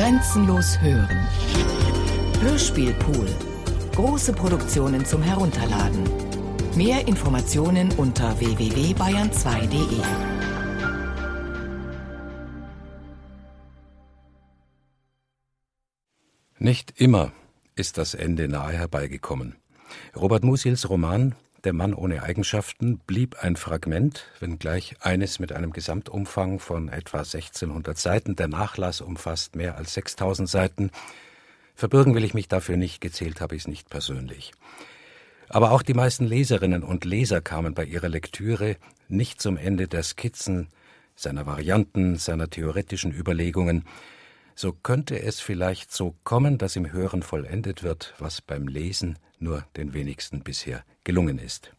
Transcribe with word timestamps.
Grenzenlos 0.00 0.80
hören. 0.80 1.28
Hörspielpool. 2.40 3.28
Große 3.94 4.32
Produktionen 4.32 5.04
zum 5.04 5.22
Herunterladen. 5.22 6.08
Mehr 6.74 7.06
Informationen 7.06 7.92
unter 7.98 8.40
www.bayern2.de. 8.40 10.00
Nicht 16.58 16.98
immer 16.98 17.32
ist 17.76 17.98
das 17.98 18.14
Ende 18.14 18.48
nahe 18.48 18.72
herbeigekommen. 18.72 19.56
Robert 20.16 20.44
Musils 20.44 20.88
Roman 20.88 21.34
Der 21.64 21.74
Mann 21.74 21.92
ohne 21.92 22.22
Eigenschaften 22.22 23.00
blieb 23.06 23.42
ein 23.42 23.54
Fragment, 23.54 24.24
wenngleich 24.38 24.96
eines 25.00 25.38
mit 25.40 25.52
einem 25.52 25.74
Gesamtumfang 25.74 26.58
von 26.58 26.88
etwa 26.88 27.18
1600 27.18 27.98
Seiten. 27.98 28.34
Der 28.34 28.48
Nachlass 28.48 29.02
umfasst 29.02 29.56
mehr 29.56 29.76
als 29.76 29.92
6000 29.92 30.48
Seiten. 30.48 30.90
Verbürgen 31.74 32.14
will 32.14 32.24
ich 32.24 32.32
mich 32.32 32.48
dafür 32.48 32.78
nicht, 32.78 33.02
gezählt 33.02 33.42
habe 33.42 33.56
ich 33.56 33.62
es 33.62 33.68
nicht 33.68 33.90
persönlich. 33.90 34.52
Aber 35.50 35.72
auch 35.72 35.82
die 35.82 35.92
meisten 35.92 36.24
Leserinnen 36.24 36.82
und 36.82 37.04
Leser 37.04 37.42
kamen 37.42 37.74
bei 37.74 37.84
ihrer 37.84 38.08
Lektüre 38.08 38.76
nicht 39.08 39.42
zum 39.42 39.58
Ende 39.58 39.86
der 39.86 40.02
Skizzen, 40.02 40.68
seiner 41.14 41.44
Varianten, 41.44 42.16
seiner 42.16 42.48
theoretischen 42.48 43.12
Überlegungen, 43.12 43.84
so 44.54 44.72
könnte 44.72 45.20
es 45.20 45.40
vielleicht 45.40 45.92
so 45.92 46.14
kommen, 46.24 46.58
dass 46.58 46.76
im 46.76 46.92
Hören 46.92 47.22
vollendet 47.22 47.82
wird, 47.82 48.14
was 48.18 48.40
beim 48.40 48.68
Lesen 48.68 49.18
nur 49.38 49.64
den 49.76 49.94
wenigsten 49.94 50.42
bisher 50.42 50.84
gelungen 51.04 51.38
ist. 51.38 51.72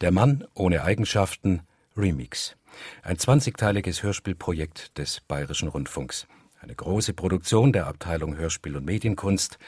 Der 0.00 0.12
Mann 0.12 0.44
ohne 0.54 0.82
Eigenschaften 0.82 1.62
Remix. 1.96 2.56
Ein 3.02 3.18
zwanzigteiliges 3.18 4.02
Hörspielprojekt 4.02 4.96
des 4.98 5.20
Bayerischen 5.20 5.68
Rundfunks. 5.68 6.26
Eine 6.60 6.74
große 6.74 7.14
Produktion 7.14 7.72
der 7.72 7.86
Abteilung 7.86 8.36
Hörspiel 8.36 8.76
und 8.76 8.84
Medienkunst. 8.84 9.58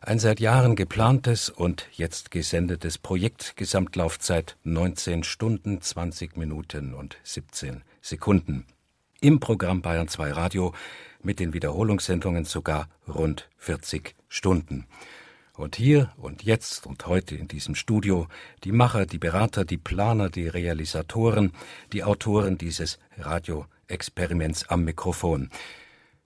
Ein 0.00 0.20
seit 0.20 0.38
Jahren 0.38 0.76
geplantes 0.76 1.50
und 1.50 1.88
jetzt 1.92 2.30
gesendetes 2.30 2.98
Projekt, 2.98 3.56
Gesamtlaufzeit 3.56 4.56
19 4.62 5.24
Stunden, 5.24 5.80
20 5.80 6.36
Minuten 6.36 6.94
und 6.94 7.16
17 7.24 7.82
Sekunden. 8.00 8.64
Im 9.20 9.40
Programm 9.40 9.82
Bayern 9.82 10.06
2 10.06 10.30
Radio 10.30 10.72
mit 11.22 11.40
den 11.40 11.52
Wiederholungssendungen 11.52 12.44
sogar 12.44 12.88
rund 13.06 13.48
40 13.58 14.14
Stunden. 14.28 14.86
Und 15.54 15.74
hier 15.74 16.12
und 16.16 16.44
jetzt 16.44 16.86
und 16.86 17.06
heute 17.06 17.34
in 17.34 17.48
diesem 17.48 17.74
Studio 17.74 18.28
die 18.62 18.70
Macher, 18.70 19.06
die 19.06 19.18
Berater, 19.18 19.64
die 19.64 19.76
Planer, 19.76 20.30
die 20.30 20.46
Realisatoren, 20.46 21.52
die 21.92 22.04
Autoren 22.04 22.58
dieses 22.58 23.00
Radioexperiments 23.16 24.68
am 24.68 24.84
Mikrofon. 24.84 25.50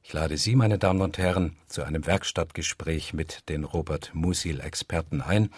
Ich 0.02 0.12
lade 0.12 0.36
Sie, 0.36 0.54
meine 0.54 0.78
Damen 0.78 1.00
und 1.00 1.16
Herren, 1.16 1.56
zu 1.66 1.82
einem 1.82 2.06
Werkstattgespräch 2.06 3.14
mit 3.14 3.48
den 3.48 3.64
Robert 3.64 4.10
Musil-Experten 4.12 5.22
ein 5.22 5.48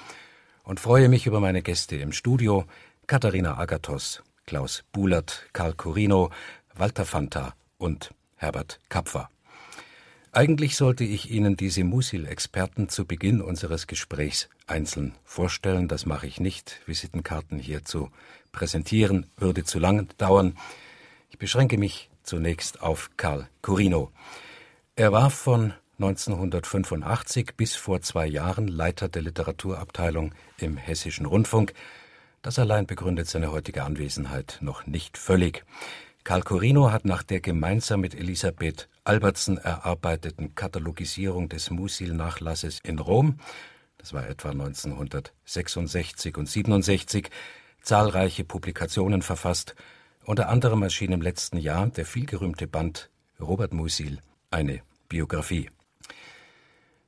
und 0.63 0.79
freue 0.79 1.09
mich 1.09 1.27
über 1.27 1.41
meine 1.41 1.63
Gäste 1.63 1.97
im 1.97 2.13
Studio, 2.13 2.67
Katharina 3.07 3.59
Agathos, 3.59 4.23
Klaus 4.47 4.85
Bulert, 4.93 5.47
Karl 5.53 5.75
Corino, 5.75 6.31
Walter 6.75 7.05
Fanta 7.05 7.55
und 7.79 8.11
Herbert 8.45 8.79
Kapfer. 8.91 9.31
Eigentlich 10.31 10.77
sollte 10.77 11.03
ich 11.03 11.31
Ihnen 11.31 11.57
diese 11.57 11.83
Musil-Experten 11.83 12.91
zu 12.91 13.07
Beginn 13.07 13.41
unseres 13.41 13.87
Gesprächs 13.87 14.51
einzeln 14.67 15.15
vorstellen. 15.25 15.89
Das 15.89 16.05
mache 16.05 16.27
ich 16.27 16.41
nicht. 16.41 16.83
Visitenkarten 16.85 17.59
hier 17.59 17.87
zu 17.87 18.11
präsentieren 18.53 19.31
würde 19.39 19.65
zu 19.65 19.79
lang 19.79 20.09
dauern. 20.19 20.59
Ich 21.31 21.39
beschränke 21.39 21.79
mich 21.79 22.11
zunächst 22.23 22.83
auf 22.83 23.11
Karl 23.17 23.49
Corino. 23.63 24.13
Er 24.95 25.11
war 25.11 25.31
von 25.31 25.73
1985 25.99 27.55
bis 27.57 27.77
vor 27.77 28.03
zwei 28.03 28.27
Jahren 28.27 28.69
Leiter 28.69 29.09
der 29.09 29.23
Literaturabteilung 29.23 30.35
im 30.59 30.77
Hessischen 30.77 31.25
Rundfunk. 31.25 31.73
Das 32.43 32.59
allein 32.59 32.87
begründet 32.87 33.27
seine 33.27 33.53
heutige 33.53 33.85
Anwesenheit 33.85 34.59
noch 34.61 34.87
nicht 34.87 35.17
völlig. 35.17 35.65
Karl 36.25 36.41
Corino 36.41 36.91
hat 36.91 37.05
nach 37.05 37.23
der 37.23 37.41
gemeinsam 37.41 38.01
mit 38.01 38.15
Elisabeth 38.15 38.89
Albertsen 39.05 39.59
erarbeiteten 39.59 40.55
Katalogisierung 40.55 41.51
des 41.51 41.69
Musil-Nachlasses 41.69 42.81
in 42.83 42.99
Rom, 42.99 43.39
das 43.99 44.15
war 44.15 44.27
etwa 44.27 44.51
1966 44.51 46.39
und 46.39 46.49
67, 46.49 47.29
zahlreiche 47.83 48.45
Publikationen 48.45 49.21
verfasst, 49.21 49.75
unter 50.25 50.49
anderem 50.49 50.83
erschien 50.83 51.13
im 51.13 51.21
letzten 51.21 51.59
Jahr 51.59 51.87
der 51.89 52.07
vielgerühmte 52.07 52.67
Band 52.67 53.11
Robert 53.39 53.75
Musil, 53.75 54.21
eine 54.51 54.81
Biografie. 55.11 55.69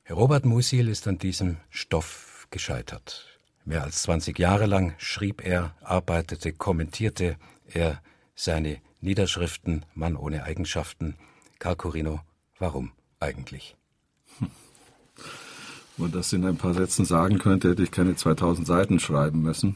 Robert 0.07 0.45
Musil 0.45 0.87
ist 0.89 1.07
an 1.07 1.17
diesem 1.17 1.57
Stoff 1.71 2.47
gescheitert. 2.51 3.25
Mehr 3.65 3.83
als 3.83 4.03
20 4.03 4.37
Jahre 4.37 4.67
lang 4.67 4.93
schrieb 4.99 5.43
er, 5.43 5.75
arbeitete, 5.81 6.53
kommentierte 6.53 7.37
er 7.65 7.99
seine 8.35 8.79
Niederschriften 9.01 9.85
Mann 9.93 10.15
ohne 10.15 10.43
Eigenschaften. 10.43 11.15
Karl 11.59 11.75
Corino, 11.75 12.21
warum 12.59 12.91
eigentlich? 13.19 13.75
Hm. 14.39 14.49
Wenn 15.95 16.05
man 16.05 16.11
das 16.11 16.33
in 16.33 16.45
ein 16.45 16.57
paar 16.57 16.73
Sätzen 16.73 17.05
sagen 17.05 17.39
könnte, 17.39 17.69
hätte 17.69 17.83
ich 17.83 17.91
keine 17.91 18.15
2000 18.15 18.67
Seiten 18.67 18.99
schreiben 18.99 19.41
müssen. 19.41 19.75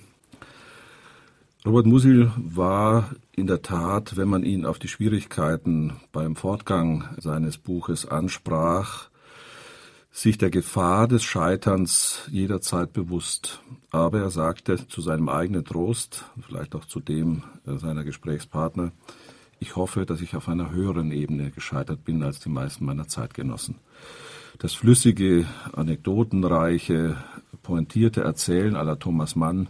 Robert 1.63 1.85
Musil 1.85 2.31
war 2.37 3.11
in 3.33 3.45
der 3.45 3.61
Tat, 3.61 4.17
wenn 4.17 4.27
man 4.27 4.43
ihn 4.43 4.65
auf 4.65 4.79
die 4.79 4.87
Schwierigkeiten 4.87 5.93
beim 6.11 6.35
Fortgang 6.35 7.07
seines 7.17 7.59
Buches 7.59 8.07
ansprach, 8.07 9.09
sich 10.11 10.39
der 10.39 10.49
Gefahr 10.49 11.07
des 11.07 11.23
Scheiterns 11.23 12.27
jederzeit 12.31 12.93
bewusst. 12.93 13.61
Aber 13.91 14.19
er 14.19 14.29
sagte 14.29 14.87
zu 14.87 15.01
seinem 15.01 15.27
eigenen 15.27 15.65
Trost, 15.65 16.25
vielleicht 16.39 16.75
auch 16.75 16.85
zu 16.85 17.01
dem 17.01 17.43
seiner 17.65 18.03
Gesprächspartner, 18.03 18.93
ich 19.59 19.75
hoffe, 19.75 20.05
dass 20.05 20.21
ich 20.21 20.35
auf 20.35 20.49
einer 20.49 20.71
höheren 20.71 21.11
Ebene 21.11 21.51
gescheitert 21.51 22.03
bin 22.03 22.23
als 22.23 22.39
die 22.39 22.49
meisten 22.49 22.85
meiner 22.85 23.07
Zeitgenossen. 23.07 23.75
Das 24.57 24.73
flüssige, 24.73 25.45
anekdotenreiche, 25.73 27.17
pointierte 27.61 28.21
Erzählen 28.21 28.75
aller 28.75 28.97
Thomas 28.97 29.35
Mann 29.35 29.69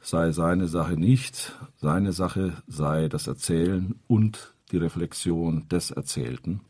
sei 0.00 0.32
seine 0.32 0.66
Sache 0.66 0.94
nicht, 0.94 1.54
seine 1.76 2.12
Sache 2.12 2.54
sei 2.66 3.08
das 3.08 3.26
Erzählen 3.26 3.94
und 4.08 4.54
die 4.72 4.78
Reflexion 4.78 5.68
des 5.68 5.90
Erzählten. 5.90 6.60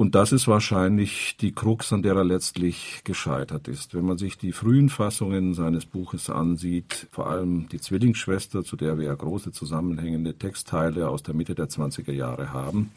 Und 0.00 0.14
das 0.14 0.32
ist 0.32 0.48
wahrscheinlich 0.48 1.36
die 1.42 1.52
Krux, 1.52 1.92
an 1.92 2.00
der 2.00 2.14
er 2.14 2.24
letztlich 2.24 3.02
gescheitert 3.04 3.68
ist. 3.68 3.94
Wenn 3.94 4.06
man 4.06 4.16
sich 4.16 4.38
die 4.38 4.52
frühen 4.52 4.88
Fassungen 4.88 5.52
seines 5.52 5.84
Buches 5.84 6.30
ansieht, 6.30 7.06
vor 7.12 7.28
allem 7.28 7.68
die 7.68 7.82
Zwillingsschwester, 7.82 8.64
zu 8.64 8.76
der 8.76 8.96
wir 8.96 9.04
ja 9.04 9.14
große 9.14 9.52
zusammenhängende 9.52 10.38
Textteile 10.38 11.10
aus 11.10 11.22
der 11.22 11.34
Mitte 11.34 11.54
der 11.54 11.68
20er 11.68 12.12
Jahre 12.12 12.54
haben, 12.54 12.92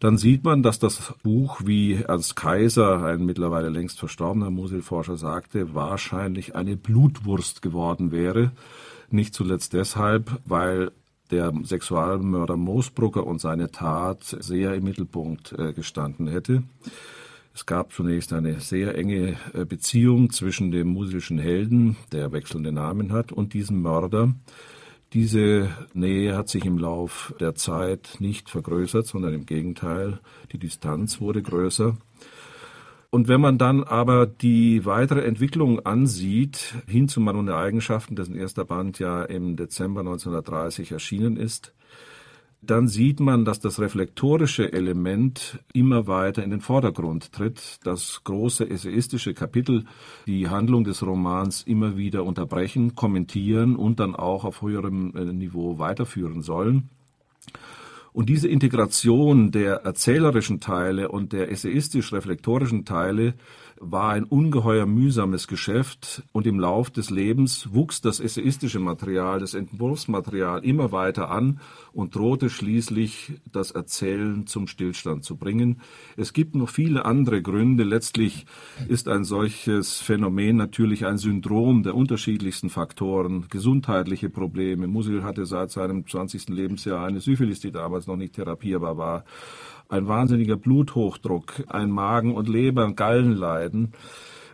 dann 0.00 0.18
sieht 0.18 0.42
man, 0.42 0.64
dass 0.64 0.80
das 0.80 1.14
Buch, 1.22 1.60
wie 1.64 2.02
Ernst 2.02 2.34
Kaiser, 2.34 3.04
ein 3.04 3.24
mittlerweile 3.24 3.68
längst 3.68 4.00
verstorbener 4.00 4.50
Muselforscher, 4.50 5.16
sagte, 5.16 5.76
wahrscheinlich 5.76 6.56
eine 6.56 6.76
Blutwurst 6.76 7.62
geworden 7.62 8.10
wäre. 8.10 8.50
Nicht 9.10 9.32
zuletzt 9.32 9.74
deshalb, 9.74 10.40
weil 10.44 10.90
der 11.30 11.52
Sexualmörder 11.62 12.56
Moosbrugger 12.56 13.26
und 13.26 13.40
seine 13.40 13.70
Tat 13.70 14.24
sehr 14.24 14.74
im 14.74 14.84
Mittelpunkt 14.84 15.52
äh, 15.58 15.72
gestanden 15.72 16.28
hätte. 16.28 16.62
Es 17.52 17.66
gab 17.66 17.92
zunächst 17.92 18.32
eine 18.32 18.60
sehr 18.60 18.96
enge 18.96 19.36
äh, 19.52 19.64
Beziehung 19.64 20.30
zwischen 20.30 20.70
dem 20.70 20.88
musischen 20.88 21.38
Helden, 21.38 21.96
der 22.12 22.32
wechselnde 22.32 22.72
Namen 22.72 23.12
hat, 23.12 23.32
und 23.32 23.54
diesem 23.54 23.82
Mörder. 23.82 24.34
Diese 25.12 25.68
Nähe 25.92 26.36
hat 26.36 26.48
sich 26.48 26.64
im 26.64 26.78
Lauf 26.78 27.34
der 27.40 27.56
Zeit 27.56 28.16
nicht 28.20 28.48
vergrößert, 28.48 29.06
sondern 29.06 29.34
im 29.34 29.44
Gegenteil, 29.44 30.20
die 30.52 30.58
Distanz 30.58 31.20
wurde 31.20 31.42
größer. 31.42 31.96
Und 33.10 33.26
wenn 33.26 33.40
man 33.40 33.58
dann 33.58 33.82
aber 33.82 34.26
die 34.26 34.84
weitere 34.86 35.22
Entwicklung 35.22 35.84
ansieht, 35.84 36.76
hin 36.86 37.08
zu 37.08 37.20
Mann 37.20 37.36
und 37.36 37.50
Eigenschaften, 37.50 38.14
dessen 38.14 38.36
erster 38.36 38.64
Band 38.64 39.00
ja 39.00 39.24
im 39.24 39.56
Dezember 39.56 40.00
1930 40.00 40.92
erschienen 40.92 41.36
ist, 41.36 41.74
dann 42.62 42.88
sieht 42.88 43.20
man, 43.20 43.44
dass 43.44 43.58
das 43.58 43.80
reflektorische 43.80 44.72
Element 44.72 45.58
immer 45.72 46.06
weiter 46.06 46.44
in 46.44 46.50
den 46.50 46.60
Vordergrund 46.60 47.32
tritt, 47.32 47.78
dass 47.84 48.22
große 48.22 48.68
essayistische 48.68 49.34
Kapitel 49.34 49.86
die 50.26 50.48
Handlung 50.48 50.84
des 50.84 51.02
Romans 51.02 51.62
immer 51.62 51.96
wieder 51.96 52.24
unterbrechen, 52.24 52.94
kommentieren 52.94 53.76
und 53.76 53.98
dann 53.98 54.14
auch 54.14 54.44
auf 54.44 54.62
höherem 54.62 55.16
äh, 55.16 55.24
Niveau 55.32 55.78
weiterführen 55.78 56.42
sollen. 56.42 56.90
Und 58.12 58.28
diese 58.28 58.48
Integration 58.48 59.50
der 59.50 59.76
erzählerischen 59.84 60.60
Teile 60.60 61.08
und 61.08 61.32
der 61.32 61.50
essayistisch-reflektorischen 61.50 62.84
Teile 62.84 63.34
war 63.82 64.10
ein 64.10 64.24
ungeheuer 64.24 64.84
mühsames 64.84 65.48
Geschäft 65.48 66.22
und 66.32 66.46
im 66.46 66.60
Lauf 66.60 66.90
des 66.90 67.08
Lebens 67.08 67.72
wuchs 67.72 68.02
das 68.02 68.20
essayistische 68.20 68.78
Material, 68.78 69.40
das 69.40 69.54
Entwurfsmaterial 69.54 70.62
immer 70.62 70.92
weiter 70.92 71.30
an 71.30 71.60
und 71.94 72.14
drohte 72.14 72.50
schließlich 72.50 73.40
das 73.50 73.70
Erzählen 73.70 74.46
zum 74.46 74.66
Stillstand 74.66 75.24
zu 75.24 75.36
bringen. 75.36 75.80
Es 76.18 76.34
gibt 76.34 76.54
noch 76.54 76.68
viele 76.68 77.06
andere 77.06 77.40
Gründe. 77.40 77.84
Letztlich 77.84 78.44
ist 78.86 79.08
ein 79.08 79.24
solches 79.24 79.98
Phänomen 79.98 80.56
natürlich 80.56 81.06
ein 81.06 81.16
Syndrom 81.16 81.82
der 81.82 81.94
unterschiedlichsten 81.94 82.68
Faktoren, 82.68 83.46
gesundheitliche 83.48 84.28
Probleme. 84.28 84.88
Musil 84.88 85.22
hatte 85.22 85.46
seit 85.46 85.70
seinem 85.70 86.06
20. 86.06 86.50
Lebensjahr 86.50 87.06
eine 87.06 87.20
Syphilis, 87.20 87.60
die 87.60 87.72
damals 87.72 88.06
noch 88.06 88.16
nicht 88.16 88.34
therapierbar 88.34 88.98
war 88.98 89.24
ein 89.90 90.08
wahnsinniger 90.08 90.56
Bluthochdruck, 90.56 91.64
ein 91.68 91.90
Magen- 91.90 92.34
und 92.34 92.48
Leber- 92.48 92.84
und 92.86 92.96
Gallenleiden, 92.96 93.92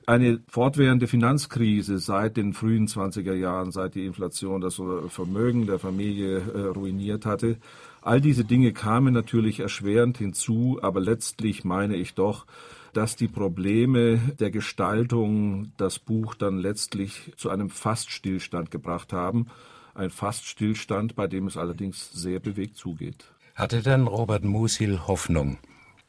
eine 0.06 0.40
fortwährende 0.48 1.08
Finanzkrise 1.08 1.98
seit 1.98 2.36
den 2.36 2.52
frühen 2.52 2.86
20er 2.86 3.34
Jahren, 3.34 3.72
seit 3.72 3.96
die 3.96 4.06
Inflation 4.06 4.60
das 4.60 4.80
Vermögen 5.08 5.66
der 5.66 5.78
Familie 5.78 6.38
äh, 6.38 6.60
ruiniert 6.68 7.26
hatte. 7.26 7.58
All 8.02 8.20
diese 8.20 8.44
Dinge 8.44 8.72
kamen 8.72 9.12
natürlich 9.12 9.60
erschwerend 9.60 10.18
hinzu, 10.18 10.78
aber 10.80 11.00
letztlich 11.00 11.64
meine 11.64 11.96
ich 11.96 12.14
doch, 12.14 12.46
dass 12.92 13.16
die 13.16 13.28
Probleme 13.28 14.18
der 14.38 14.50
Gestaltung 14.50 15.72
das 15.76 15.98
Buch 15.98 16.34
dann 16.34 16.56
letztlich 16.56 17.32
zu 17.36 17.50
einem 17.50 17.68
Faststillstand 17.68 18.70
gebracht 18.70 19.12
haben. 19.12 19.48
Ein 19.94 20.10
Faststillstand, 20.10 21.16
bei 21.16 21.26
dem 21.26 21.48
es 21.48 21.56
allerdings 21.56 22.12
sehr 22.12 22.38
bewegt 22.38 22.76
zugeht. 22.76 23.26
Hatte 23.56 23.80
denn 23.80 24.06
Robert 24.06 24.44
Musil 24.44 25.06
Hoffnung, 25.06 25.56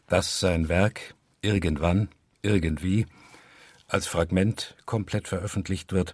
dass 0.07 0.41
sein 0.41 0.67
Werk 0.67 1.15
irgendwann, 1.41 2.09
irgendwie, 2.41 3.05
als 3.87 4.05
Fragment 4.05 4.75
komplett 4.85 5.29
veröffentlicht 5.29 5.93
wird? 5.93 6.13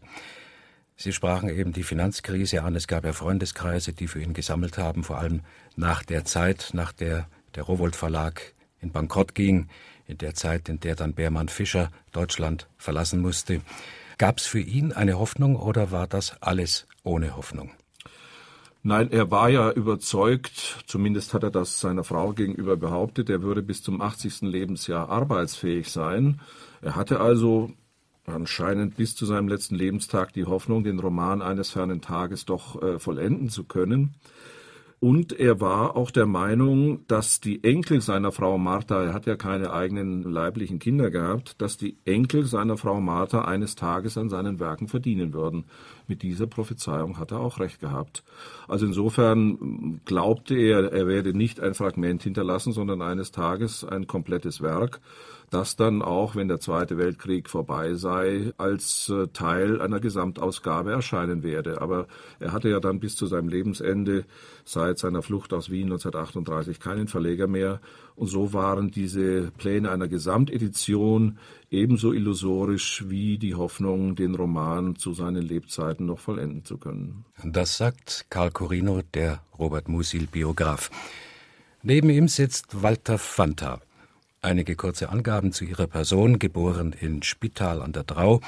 Sie 0.95 1.11
sprachen 1.11 1.49
eben 1.49 1.73
die 1.73 1.81
Finanzkrise 1.81 2.61
an. 2.61 2.75
Es 2.75 2.85
gab 2.85 3.03
ja 3.03 3.13
Freundeskreise, 3.13 3.93
die 3.93 4.07
für 4.07 4.21
ihn 4.21 4.35
gesammelt 4.35 4.77
haben, 4.77 5.03
vor 5.03 5.17
allem 5.17 5.41
nach 5.75 6.03
der 6.03 6.23
Zeit, 6.23 6.69
nach 6.73 6.91
der 6.91 7.27
der 7.55 7.63
Rowold 7.63 7.95
Verlag 7.95 8.53
in 8.79 8.91
Bankrott 8.91 9.33
ging, 9.33 9.69
in 10.05 10.19
der 10.19 10.35
Zeit, 10.35 10.69
in 10.69 10.79
der 10.81 10.95
dann 10.95 11.13
Beermann 11.13 11.49
Fischer 11.49 11.89
Deutschland 12.11 12.67
verlassen 12.77 13.21
musste. 13.21 13.61
Gab 14.19 14.37
es 14.37 14.45
für 14.45 14.59
ihn 14.59 14.91
eine 14.91 15.17
Hoffnung 15.17 15.55
oder 15.55 15.89
war 15.89 16.05
das 16.05 16.39
alles 16.43 16.85
ohne 17.01 17.35
Hoffnung? 17.35 17.71
Nein, 18.85 19.11
er 19.11 19.31
war 19.31 19.49
ja 19.49 19.71
überzeugt, 19.71 20.83
zumindest 20.87 21.33
hat 21.33 21.43
er 21.43 21.51
das 21.51 21.79
seiner 21.79 22.03
Frau 22.03 22.33
gegenüber 22.33 22.75
behauptet, 22.75 23.29
er 23.29 23.41
würde 23.41 23.63
bis 23.63 23.81
zum 23.81 24.01
80. 24.01 24.41
Lebensjahr 24.41 25.07
arbeitsfähig 25.07 25.89
sein. 25.89 26.41
Er 26.81 26.97
hatte 26.97 27.21
also 27.21 27.71
anscheinend 28.25 28.97
bis 28.97 29.15
zu 29.15 29.25
seinem 29.25 29.47
letzten 29.47 29.75
Lebenstag 29.75 30.33
die 30.33 30.43
Hoffnung, 30.43 30.83
den 30.83 30.99
Roman 30.99 31.41
eines 31.41 31.69
fernen 31.69 32.01
Tages 32.01 32.43
doch 32.43 32.81
äh, 32.81 32.99
vollenden 32.99 33.47
zu 33.47 33.63
können. 33.63 34.15
Und 35.03 35.37
er 35.37 35.59
war 35.59 35.97
auch 35.97 36.11
der 36.11 36.25
Meinung, 36.25 37.05
dass 37.09 37.41
die 37.41 37.61
Enkel 37.65 37.99
seiner 37.99 38.31
Frau 38.31 38.57
Martha, 38.57 39.03
er 39.03 39.13
hat 39.13 39.25
ja 39.25 39.35
keine 39.35 39.73
eigenen 39.73 40.23
leiblichen 40.23 40.79
Kinder 40.79 41.11
gehabt, 41.11 41.61
dass 41.61 41.75
die 41.75 41.97
Enkel 42.05 42.45
seiner 42.45 42.77
Frau 42.77 43.01
Martha 43.01 43.41
eines 43.41 43.75
Tages 43.75 44.17
an 44.17 44.29
seinen 44.29 44.61
Werken 44.61 44.87
verdienen 44.87 45.33
würden. 45.33 45.65
Mit 46.07 46.21
dieser 46.21 46.47
Prophezeiung 46.47 47.19
hat 47.19 47.31
er 47.31 47.41
auch 47.41 47.59
recht 47.59 47.81
gehabt. 47.81 48.23
Also 48.69 48.85
insofern 48.85 49.99
glaubte 50.05 50.55
er, 50.55 50.93
er 50.93 51.05
werde 51.05 51.37
nicht 51.37 51.59
ein 51.59 51.73
Fragment 51.73 52.23
hinterlassen, 52.23 52.71
sondern 52.71 53.01
eines 53.01 53.33
Tages 53.33 53.83
ein 53.83 54.07
komplettes 54.07 54.61
Werk 54.61 55.01
das 55.53 55.75
dann 55.75 56.01
auch, 56.01 56.35
wenn 56.35 56.47
der 56.47 56.59
Zweite 56.59 56.97
Weltkrieg 56.97 57.49
vorbei 57.49 57.93
sei, 57.93 58.53
als 58.57 59.09
äh, 59.09 59.27
Teil 59.27 59.81
einer 59.81 59.99
Gesamtausgabe 59.99 60.91
erscheinen 60.91 61.43
werde. 61.43 61.81
Aber 61.81 62.07
er 62.39 62.51
hatte 62.51 62.69
ja 62.69 62.79
dann 62.79 62.99
bis 62.99 63.15
zu 63.15 63.27
seinem 63.27 63.49
Lebensende 63.49 64.25
seit 64.65 64.97
seiner 64.97 65.21
Flucht 65.21 65.53
aus 65.53 65.69
Wien 65.69 65.91
1938 65.91 66.79
keinen 66.79 67.07
Verleger 67.07 67.47
mehr. 67.47 67.81
Und 68.15 68.27
so 68.27 68.53
waren 68.53 68.89
diese 68.89 69.51
Pläne 69.57 69.91
einer 69.91 70.07
Gesamtedition 70.07 71.37
ebenso 71.69 72.13
illusorisch 72.13 73.05
wie 73.07 73.37
die 73.37 73.55
Hoffnung, 73.55 74.15
den 74.15 74.35
Roman 74.35 74.95
zu 74.95 75.13
seinen 75.13 75.43
Lebzeiten 75.43 76.05
noch 76.05 76.19
vollenden 76.19 76.65
zu 76.65 76.77
können. 76.77 77.25
Das 77.43 77.77
sagt 77.77 78.25
Karl 78.29 78.51
Corino, 78.51 79.01
der 79.13 79.43
Robert 79.57 79.87
Musil 79.87 80.27
Biograf. 80.27 80.89
Neben 81.83 82.09
ihm 82.09 82.27
sitzt 82.27 82.81
Walter 82.81 83.17
Fanta. 83.17 83.81
Einige 84.43 84.75
kurze 84.75 85.07
Angaben 85.07 85.53
zu 85.53 85.63
ihrer 85.63 85.87
Person, 85.87 86.37
geboren 86.37 86.91
in 86.91 87.23
Spital 87.23 87.81
an 87.81 87.93
der 87.93 88.03
Drau. 88.03 88.41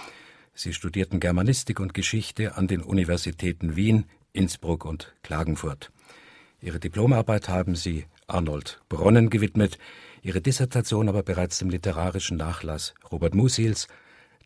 Sie 0.53 0.73
studierten 0.73 1.21
Germanistik 1.21 1.79
und 1.79 1.93
Geschichte 1.93 2.57
an 2.57 2.67
den 2.67 2.81
Universitäten 2.81 3.77
Wien, 3.77 4.03
Innsbruck 4.33 4.83
und 4.83 5.15
Klagenfurt. 5.23 5.93
Ihre 6.59 6.81
Diplomarbeit 6.81 7.47
haben 7.47 7.77
sie 7.77 8.07
Arnold 8.27 8.81
Bronnen 8.89 9.29
gewidmet, 9.29 9.77
ihre 10.21 10.41
Dissertation 10.41 11.07
aber 11.07 11.23
bereits 11.23 11.59
dem 11.59 11.69
literarischen 11.69 12.35
Nachlass 12.35 12.93
Robert 13.09 13.33
Musils. 13.33 13.87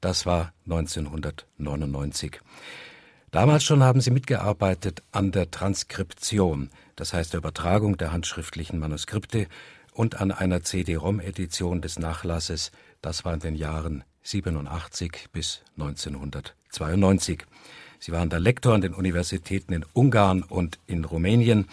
Das 0.01 0.27
war 0.27 0.53
1999. 0.65 2.41
Damals 3.31 3.63
schon 3.63 3.81
haben 3.81 4.01
sie 4.01 4.11
mitgearbeitet 4.11 5.01
an 5.11 5.31
der 5.31 5.49
Transkription, 5.49 6.69
das 6.95 7.13
heißt 7.13 7.33
der 7.33 7.39
Übertragung 7.39 7.97
der 7.97 8.11
handschriftlichen 8.11 8.77
Manuskripte 8.77 9.47
und 9.93 10.21
an 10.21 10.31
einer 10.31 10.63
CD-ROM-Edition 10.63 11.81
des 11.81 11.99
Nachlasses, 11.99 12.71
das 13.01 13.25
war 13.25 13.33
in 13.33 13.39
den 13.39 13.55
Jahren 13.55 14.03
87 14.23 15.27
bis 15.31 15.61
1992. 15.77 17.45
Sie 17.99 18.11
waren 18.11 18.29
der 18.29 18.39
Lektor 18.39 18.73
an 18.73 18.81
den 18.81 18.93
Universitäten 18.93 19.73
in 19.73 19.85
Ungarn 19.93 20.43
und 20.43 20.79
in 20.87 21.05
Rumänien, 21.05 21.67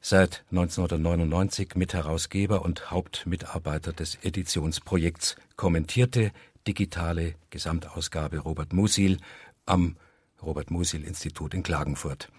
seit 0.00 0.44
1999 0.50 1.76
Mitherausgeber 1.76 2.62
und 2.62 2.90
Hauptmitarbeiter 2.90 3.92
des 3.92 4.18
Editionsprojekts 4.22 5.36
Kommentierte 5.56 6.32
digitale 6.66 7.34
Gesamtausgabe 7.50 8.38
Robert 8.38 8.72
Musil 8.72 9.18
am 9.66 9.96
Robert 10.42 10.70
Musil 10.70 11.04
Institut 11.04 11.54
in 11.54 11.62
Klagenfurt. 11.62 12.30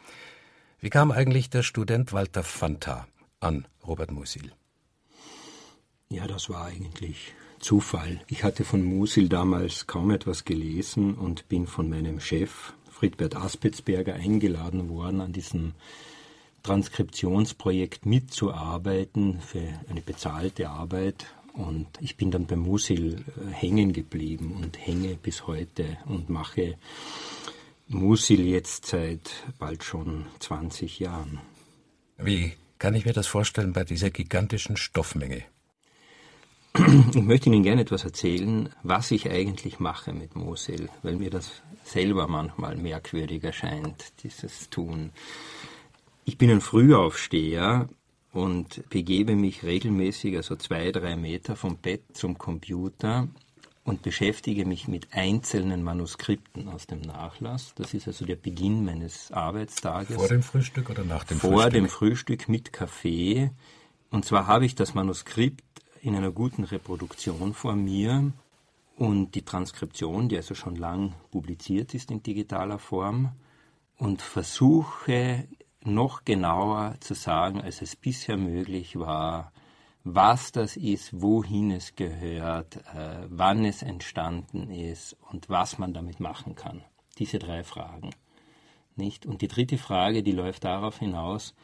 Wie 0.79 0.89
kam 0.89 1.11
eigentlich 1.11 1.49
der 1.49 1.63
Student 1.63 2.13
Walter 2.13 2.43
Fanta 2.43 3.07
an 3.39 3.67
Robert 3.85 4.11
Musil? 4.11 4.51
Ja, 6.15 6.27
das 6.27 6.49
war 6.49 6.67
eigentlich 6.67 7.33
Zufall. 7.59 8.21
Ich 8.27 8.45
hatte 8.45 8.63
von 8.63 8.81
Musil 8.81 9.27
damals 9.27 9.85
kaum 9.85 10.11
etwas 10.11 10.45
gelesen 10.45 11.13
und 11.13 11.49
bin 11.49 11.67
von 11.67 11.89
meinem 11.89 12.21
Chef 12.21 12.71
Friedbert 12.89 13.35
Aspetsberger 13.35 14.13
eingeladen 14.13 14.87
worden, 14.87 15.19
an 15.19 15.33
diesem 15.33 15.73
Transkriptionsprojekt 16.63 18.05
mitzuarbeiten 18.05 19.41
für 19.41 19.67
eine 19.89 19.99
bezahlte 19.99 20.69
Arbeit. 20.69 21.25
Und 21.51 21.87
ich 21.99 22.15
bin 22.15 22.31
dann 22.31 22.45
bei 22.45 22.55
Musil 22.55 23.15
äh, 23.15 23.51
hängen 23.51 23.91
geblieben 23.91 24.57
und 24.63 24.77
hänge 24.87 25.17
bis 25.17 25.47
heute 25.47 25.97
und 26.05 26.29
mache 26.29 26.77
Musil 27.89 28.47
jetzt 28.47 28.85
seit 28.85 29.43
bald 29.59 29.83
schon 29.83 30.27
20 30.39 30.97
Jahren. 30.99 31.41
Wie 32.17 32.53
kann 32.79 32.95
ich 32.95 33.03
mir 33.03 33.13
das 33.13 33.27
vorstellen 33.27 33.73
bei 33.73 33.83
dieser 33.83 34.11
gigantischen 34.11 34.77
Stoffmenge? 34.77 35.43
Ich 36.77 37.21
möchte 37.21 37.49
Ihnen 37.49 37.63
gerne 37.63 37.81
etwas 37.81 38.03
erzählen, 38.03 38.69
was 38.83 39.11
ich 39.11 39.29
eigentlich 39.29 39.79
mache 39.79 40.13
mit 40.13 40.35
Mosil, 40.35 40.89
weil 41.03 41.15
mir 41.15 41.29
das 41.29 41.61
selber 41.83 42.27
manchmal 42.27 42.75
merkwürdig 42.75 43.43
erscheint, 43.43 44.11
dieses 44.23 44.69
Tun. 44.69 45.11
Ich 46.25 46.37
bin 46.37 46.49
ein 46.49 46.61
Frühaufsteher 46.61 47.87
und 48.33 48.89
begebe 48.89 49.35
mich 49.35 49.63
regelmäßig, 49.63 50.35
also 50.35 50.55
zwei, 50.55 50.91
drei 50.91 51.15
Meter 51.15 51.55
vom 51.55 51.77
Bett 51.77 52.03
zum 52.13 52.37
Computer 52.37 53.27
und 53.85 54.01
beschäftige 54.01 54.65
mich 54.65 54.87
mit 54.87 55.07
einzelnen 55.13 55.83
Manuskripten 55.83 56.67
aus 56.67 56.87
dem 56.87 57.01
Nachlass. 57.01 57.73
Das 57.75 57.93
ist 57.93 58.07
also 58.07 58.25
der 58.25 58.35
Beginn 58.35 58.83
meines 58.83 59.31
Arbeitstages. 59.31 60.15
Vor 60.17 60.27
dem 60.27 60.43
Frühstück 60.43 60.89
oder 60.89 61.05
nach 61.05 61.23
dem 61.23 61.37
Vor 61.37 61.51
Frühstück? 61.51 61.61
Vor 61.61 61.69
dem 61.69 61.87
Frühstück 61.87 62.49
mit 62.49 62.73
Kaffee. 62.73 63.51
Und 64.09 64.25
zwar 64.25 64.47
habe 64.47 64.65
ich 64.65 64.75
das 64.75 64.93
Manuskript 64.95 65.63
in 66.05 66.15
einer 66.15 66.31
guten 66.31 66.63
Reproduktion 66.63 67.55
vor 67.55 67.75
mir 67.75 68.31
und 68.95 69.33
die 69.33 69.41
Transkription, 69.41 70.29
die 70.29 70.37
also 70.37 70.53
schon 70.53 70.75
lang 70.75 71.15
publiziert 71.31 71.95
ist 71.95 72.11
in 72.11 72.21
digitaler 72.21 72.77
Form 72.77 73.31
und 73.97 74.21
versuche 74.21 75.47
noch 75.83 76.23
genauer 76.23 76.93
zu 76.99 77.15
sagen, 77.15 77.59
als 77.59 77.81
es 77.81 77.95
bisher 77.95 78.37
möglich 78.37 78.99
war, 78.99 79.51
was 80.03 80.51
das 80.51 80.77
ist, 80.77 81.19
wohin 81.23 81.71
es 81.71 81.95
gehört, 81.95 82.77
äh, 82.93 83.25
wann 83.27 83.65
es 83.65 83.81
entstanden 83.81 84.69
ist 84.69 85.17
und 85.31 85.49
was 85.49 85.79
man 85.79 85.91
damit 85.95 86.19
machen 86.19 86.53
kann. 86.53 86.83
Diese 87.17 87.39
drei 87.39 87.63
Fragen. 87.63 88.11
Nicht? 88.95 89.25
Und 89.25 89.41
die 89.41 89.47
dritte 89.47 89.79
Frage, 89.79 90.21
die 90.21 90.33
läuft 90.33 90.65
darauf 90.65 90.99
hinaus, 90.99 91.55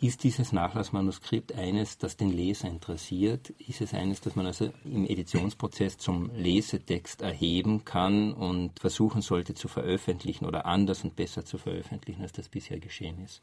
ist 0.00 0.24
dieses 0.24 0.52
Nachlassmanuskript 0.52 1.54
eines, 1.54 1.98
das 1.98 2.16
den 2.16 2.30
Leser 2.30 2.68
interessiert? 2.68 3.50
Ist 3.50 3.80
es 3.80 3.92
eines, 3.92 4.20
das 4.20 4.34
man 4.34 4.46
also 4.46 4.72
im 4.84 5.04
Editionsprozess 5.04 5.98
zum 5.98 6.30
Lesetext 6.34 7.22
erheben 7.22 7.84
kann 7.84 8.32
und 8.32 8.78
versuchen 8.80 9.20
sollte 9.20 9.54
zu 9.54 9.68
veröffentlichen 9.68 10.46
oder 10.46 10.64
anders 10.64 11.04
und 11.04 11.16
besser 11.16 11.44
zu 11.44 11.58
veröffentlichen, 11.58 12.22
als 12.22 12.32
das 12.32 12.48
bisher 12.48 12.80
geschehen 12.80 13.22
ist? 13.24 13.42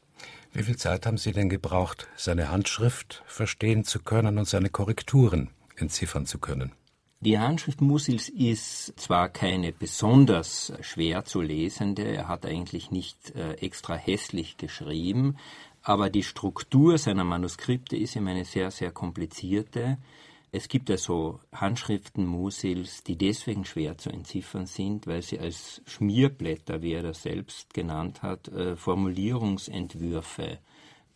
Wie 0.52 0.64
viel 0.64 0.76
Zeit 0.76 1.06
haben 1.06 1.18
Sie 1.18 1.32
denn 1.32 1.48
gebraucht, 1.48 2.08
seine 2.16 2.50
Handschrift 2.50 3.22
verstehen 3.26 3.84
zu 3.84 4.00
können 4.00 4.38
und 4.38 4.48
seine 4.48 4.68
Korrekturen 4.68 5.50
entziffern 5.76 6.26
zu 6.26 6.38
können? 6.38 6.72
Die 7.20 7.40
Handschrift 7.40 7.80
Musils 7.80 8.28
ist 8.28 8.92
zwar 8.96 9.28
keine 9.28 9.72
besonders 9.72 10.72
schwer 10.82 11.24
zu 11.24 11.40
lesende, 11.40 12.04
er 12.04 12.28
hat 12.28 12.46
eigentlich 12.46 12.92
nicht 12.92 13.34
äh, 13.34 13.54
extra 13.54 13.96
hässlich 13.96 14.56
geschrieben, 14.56 15.36
aber 15.82 16.10
die 16.10 16.22
Struktur 16.22 16.98
seiner 16.98 17.24
Manuskripte 17.24 17.96
ist 17.96 18.16
ihm 18.16 18.28
eine 18.28 18.44
sehr, 18.44 18.70
sehr 18.70 18.90
komplizierte. 18.90 19.98
Es 20.50 20.68
gibt 20.68 20.90
also 20.90 21.40
Handschriften 21.52 22.26
Musils, 22.26 23.02
die 23.02 23.16
deswegen 23.16 23.64
schwer 23.64 23.98
zu 23.98 24.10
entziffern 24.10 24.66
sind, 24.66 25.06
weil 25.06 25.22
sie 25.22 25.38
als 25.38 25.82
Schmierblätter, 25.86 26.80
wie 26.82 26.92
er 26.92 27.02
das 27.02 27.22
selbst 27.22 27.74
genannt 27.74 28.22
hat, 28.22 28.48
äh, 28.48 28.76
Formulierungsentwürfe 28.76 30.58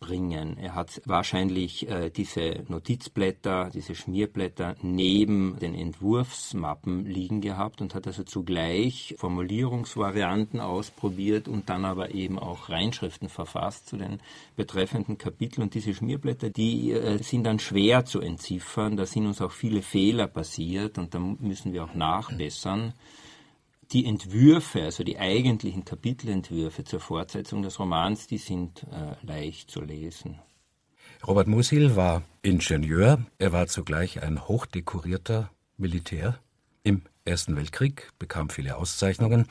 bringen. 0.05 0.57
Er 0.57 0.75
hat 0.75 1.01
wahrscheinlich 1.05 1.87
äh, 1.89 2.09
diese 2.09 2.63
Notizblätter, 2.67 3.69
diese 3.73 3.95
Schmierblätter 3.95 4.75
neben 4.81 5.57
den 5.59 5.73
Entwurfsmappen 5.75 7.05
liegen 7.05 7.39
gehabt 7.39 7.81
und 7.81 7.95
hat 7.95 8.05
also 8.05 8.23
zugleich 8.23 9.15
Formulierungsvarianten 9.17 10.59
ausprobiert 10.59 11.47
und 11.47 11.69
dann 11.69 11.85
aber 11.85 12.13
eben 12.13 12.37
auch 12.37 12.69
Reinschriften 12.69 13.29
verfasst 13.29 13.87
zu 13.87 13.97
den 13.97 14.19
betreffenden 14.55 15.17
Kapiteln. 15.17 15.63
Und 15.63 15.73
diese 15.73 15.93
Schmierblätter, 15.93 16.49
die 16.49 16.91
äh, 16.91 17.23
sind 17.23 17.45
dann 17.45 17.59
schwer 17.59 18.05
zu 18.05 18.19
entziffern. 18.19 18.97
Da 18.97 19.05
sind 19.05 19.25
uns 19.25 19.41
auch 19.41 19.51
viele 19.51 19.81
Fehler 19.81 20.27
passiert 20.27 20.97
und 20.97 21.13
da 21.13 21.19
müssen 21.19 21.71
wir 21.71 21.85
auch 21.85 21.93
nachbessern 21.93 22.93
die 23.93 24.05
Entwürfe, 24.05 24.83
also 24.83 25.03
die 25.03 25.19
eigentlichen 25.19 25.85
Kapitelentwürfe 25.85 26.83
zur 26.83 26.99
Fortsetzung 26.99 27.61
des 27.61 27.79
Romans, 27.79 28.27
die 28.27 28.39
sind 28.39 28.83
äh, 28.91 29.25
leicht 29.25 29.69
zu 29.69 29.81
lesen. 29.81 30.39
Robert 31.25 31.47
Musil 31.47 31.95
war 31.95 32.23
Ingenieur, 32.41 33.25
er 33.37 33.51
war 33.53 33.67
zugleich 33.67 34.21
ein 34.21 34.47
hochdekorierter 34.47 35.51
Militär 35.77 36.39
im 36.83 37.03
Ersten 37.23 37.55
Weltkrieg, 37.55 38.11
bekam 38.19 38.49
viele 38.49 38.75
Auszeichnungen. 38.75 39.47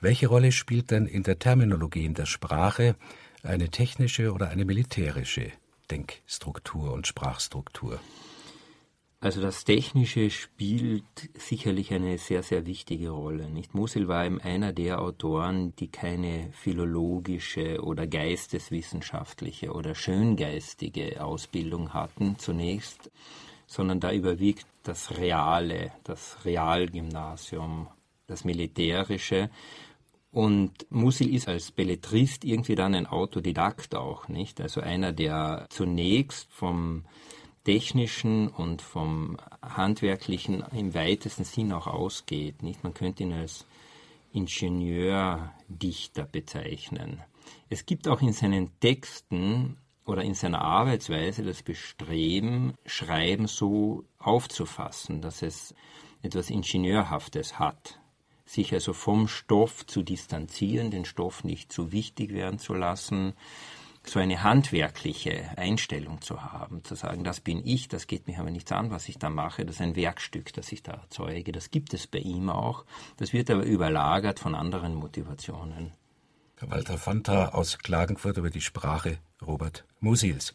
Welche 0.00 0.28
Rolle 0.28 0.52
spielt 0.52 0.90
denn 0.90 1.06
in 1.06 1.22
der 1.22 1.38
Terminologie, 1.38 2.04
in 2.04 2.14
der 2.14 2.26
Sprache 2.26 2.94
eine 3.42 3.70
technische 3.70 4.32
oder 4.32 4.50
eine 4.50 4.64
militärische 4.64 5.50
Denkstruktur 5.90 6.92
und 6.92 7.06
Sprachstruktur? 7.06 7.98
Also 9.18 9.40
das 9.40 9.64
Technische 9.64 10.28
spielt 10.28 11.04
sicherlich 11.34 11.92
eine 11.92 12.18
sehr, 12.18 12.42
sehr 12.42 12.66
wichtige 12.66 13.10
Rolle. 13.10 13.48
Nicht 13.48 13.74
Musil 13.74 14.08
war 14.08 14.26
eben 14.26 14.40
einer 14.42 14.74
der 14.74 15.00
Autoren, 15.00 15.74
die 15.76 15.88
keine 15.88 16.50
philologische 16.52 17.82
oder 17.82 18.06
geisteswissenschaftliche 18.06 19.72
oder 19.72 19.94
schöngeistige 19.94 21.24
Ausbildung 21.24 21.94
hatten 21.94 22.38
zunächst, 22.38 23.10
sondern 23.66 24.00
da 24.00 24.12
überwiegt 24.12 24.66
das 24.82 25.16
Reale, 25.16 25.92
das 26.04 26.44
Realgymnasium, 26.44 27.88
das 28.26 28.44
Militärische. 28.44 29.50
Und 30.30 30.72
Musil 30.90 31.34
ist 31.34 31.48
als 31.48 31.72
Belletrist 31.72 32.44
irgendwie 32.44 32.74
dann 32.74 32.94
ein 32.94 33.06
Autodidakt 33.06 33.94
auch, 33.94 34.28
nicht? 34.28 34.60
Also 34.60 34.82
einer, 34.82 35.12
der 35.12 35.66
zunächst 35.70 36.52
vom 36.52 37.06
Technischen 37.66 38.46
und 38.46 38.80
vom 38.80 39.38
Handwerklichen 39.60 40.62
im 40.70 40.94
weitesten 40.94 41.42
Sinn 41.42 41.72
auch 41.72 41.88
ausgeht. 41.88 42.62
Nicht? 42.62 42.84
Man 42.84 42.94
könnte 42.94 43.24
ihn 43.24 43.32
als 43.32 43.66
Ingenieurdichter 44.32 46.26
bezeichnen. 46.26 47.24
Es 47.68 47.84
gibt 47.84 48.06
auch 48.06 48.22
in 48.22 48.32
seinen 48.32 48.70
Texten 48.78 49.78
oder 50.04 50.22
in 50.22 50.34
seiner 50.34 50.62
Arbeitsweise 50.62 51.42
das 51.42 51.64
Bestreben, 51.64 52.74
Schreiben 52.86 53.48
so 53.48 54.04
aufzufassen, 54.20 55.20
dass 55.20 55.42
es 55.42 55.74
etwas 56.22 56.50
Ingenieurhaftes 56.50 57.58
hat, 57.58 57.98
sich 58.44 58.72
also 58.74 58.92
vom 58.92 59.26
Stoff 59.26 59.84
zu 59.84 60.04
distanzieren, 60.04 60.92
den 60.92 61.04
Stoff 61.04 61.42
nicht 61.42 61.72
zu 61.72 61.90
wichtig 61.90 62.32
werden 62.32 62.60
zu 62.60 62.74
lassen, 62.74 63.34
so 64.08 64.18
eine 64.18 64.42
handwerkliche 64.42 65.50
Einstellung 65.56 66.20
zu 66.22 66.42
haben, 66.42 66.84
zu 66.84 66.94
sagen, 66.94 67.24
das 67.24 67.40
bin 67.40 67.60
ich, 67.64 67.88
das 67.88 68.06
geht 68.06 68.26
mich 68.26 68.38
aber 68.38 68.50
nichts 68.50 68.70
an, 68.72 68.90
was 68.90 69.08
ich 69.08 69.18
da 69.18 69.30
mache, 69.30 69.64
das 69.64 69.76
ist 69.76 69.80
ein 69.80 69.96
Werkstück, 69.96 70.52
das 70.52 70.70
ich 70.72 70.82
da 70.82 70.92
erzeuge. 70.92 71.52
Das 71.52 71.70
gibt 71.70 71.92
es 71.94 72.06
bei 72.06 72.18
ihm 72.18 72.48
auch. 72.48 72.84
Das 73.16 73.32
wird 73.32 73.50
aber 73.50 73.64
überlagert 73.64 74.38
von 74.38 74.54
anderen 74.54 74.94
Motivationen. 74.94 75.92
Walter 76.60 76.96
Fanta 76.96 77.48
aus 77.48 77.78
Klagenfurt 77.78 78.38
über 78.38 78.50
die 78.50 78.62
Sprache 78.62 79.18
Robert 79.46 79.84
Musils. 80.00 80.52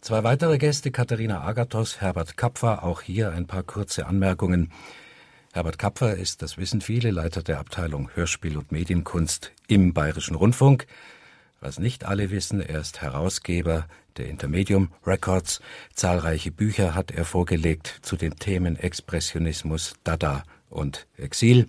Zwei 0.00 0.24
weitere 0.24 0.56
Gäste, 0.56 0.90
Katharina 0.90 1.42
Agathos, 1.42 2.00
Herbert 2.00 2.38
Kapfer, 2.38 2.84
auch 2.84 3.02
hier 3.02 3.32
ein 3.32 3.46
paar 3.46 3.62
kurze 3.62 4.06
Anmerkungen. 4.06 4.72
Herbert 5.52 5.78
Kapfer 5.78 6.16
ist, 6.16 6.40
das 6.40 6.56
wissen 6.56 6.80
viele, 6.80 7.10
Leiter 7.10 7.42
der 7.42 7.58
Abteilung 7.58 8.08
Hörspiel 8.14 8.56
und 8.56 8.72
Medienkunst 8.72 9.52
im 9.66 9.92
Bayerischen 9.92 10.36
Rundfunk. 10.36 10.86
Was 11.60 11.78
nicht 11.78 12.06
alle 12.06 12.30
wissen, 12.30 12.62
er 12.62 12.80
ist 12.80 13.02
Herausgeber 13.02 13.86
der 14.16 14.28
Intermedium 14.28 14.92
Records. 15.06 15.60
Zahlreiche 15.94 16.50
Bücher 16.50 16.94
hat 16.94 17.10
er 17.10 17.26
vorgelegt 17.26 17.98
zu 18.00 18.16
den 18.16 18.36
Themen 18.36 18.76
Expressionismus, 18.76 19.92
Dada 20.02 20.42
und 20.70 21.06
Exil. 21.18 21.66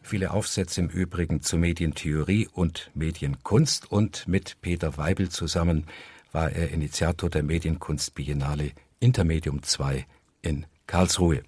Viele 0.00 0.30
Aufsätze 0.30 0.80
im 0.80 0.88
Übrigen 0.88 1.42
zu 1.42 1.56
Medientheorie 1.56 2.48
und 2.52 2.92
Medienkunst 2.94 3.90
und 3.90 4.28
mit 4.28 4.60
Peter 4.60 4.96
Weibel 4.96 5.28
zusammen 5.28 5.86
war 6.30 6.52
er 6.52 6.70
Initiator 6.70 7.28
der 7.28 7.42
Medienkunstbiennale 7.42 8.70
Intermedium 9.00 9.60
II 9.78 10.04
in 10.42 10.66
Karlsruhe. 10.86 11.42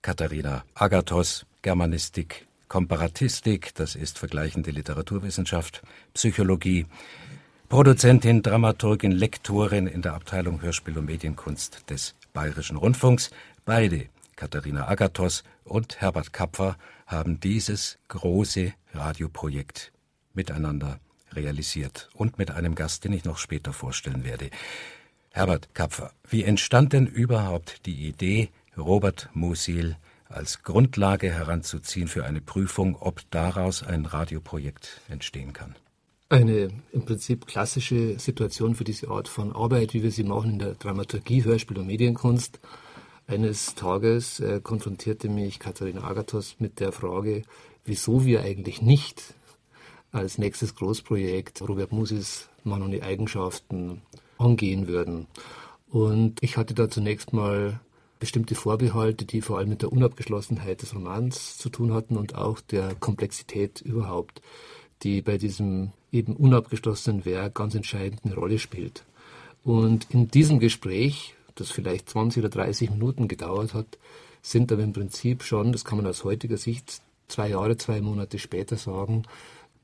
Katharina 0.00 0.64
Agathos, 0.74 1.44
Germanistik, 1.62 2.46
Komparatistik, 2.68 3.74
das 3.74 3.94
ist 3.94 4.18
vergleichende 4.18 4.70
Literaturwissenschaft, 4.70 5.82
Psychologie, 6.14 6.86
Produzentin, 7.68 8.42
Dramaturgin, 8.42 9.12
Lektorin 9.12 9.86
in 9.86 10.02
der 10.02 10.14
Abteilung 10.14 10.62
Hörspiel 10.62 10.98
und 10.98 11.06
Medienkunst 11.06 11.90
des 11.90 12.14
Bayerischen 12.32 12.76
Rundfunks. 12.76 13.30
Beide, 13.64 14.06
Katharina 14.36 14.88
Agathos 14.88 15.42
und 15.64 16.00
Herbert 16.00 16.32
Kapfer, 16.32 16.76
haben 17.06 17.40
dieses 17.40 17.98
große 18.08 18.72
Radioprojekt 18.94 19.92
miteinander 20.34 21.00
realisiert 21.32 22.08
und 22.14 22.38
mit 22.38 22.50
einem 22.50 22.74
Gast, 22.74 23.04
den 23.04 23.12
ich 23.12 23.24
noch 23.24 23.38
später 23.38 23.72
vorstellen 23.72 24.24
werde. 24.24 24.50
Herbert 25.30 25.74
Kapfer, 25.74 26.12
wie 26.28 26.44
entstand 26.44 26.92
denn 26.92 27.06
überhaupt 27.06 27.86
die 27.86 28.06
Idee, 28.06 28.50
Robert 28.76 29.28
Musil 29.34 29.96
als 30.28 30.62
Grundlage 30.62 31.32
heranzuziehen 31.32 32.08
für 32.08 32.24
eine 32.24 32.40
Prüfung, 32.40 32.96
ob 32.96 33.22
daraus 33.30 33.82
ein 33.82 34.06
Radioprojekt 34.06 35.00
entstehen 35.08 35.52
kann. 35.52 35.74
Eine 36.28 36.70
im 36.92 37.04
Prinzip 37.04 37.46
klassische 37.46 38.18
Situation 38.18 38.74
für 38.74 38.82
diese 38.82 39.08
Art 39.08 39.28
von 39.28 39.54
Arbeit, 39.54 39.94
wie 39.94 40.02
wir 40.02 40.10
sie 40.10 40.24
machen 40.24 40.52
in 40.54 40.58
der 40.58 40.74
Dramaturgie, 40.74 41.44
Hörspiel 41.44 41.78
und 41.78 41.86
Medienkunst. 41.86 42.58
Eines 43.28 43.74
Tages 43.76 44.40
äh, 44.40 44.60
konfrontierte 44.60 45.28
mich 45.28 45.58
Katharina 45.58 46.02
Agathos 46.02 46.56
mit 46.58 46.80
der 46.80 46.92
Frage, 46.92 47.42
wieso 47.84 48.24
wir 48.24 48.42
eigentlich 48.42 48.82
nicht 48.82 49.34
als 50.10 50.38
nächstes 50.38 50.74
Großprojekt 50.74 51.62
Robert 51.62 51.92
Musis 51.92 52.48
Mann 52.64 52.82
und 52.82 52.90
die 52.90 53.02
Eigenschaften 53.02 54.02
angehen 54.38 54.88
würden. 54.88 55.28
Und 55.88 56.42
ich 56.42 56.56
hatte 56.56 56.74
da 56.74 56.88
zunächst 56.88 57.32
mal 57.32 57.80
bestimmte 58.26 58.56
Vorbehalte, 58.56 59.24
die 59.24 59.40
vor 59.40 59.58
allem 59.58 59.68
mit 59.68 59.82
der 59.82 59.92
Unabgeschlossenheit 59.92 60.82
des 60.82 60.96
Romans 60.96 61.58
zu 61.58 61.68
tun 61.68 61.94
hatten 61.94 62.16
und 62.16 62.34
auch 62.34 62.60
der 62.60 62.96
Komplexität 62.96 63.80
überhaupt, 63.80 64.42
die 65.04 65.22
bei 65.22 65.38
diesem 65.38 65.92
eben 66.10 66.34
unabgeschlossenen 66.34 67.24
Werk 67.24 67.54
ganz 67.54 67.76
entscheidend 67.76 68.22
eine 68.24 68.34
Rolle 68.34 68.58
spielt. 68.58 69.04
Und 69.62 70.08
in 70.10 70.26
diesem 70.26 70.58
Gespräch, 70.58 71.36
das 71.54 71.70
vielleicht 71.70 72.10
20 72.10 72.42
oder 72.42 72.48
30 72.48 72.90
Minuten 72.90 73.28
gedauert 73.28 73.74
hat, 73.74 73.96
sind 74.42 74.72
aber 74.72 74.82
im 74.82 74.92
Prinzip 74.92 75.44
schon, 75.44 75.70
das 75.70 75.84
kann 75.84 75.98
man 75.98 76.06
aus 76.08 76.24
heutiger 76.24 76.56
Sicht 76.56 77.02
zwei 77.28 77.50
Jahre, 77.50 77.76
zwei 77.76 78.00
Monate 78.00 78.40
später 78.40 78.74
sagen, 78.76 79.22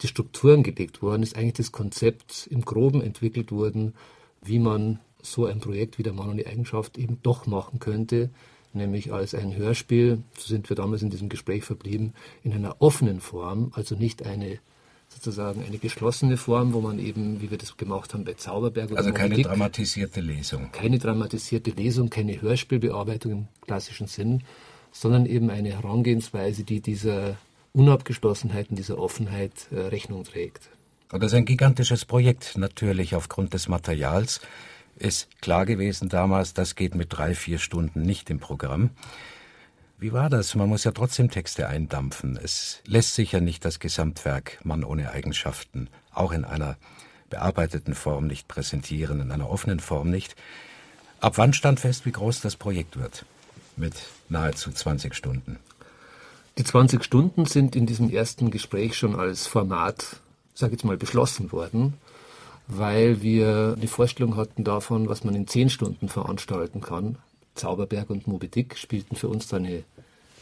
die 0.01 0.09
Strukturen 0.09 0.65
gelegt 0.65 1.01
worden, 1.01 1.23
ist 1.23 1.37
eigentlich 1.37 1.53
das 1.55 1.71
Konzept 1.71 2.49
im 2.51 2.63
Groben 2.63 3.03
entwickelt 3.03 3.53
worden, 3.53 3.95
wie 4.43 4.59
man 4.59 4.99
so 5.23 5.47
ein 5.47 5.61
Projekt 5.61 5.99
wie 5.99 6.03
der 6.03 6.13
Mann 6.13 6.29
und 6.29 6.37
die 6.37 6.47
Eigenschaft 6.47 6.99
eben 6.99 7.19
doch 7.23 7.47
machen 7.47 7.79
könnte, 7.79 8.31
nämlich 8.73 9.13
als 9.13 9.35
ein 9.35 9.57
Hörspiel, 9.57 10.23
so 10.37 10.47
sind 10.47 10.69
wir 10.69 10.77
damals 10.77 11.03
in 11.03 11.11
diesem 11.11 11.29
Gespräch 11.29 11.65
verblieben, 11.65 12.13
in 12.43 12.53
einer 12.53 12.77
offenen 12.81 13.21
Form, 13.21 13.73
also 13.75 13.95
nicht 13.95 14.27
eine 14.27 14.59
sozusagen 15.09 15.63
eine 15.63 15.79
geschlossene 15.79 16.37
Form, 16.37 16.73
wo 16.73 16.81
man 16.81 16.99
eben, 16.99 17.43
wie 17.43 17.51
wir 17.51 17.59
das 17.59 17.77
gemacht 17.77 18.15
haben 18.15 18.25
bei 18.25 18.35
Zauberberg 18.35 18.91
oder 18.91 18.99
Also 18.99 19.13
keine 19.13 19.35
Dick, 19.35 19.47
dramatisierte 19.47 20.21
Lesung. 20.21 20.73
Keine 20.73 20.99
dramatisierte 20.99 21.71
Lesung, 21.71 22.09
keine 22.09 22.41
Hörspielbearbeitung 22.41 23.33
im 23.33 23.49
klassischen 23.61 24.07
Sinn, 24.07 24.43
sondern 24.91 25.27
eben 25.27 25.51
eine 25.51 25.71
Herangehensweise, 25.71 26.65
die 26.65 26.81
dieser 26.81 27.37
Unabgeschlossenheit 27.73 28.71
und 28.71 28.77
dieser 28.77 28.99
Offenheit 28.99 29.53
äh, 29.71 29.81
Rechnung 29.81 30.25
trägt. 30.25 30.71
Und 31.11 31.23
das 31.23 31.33
ist 31.33 31.37
ein 31.37 31.45
gigantisches 31.45 32.05
Projekt, 32.07 32.57
natürlich 32.57 33.15
aufgrund 33.15 33.53
des 33.53 33.69
Materials. 33.69 34.41
Ist 35.03 35.41
klar 35.41 35.67
gewesen 35.67 36.09
damals, 36.09 36.55
das 36.55 36.77
geht 36.77 36.95
mit 36.95 37.09
drei, 37.11 37.35
vier 37.35 37.59
Stunden 37.59 38.03
nicht 38.03 38.31
im 38.31 38.39
Programm. 38.39 38.91
Wie 39.99 40.13
war 40.13 40.31
das? 40.31 40.55
Man 40.55 40.69
muss 40.69 40.85
ja 40.85 40.93
trotzdem 40.93 41.29
Texte 41.29 41.67
eindampfen. 41.67 42.39
Es 42.41 42.79
lässt 42.87 43.17
sich 43.17 43.33
ja 43.33 43.41
nicht 43.41 43.65
das 43.65 43.81
Gesamtwerk 43.81 44.61
Mann 44.63 44.85
ohne 44.85 45.11
Eigenschaften, 45.11 45.89
auch 46.15 46.31
in 46.31 46.45
einer 46.45 46.77
bearbeiteten 47.31 47.97
Form 47.97 48.29
nicht 48.29 48.47
präsentieren, 48.47 49.21
in 49.21 49.33
einer 49.33 49.51
offenen 49.51 49.81
Form 49.81 50.09
nicht. 50.09 50.37
Ab 51.19 51.33
wann 51.37 51.53
stand 51.53 51.81
fest, 51.81 52.07
wie 52.07 52.13
groß 52.13 52.41
das 52.41 52.55
Projekt 52.55 52.97
wird? 52.97 53.25
Mit 53.75 53.95
nahezu 54.29 54.71
20 54.71 55.17
Stunden. 55.17 55.59
Die 56.59 56.65
20 56.65 57.03
Stunden 57.03 57.47
sind 57.47 57.75
in 57.75 57.87
diesem 57.87 58.09
ersten 58.09 58.53
Gespräch 58.53 58.97
schon 58.97 59.19
als 59.19 59.49
Format, 59.49 60.21
sage 60.55 60.75
ich 60.75 60.79
jetzt 60.79 60.85
mal, 60.85 60.97
beschlossen 60.97 61.51
worden, 61.51 61.95
weil 62.69 63.23
wir 63.23 63.75
eine 63.77 63.89
Vorstellung 63.89 64.37
hatten 64.37 64.65
davon, 64.65 65.09
was 65.09 65.25
man 65.25 65.35
in 65.35 65.47
10 65.47 65.71
Stunden 65.71 66.09
veranstalten 66.09 66.81
kann. 66.81 67.19
Zauberberg 67.55 68.09
und 68.11 68.27
Moby 68.27 68.49
Dick 68.49 68.79
spielten 68.79 69.17
für 69.17 69.29
uns 69.29 69.49
da 69.49 69.59
eine 69.59 69.85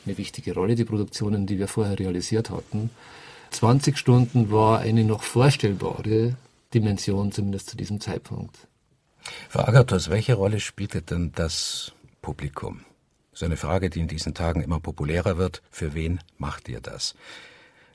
eine 0.07 0.19
wichtige 0.19 0.55
Rolle, 0.55 0.75
die 0.75 0.85
Produktionen, 0.85 1.47
die 1.47 1.59
wir 1.59 1.69
vorher 1.69 1.99
realisiert 1.99 2.51
hatten. 2.51 2.91
20 3.51 3.99
Stunden 3.99 4.51
war 4.51 4.81
eine 4.81 5.05
noch 5.05 5.23
vorstellbare 5.23 6.37
Dimension, 6.73 7.33
zumindest 7.33 7.71
zu 7.71 7.77
diesem 7.77 8.01
Zeitpunkt. 8.01 8.69
Frau 9.49 9.61
Agathos, 9.61 10.09
welche 10.09 10.35
Rolle 10.35 10.61
spielte 10.61 11.03
denn 11.03 11.33
das 11.35 11.93
Publikum? 12.23 12.85
So 13.33 13.47
eine 13.47 13.57
Frage, 13.57 13.91
die 13.91 14.01
in 14.01 14.09
diesen 14.09 14.35
Tagen 14.35 14.63
immer 14.63 14.81
populärer 14.81 15.37
wird. 15.37 15.63
Für 15.71 15.95
wen 15.95 16.21
macht 16.39 16.69
ihr 16.69 16.81
das? 16.81 17.15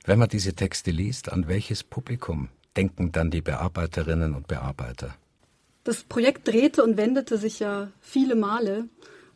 Wenn 0.04 0.18
man 0.18 0.28
diese 0.28 0.54
Texte 0.54 0.90
liest, 0.90 1.32
an 1.32 1.48
welches 1.48 1.82
Publikum 1.82 2.48
denken 2.76 3.12
dann 3.12 3.30
die 3.30 3.40
Bearbeiterinnen 3.40 4.34
und 4.34 4.48
Bearbeiter? 4.48 5.14
Das 5.84 6.02
Projekt 6.02 6.48
drehte 6.48 6.82
und 6.82 6.96
wendete 6.96 7.38
sich 7.38 7.60
ja 7.60 7.88
viele 8.00 8.34
Male. 8.34 8.88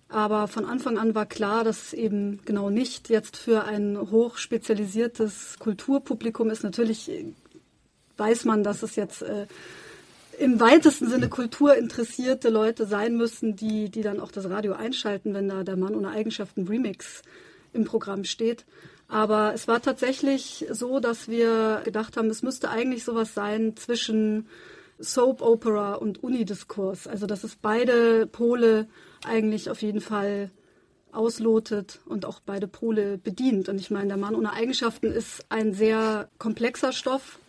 Aber 0.09 0.49
von 0.49 0.65
Anfang 0.65 0.99
an 0.99 1.15
war 1.15 1.27
klar, 1.27 1.63
dass 1.63 1.85
es 1.85 1.93
eben 1.93 2.41
genau 2.45 2.69
nicht 2.69 3.09
jetzt 3.09 3.37
für 3.37 3.65
ein 3.65 3.97
hochspezialisiertes 3.97 5.57
Kulturpublikum 5.61 6.51
ist. 6.51 6.65
Natürlich 6.65 7.11
weiß 8.17 8.45
man, 8.45 8.65
dass 8.65 8.83
es 8.83 8.97
jetzt 8.97 9.23
äh, 9.23 9.47
im 10.41 10.59
weitesten 10.59 11.09
Sinne 11.09 11.29
kulturinteressierte 11.29 12.49
Leute 12.49 12.87
sein 12.87 13.17
müssen, 13.17 13.55
die, 13.55 13.89
die 13.89 14.03
dann 14.03 14.19
auch 14.19 14.33
das 14.33 14.49
Radio 14.51 14.73
einschalten, 14.73 15.35
wenn 15.35 15.49
da 15.49 15.63
der 15.63 15.77
Mann 15.77 15.95
ohne 15.95 16.11
Eigenschaften 16.11 16.67
Remix 16.67 17.23
im 17.73 17.85
Programm 17.85 18.25
steht. 18.25 18.65
Aber 19.11 19.53
es 19.55 19.67
war 19.67 19.83
tatsächlich 19.83 20.67
so, 20.71 21.01
dass 21.01 21.29
wir 21.29 21.83
gedacht 21.85 22.17
haben, 22.17 22.31
es 22.31 22.43
müsste 22.43 22.71
eigentlich 22.71 23.05
sowas 23.05 23.35
sein 23.35 23.77
zwischen 23.77 24.47
Soap 25.01 25.43
Opera 25.43 25.95
und 25.95 26.23
Unidiskurs. 26.23 27.09
Also 27.09 27.27
dass 27.27 27.43
es 27.43 27.57
beide 27.57 28.27
Pole 28.27 28.87
eigentlich 29.27 29.69
auf 29.69 29.83
jeden 29.83 30.01
Fall 30.01 30.51
auslotet 31.11 31.99
und 32.07 32.25
auch 32.25 32.39
beide 32.39 32.69
Pole 32.69 33.19
bedient. 33.19 33.69
Und 33.69 33.81
ich 33.81 33.91
meine, 33.91 34.09
der 34.09 34.17
Mann 34.17 34.37
ohne 34.37 34.53
Eigenschaften 34.53 35.11
ist 35.11 35.45
ein 35.49 35.75
sehr 35.75 36.29
komplexer 36.39 36.93
Stoff, 36.93 37.41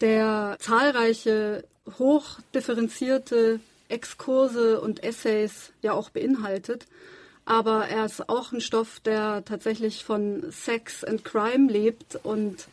der 0.00 0.56
zahlreiche 0.58 1.64
hochdifferenzierte 1.96 3.60
Exkurse 3.88 4.80
und 4.80 5.04
Essays 5.04 5.72
ja 5.80 5.92
auch 5.92 6.10
beinhaltet. 6.10 6.86
Aber 7.44 7.88
er 7.88 8.04
ist 8.04 8.28
auch 8.28 8.52
ein 8.52 8.60
Stoff, 8.60 9.00
der 9.00 9.44
tatsächlich 9.44 10.04
von 10.04 10.50
Sex 10.50 11.04
and 11.04 11.24
Crime 11.24 11.70
lebt. 11.70 12.18
Und 12.22 12.68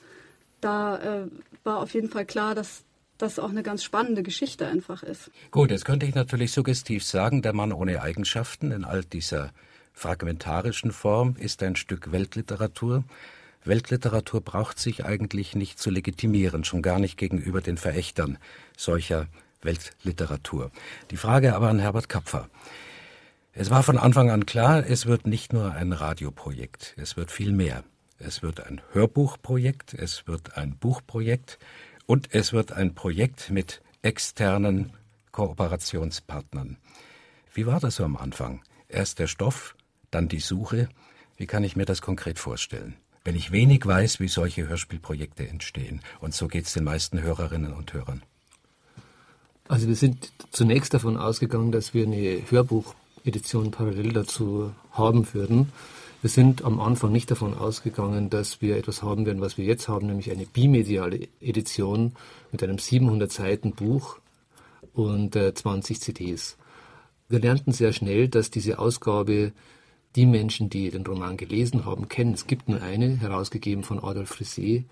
da 0.62 1.24
äh, 1.24 1.28
war 1.64 1.80
auf 1.80 1.94
jeden 1.94 2.10
Fall 2.10 2.26
klar, 2.26 2.56
dass 2.56 2.84
das 3.18 3.38
auch 3.38 3.50
eine 3.50 3.64
ganz 3.64 3.84
spannende 3.84 4.24
Geschichte 4.24 4.68
einfach 4.68 5.04
ist. 5.04 5.30
Gut, 5.52 5.72
jetzt 5.72 5.86
könnte 5.86 6.06
ich 6.06 6.16
natürlich 6.16 6.52
suggestiv 6.52 7.04
sagen, 7.04 7.42
der 7.42 7.54
Mann 7.54 7.74
ohne 7.74 8.02
Eigenschaften 8.02 8.72
in 8.72 8.86
all 8.86 9.04
dieser 9.04 9.52
fragmentarischen 9.94 10.92
Form 10.92 11.36
ist 11.38 11.62
ein 11.62 11.76
Stück 11.76 12.12
Weltliteratur. 12.12 13.04
Weltliteratur 13.66 14.40
braucht 14.40 14.80
sich 14.80 15.06
eigentlich 15.06 15.54
nicht 15.56 15.80
zu 15.80 15.90
legitimieren, 15.90 16.64
schon 16.64 16.82
gar 16.82 17.00
nicht 17.00 17.18
gegenüber 17.18 17.60
den 17.60 17.78
Verächtern 17.78 18.38
solcher 18.78 19.28
Weltliteratur. 19.62 20.72
Die 21.12 21.18
Frage 21.18 21.54
aber 21.54 21.68
an 21.68 21.80
Herbert 21.80 22.08
Kapfer. 22.08 22.50
Es 23.54 23.70
war 23.70 23.84
von 23.84 23.98
Anfang 23.98 24.30
an 24.30 24.46
klar, 24.46 24.86
es 24.86 25.06
wird 25.06 25.26
nicht 25.26 25.54
nur 25.54 25.74
ein 25.74 25.92
Radioprojekt, 25.92 26.94
es 26.98 27.18
wird 27.18 27.32
viel 27.32 27.52
mehr. 27.52 27.84
Es 28.20 28.44
wird 28.44 28.66
ein 28.66 28.82
Hörbuchprojekt, 28.92 29.94
es 29.94 30.28
wird 30.28 30.58
ein 30.58 30.78
Buchprojekt 30.78 31.58
und 32.06 32.34
es 32.34 32.52
wird 32.52 32.74
ein 32.74 32.94
Projekt 32.94 33.50
mit 33.50 33.82
externen 34.02 34.92
Kooperationspartnern. 35.32 36.78
Wie 37.54 37.66
war 37.66 37.80
das 37.80 37.96
so 37.96 38.04
am 38.04 38.18
Anfang? 38.18 38.62
Erst 38.90 39.20
der 39.20 39.28
Stoff, 39.28 39.76
dann 40.12 40.28
die 40.28 40.40
Suche. 40.40 40.90
Wie 41.38 41.48
kann 41.48 41.64
ich 41.64 41.76
mir 41.76 41.86
das 41.86 42.02
konkret 42.02 42.40
vorstellen? 42.40 42.96
Wenn 43.24 43.36
ich 43.36 43.52
wenig 43.52 43.86
weiß, 43.86 44.20
wie 44.20 44.28
solche 44.28 44.68
Hörspielprojekte 44.68 45.48
entstehen. 45.48 46.02
Und 46.20 46.34
so 46.34 46.48
geht 46.48 46.66
es 46.66 46.74
den 46.74 46.84
meisten 46.84 47.22
Hörerinnen 47.22 47.74
und 47.74 47.94
Hörern. 47.94 48.22
Also 49.68 49.88
wir 49.88 49.96
sind 49.96 50.32
zunächst 50.52 50.94
davon 50.94 51.16
ausgegangen, 51.16 51.72
dass 51.72 51.94
wir 51.94 52.06
eine 52.06 52.42
Hörbuchedition 53.20 53.72
parallel 53.72 54.14
dazu 54.14 54.72
haben 54.92 55.34
würden. 55.34 55.72
Wir 56.22 56.30
sind 56.30 56.64
am 56.64 56.80
Anfang 56.80 57.12
nicht 57.12 57.32
davon 57.32 57.54
ausgegangen, 57.54 58.30
dass 58.30 58.62
wir 58.62 58.78
etwas 58.78 59.04
haben 59.04 59.26
werden, 59.26 59.42
was 59.42 59.58
wir 59.58 59.66
jetzt 59.66 59.88
haben, 59.88 60.08
nämlich 60.08 60.32
eine 60.32 60.46
bimediale 60.46 61.28
Edition 61.42 62.14
mit 62.52 62.64
einem 62.64 62.78
700 62.78 63.32
Seiten 63.32 63.72
Buch 63.72 64.20
und 64.94 65.36
äh, 65.36 65.54
20 65.54 66.02
CDs. 66.02 66.58
Wir 67.30 67.40
lernten 67.40 67.72
sehr 67.72 67.94
schnell, 67.94 68.28
dass 68.28 68.52
diese 68.52 68.80
Ausgabe 68.80 69.54
die 70.16 70.26
Menschen, 70.26 70.70
die 70.70 70.90
den 70.90 71.06
Roman 71.06 71.38
gelesen 71.38 71.86
haben, 71.86 72.10
kennen. 72.10 72.34
Es 72.34 72.48
gibt 72.48 72.68
nur 72.68 72.82
eine, 72.82 73.18
herausgegeben 73.18 73.84
von 73.84 74.00
Adolf 74.00 74.30
Frisset, 74.30 74.86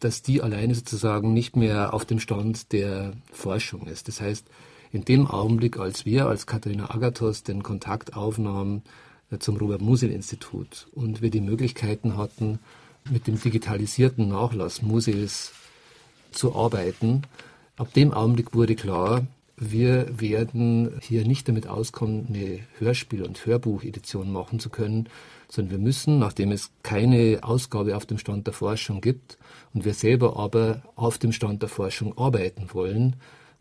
dass 0.00 0.22
die 0.22 0.42
alleine 0.42 0.74
sozusagen 0.74 1.32
nicht 1.32 1.56
mehr 1.56 1.92
auf 1.92 2.04
dem 2.04 2.18
Stand 2.18 2.72
der 2.72 3.12
Forschung 3.32 3.86
ist. 3.86 4.08
Das 4.08 4.20
heißt, 4.20 4.46
in 4.92 5.04
dem 5.04 5.26
Augenblick, 5.26 5.78
als 5.78 6.06
wir 6.06 6.26
als 6.26 6.46
Katharina 6.46 6.90
Agathos 6.90 7.42
den 7.42 7.62
Kontakt 7.62 8.16
aufnahmen 8.16 8.82
zum 9.38 9.56
Robert-Musil-Institut 9.56 10.88
und 10.92 11.20
wir 11.20 11.30
die 11.30 11.40
Möglichkeiten 11.40 12.16
hatten, 12.16 12.58
mit 13.10 13.26
dem 13.26 13.40
digitalisierten 13.40 14.28
Nachlass 14.28 14.82
Musils 14.82 15.52
zu 16.30 16.54
arbeiten. 16.54 17.22
Ab 17.76 17.92
dem 17.94 18.12
Augenblick 18.12 18.54
wurde 18.54 18.74
klar, 18.74 19.26
wir 19.56 20.20
werden 20.20 20.98
hier 21.00 21.24
nicht 21.26 21.48
damit 21.48 21.66
auskommen, 21.66 22.26
eine 22.28 22.60
Hörspiel- 22.78 23.24
und 23.24 23.44
Hörbuchedition 23.44 24.32
machen 24.32 24.60
zu 24.60 24.70
können, 24.70 25.08
sondern 25.48 25.72
wir 25.72 25.78
müssen, 25.78 26.18
nachdem 26.18 26.52
es 26.52 26.70
keine 26.82 27.40
Ausgabe 27.42 27.96
auf 27.96 28.06
dem 28.06 28.18
Stand 28.18 28.46
der 28.46 28.54
Forschung 28.54 29.00
gibt 29.00 29.36
und 29.74 29.84
wir 29.84 29.94
selber 29.94 30.38
aber 30.38 30.82
auf 30.94 31.18
dem 31.18 31.32
Stand 31.32 31.62
der 31.62 31.68
Forschung 31.68 32.16
arbeiten 32.16 32.68
wollen, 32.72 33.16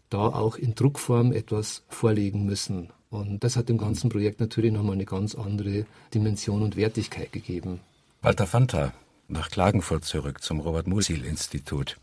da 0.09 0.19
auch 0.19 0.55
in 0.55 0.75
Druckform 0.75 1.31
etwas 1.31 1.83
vorlegen 1.89 2.45
müssen. 2.45 2.89
Und 3.09 3.43
das 3.43 3.55
hat 3.55 3.69
dem 3.69 3.77
ganzen 3.77 4.09
Projekt 4.09 4.39
natürlich 4.39 4.71
nochmal 4.71 4.93
eine 4.93 5.05
ganz 5.05 5.35
andere 5.35 5.85
Dimension 6.13 6.61
und 6.61 6.75
Wertigkeit 6.75 7.31
gegeben. 7.31 7.79
Walter 8.21 8.47
Fanta, 8.47 8.93
nach 9.27 9.49
Klagenfurt 9.49 10.03
zurück 10.03 10.41
zum 10.41 10.59
Robert-Musil-Institut. 10.59 11.97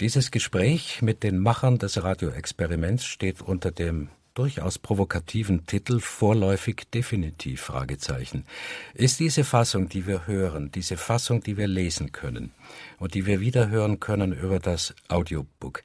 Dieses 0.00 0.30
Gespräch 0.30 1.00
mit 1.02 1.22
den 1.22 1.38
Machern 1.38 1.78
des 1.78 2.02
Radioexperiments 2.02 3.04
steht 3.04 3.40
unter 3.42 3.70
dem 3.70 4.08
durchaus 4.34 4.78
provokativen 4.78 5.66
Titel 5.66 5.98
vorläufig 6.00 6.82
definitiv 6.92 7.62
Fragezeichen. 7.62 8.44
Ist 8.92 9.18
diese 9.18 9.44
Fassung, 9.44 9.88
die 9.88 10.06
wir 10.06 10.26
hören, 10.26 10.70
diese 10.70 10.96
Fassung, 10.96 11.42
die 11.42 11.56
wir 11.56 11.66
lesen 11.66 12.12
können 12.12 12.52
und 12.98 13.14
die 13.14 13.24
wir 13.26 13.40
wiederhören 13.40 13.98
können 13.98 14.32
über 14.32 14.60
das 14.60 14.94
Audiobook, 15.08 15.82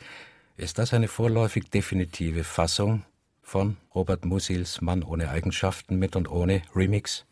ist 0.58 0.78
das 0.78 0.94
eine 0.94 1.08
vorläufig 1.08 1.70
definitive 1.70 2.44
Fassung 2.44 3.04
von 3.42 3.78
Robert 3.94 4.26
Musils 4.26 4.82
Mann 4.82 5.04
ohne 5.04 5.30
Eigenschaften 5.30 5.98
mit 5.98 6.16
und 6.16 6.30
ohne 6.30 6.62
Remix? 6.76 7.26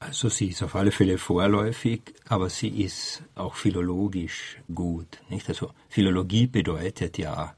Also 0.00 0.28
sie 0.28 0.48
ist 0.48 0.62
auf 0.62 0.74
alle 0.74 0.92
Fälle 0.92 1.16
vorläufig, 1.16 2.02
aber 2.28 2.50
sie 2.50 2.68
ist 2.68 3.22
auch 3.34 3.54
philologisch 3.54 4.58
gut. 4.74 5.20
Nicht? 5.30 5.48
Also 5.48 5.70
Philologie 5.88 6.46
bedeutet 6.46 7.16
ja 7.16 7.54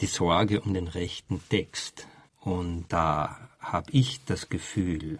die 0.00 0.06
Sorge 0.06 0.60
um 0.62 0.72
den 0.72 0.88
rechten 0.88 1.42
Text. 1.50 2.06
Und 2.40 2.86
da 2.88 3.50
habe 3.60 3.90
ich 3.92 4.24
das 4.24 4.48
Gefühl, 4.48 5.18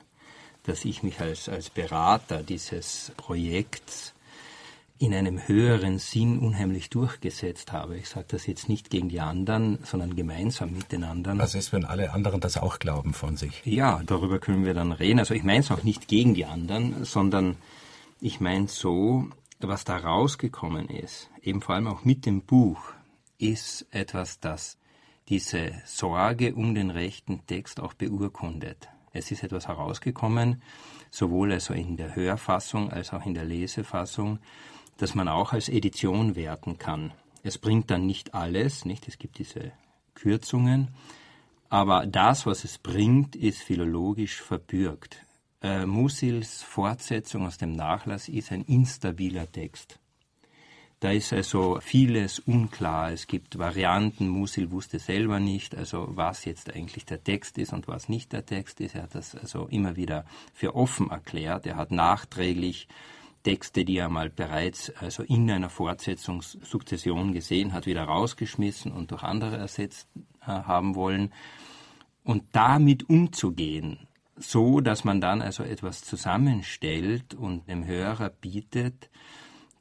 dass 0.62 0.85
ich 0.85 1.03
mich 1.03 1.20
als, 1.20 1.48
als 1.48 1.68
Berater 1.70 2.42
dieses 2.42 3.12
Projekts 3.16 4.14
in 4.98 5.14
einem 5.14 5.46
höheren 5.46 5.98
Sinn 5.98 6.38
unheimlich 6.38 6.90
durchgesetzt 6.90 7.72
habe. 7.72 7.96
Ich 7.96 8.08
sage 8.08 8.26
das 8.28 8.46
jetzt 8.46 8.68
nicht 8.68 8.90
gegen 8.90 9.08
die 9.08 9.20
anderen, 9.20 9.78
sondern 9.84 10.16
gemeinsam 10.16 10.72
mit 10.72 10.90
den 10.90 11.04
anderen. 11.04 11.38
Was 11.38 11.54
ist, 11.54 11.72
wenn 11.72 11.84
alle 11.84 12.12
anderen 12.12 12.40
das 12.40 12.56
auch 12.56 12.80
glauben 12.80 13.14
von 13.14 13.37
sich? 13.37 13.62
Ja, 13.64 14.02
darüber 14.04 14.40
können 14.40 14.64
wir 14.64 14.74
dann 14.74 14.90
reden. 14.90 15.20
Also 15.20 15.34
ich 15.34 15.44
meine 15.44 15.61
es 15.61 15.70
auch 15.70 15.84
nicht 15.84 16.08
gegen 16.08 16.34
die 16.34 16.46
anderen, 16.46 17.04
sondern 17.04 17.56
ich 18.20 18.40
meine 18.40 18.66
so, 18.66 19.28
was 19.61 19.84
da 19.84 19.96
rausgekommen 19.96 20.88
ist, 20.88 21.30
eben 21.42 21.61
vor 21.61 21.76
allem 21.76 21.87
auch 21.87 22.04
mit 22.04 22.26
dem 22.26 22.42
Buch, 22.42 22.80
ist 23.38 23.87
etwas, 23.92 24.40
das 24.40 24.78
diese 25.28 25.72
Sorge 25.84 26.54
um 26.54 26.74
den 26.74 26.90
rechten 26.90 27.46
Text 27.46 27.80
auch 27.80 27.94
beurkundet. 27.94 28.88
Es 29.12 29.30
ist 29.30 29.42
etwas 29.42 29.68
herausgekommen, 29.68 30.62
sowohl 31.11 31.52
also 31.52 31.74
in 31.74 31.96
der 31.96 32.16
Hörfassung 32.16 32.90
als 32.90 33.12
auch 33.12 33.24
in 33.26 33.34
der 33.34 33.44
Lesefassung, 33.44 34.38
das 34.98 35.14
man 35.14 35.28
auch 35.28 35.54
als 35.54 35.70
Edition 35.70 36.37
werten 36.37 36.78
kann. 36.78 37.12
Es 37.42 37.56
bringt 37.56 37.90
dann 37.90 38.06
nicht 38.06 38.34
alles, 38.34 38.84
nicht? 38.84 39.08
Es 39.08 39.18
gibt 39.18 39.38
diese 39.38 39.72
Kürzungen, 40.14 40.90
aber 41.70 42.06
das, 42.06 42.44
was 42.44 42.64
es 42.64 42.78
bringt, 42.78 43.37
ist 43.37 43.62
philologisch 43.62 44.42
verbürgt. 44.42 45.24
Äh, 45.62 45.87
Musils 45.87 46.62
Fortsetzung 46.62 47.46
aus 47.46 47.58
dem 47.58 47.72
Nachlass 47.72 48.28
ist 48.28 48.52
ein 48.52 48.62
instabiler 48.62 49.50
Text. 49.50 49.98
Da 51.00 51.12
ist 51.12 51.32
also 51.32 51.78
vieles 51.80 52.40
unklar. 52.40 53.12
Es 53.12 53.28
gibt 53.28 53.56
Varianten. 53.56 54.28
Musil 54.28 54.72
wusste 54.72 54.98
selber 54.98 55.38
nicht, 55.38 55.76
also 55.76 56.08
was 56.11 56.44
jetzt 56.44 56.74
eigentlich 56.74 57.04
der 57.04 57.22
Text 57.22 57.56
ist 57.58 57.72
und 57.72 57.87
was 57.87 58.08
nicht 58.08 58.32
der 58.32 58.46
Text 58.46 58.80
ist. 58.80 58.96
Er 58.96 59.04
hat 59.04 59.14
das 59.14 59.37
also 59.37 59.68
immer 59.68 59.94
wieder 59.94 60.24
für 60.54 60.74
offen 60.74 61.11
erklärt. 61.11 61.66
Er 61.66 61.76
hat 61.76 61.92
nachträglich 61.92 62.88
Texte, 63.42 63.85
die 63.85 63.96
er 63.96 64.09
mal 64.09 64.31
bereits 64.31 64.90
also 64.96 65.22
in 65.22 65.51
einer 65.51 65.70
Fortsetzungssukzession 65.70 67.33
gesehen 67.33 67.72
hat, 67.72 67.87
wieder 67.87 68.05
rausgeschmissen 68.05 68.92
und 68.92 69.11
durch 69.11 69.22
andere 69.22 69.57
ersetzt 69.57 70.09
äh, 70.42 70.46
haben 70.46 70.94
wollen. 70.94 71.33
Und 72.24 72.44
damit 72.53 73.09
umzugehen, 73.09 74.07
so 74.37 74.81
dass 74.81 75.05
man 75.05 75.20
dann 75.20 75.42
also 75.42 75.62
etwas 75.62 76.03
zusammenstellt 76.03 77.35
und 77.35 77.68
dem 77.68 77.87
Hörer 77.87 78.31
bietet, 78.31 79.11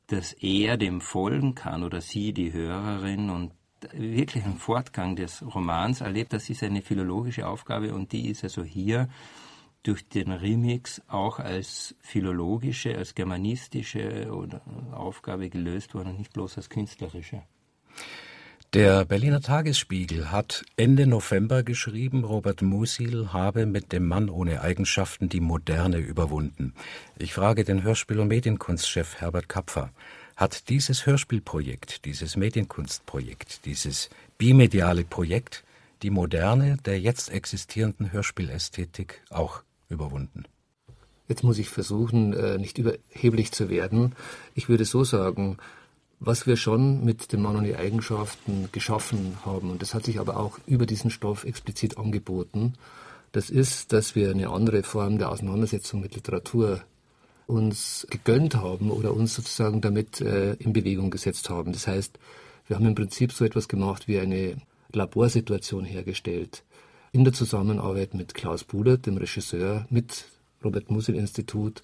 dass 0.07 0.33
er 0.33 0.77
dem 0.77 1.01
folgen 1.01 1.55
kann 1.55 1.83
oder 1.83 2.01
sie, 2.01 2.33
die 2.33 2.53
Hörerin, 2.53 3.29
und 3.29 3.51
wirklich 3.91 4.43
einen 4.43 4.57
Fortgang 4.57 5.15
des 5.15 5.43
Romans 5.53 6.01
erlebt, 6.01 6.33
das 6.33 6.49
ist 6.49 6.63
eine 6.63 6.81
philologische 6.81 7.47
Aufgabe 7.47 7.93
und 7.93 8.11
die 8.11 8.29
ist 8.29 8.43
also 8.43 8.63
hier 8.63 9.09
durch 9.83 10.07
den 10.07 10.31
Remix 10.31 11.01
auch 11.07 11.39
als 11.39 11.95
philologische, 12.01 12.97
als 12.97 13.15
germanistische 13.15 14.29
Aufgabe 14.91 15.49
gelöst 15.49 15.93
worden 15.93 16.09
und 16.09 16.19
nicht 16.19 16.33
bloß 16.33 16.57
als 16.57 16.69
künstlerische. 16.69 17.43
Der 18.73 19.05
Berliner 19.05 19.39
Tagesspiegel 19.39 20.29
hat 20.29 20.65
Ende 20.75 21.07
November 21.07 21.63
geschrieben, 21.63 22.25
Robert 22.25 22.61
Musil 22.61 23.31
habe 23.31 23.65
mit 23.65 23.93
dem 23.93 24.05
Mann 24.05 24.29
ohne 24.29 24.61
Eigenschaften 24.61 25.29
die 25.29 25.39
Moderne 25.39 25.99
überwunden. 25.99 26.73
Ich 27.17 27.33
frage 27.33 27.63
den 27.63 27.83
Hörspiel- 27.83 28.19
und 28.19 28.27
Medienkunstchef 28.27 29.15
Herbert 29.21 29.47
Kapfer, 29.47 29.91
hat 30.35 30.67
dieses 30.67 31.05
Hörspielprojekt, 31.05 32.03
dieses 32.03 32.35
Medienkunstprojekt, 32.35 33.65
dieses 33.65 34.09
bimediale 34.37 35.05
Projekt 35.05 35.63
die 36.03 36.09
Moderne 36.09 36.77
der 36.85 36.99
jetzt 36.99 37.31
existierenden 37.31 38.11
Hörspielästhetik 38.11 39.23
auch 39.29 39.63
überwunden? 39.89 40.45
Jetzt 41.27 41.43
muss 41.43 41.57
ich 41.57 41.69
versuchen, 41.69 42.33
äh, 42.33 42.57
nicht 42.57 42.77
überheblich 42.77 43.51
zu 43.51 43.69
werden. 43.69 44.15
Ich 44.55 44.69
würde 44.69 44.85
so 44.85 45.03
sagen, 45.03 45.57
was 46.19 46.47
wir 46.47 46.57
schon 46.57 47.03
mit 47.03 47.31
dem 47.31 47.41
Mann 47.41 47.57
und 47.57 47.65
die 47.65 47.75
Eigenschaften 47.75 48.69
geschaffen 48.71 49.37
haben, 49.45 49.69
und 49.69 49.81
das 49.81 49.93
hat 49.93 50.05
sich 50.05 50.19
aber 50.19 50.37
auch 50.37 50.57
über 50.65 50.85
diesen 50.85 51.11
Stoff 51.11 51.43
explizit 51.43 51.97
angeboten, 51.97 52.73
das 53.33 53.49
ist, 53.49 53.93
dass 53.93 54.15
wir 54.15 54.31
eine 54.31 54.49
andere 54.49 54.83
Form 54.83 55.17
der 55.17 55.29
Auseinandersetzung 55.29 55.99
mit 55.99 56.15
Literatur 56.15 56.81
uns 57.45 58.07
gegönnt 58.09 58.55
haben 58.55 58.89
oder 58.89 59.13
uns 59.13 59.35
sozusagen 59.35 59.81
damit 59.81 60.21
äh, 60.21 60.53
in 60.53 60.73
Bewegung 60.73 61.11
gesetzt 61.11 61.49
haben. 61.49 61.71
Das 61.71 61.87
heißt, 61.87 62.17
wir 62.67 62.75
haben 62.75 62.85
im 62.85 62.95
Prinzip 62.95 63.31
so 63.31 63.45
etwas 63.45 63.67
gemacht 63.67 64.07
wie 64.07 64.19
eine 64.19 64.57
Laborsituation 64.91 65.85
hergestellt 65.85 66.63
in 67.17 67.23
der 67.23 67.33
Zusammenarbeit 67.33 68.13
mit 68.13 68.35
Klaus 68.35 68.63
Budert, 68.63 69.07
dem 69.07 69.17
Regisseur, 69.17 69.87
mit 69.89 70.25
Robert 70.63 70.91
Musil 70.91 71.15
Institut, 71.15 71.81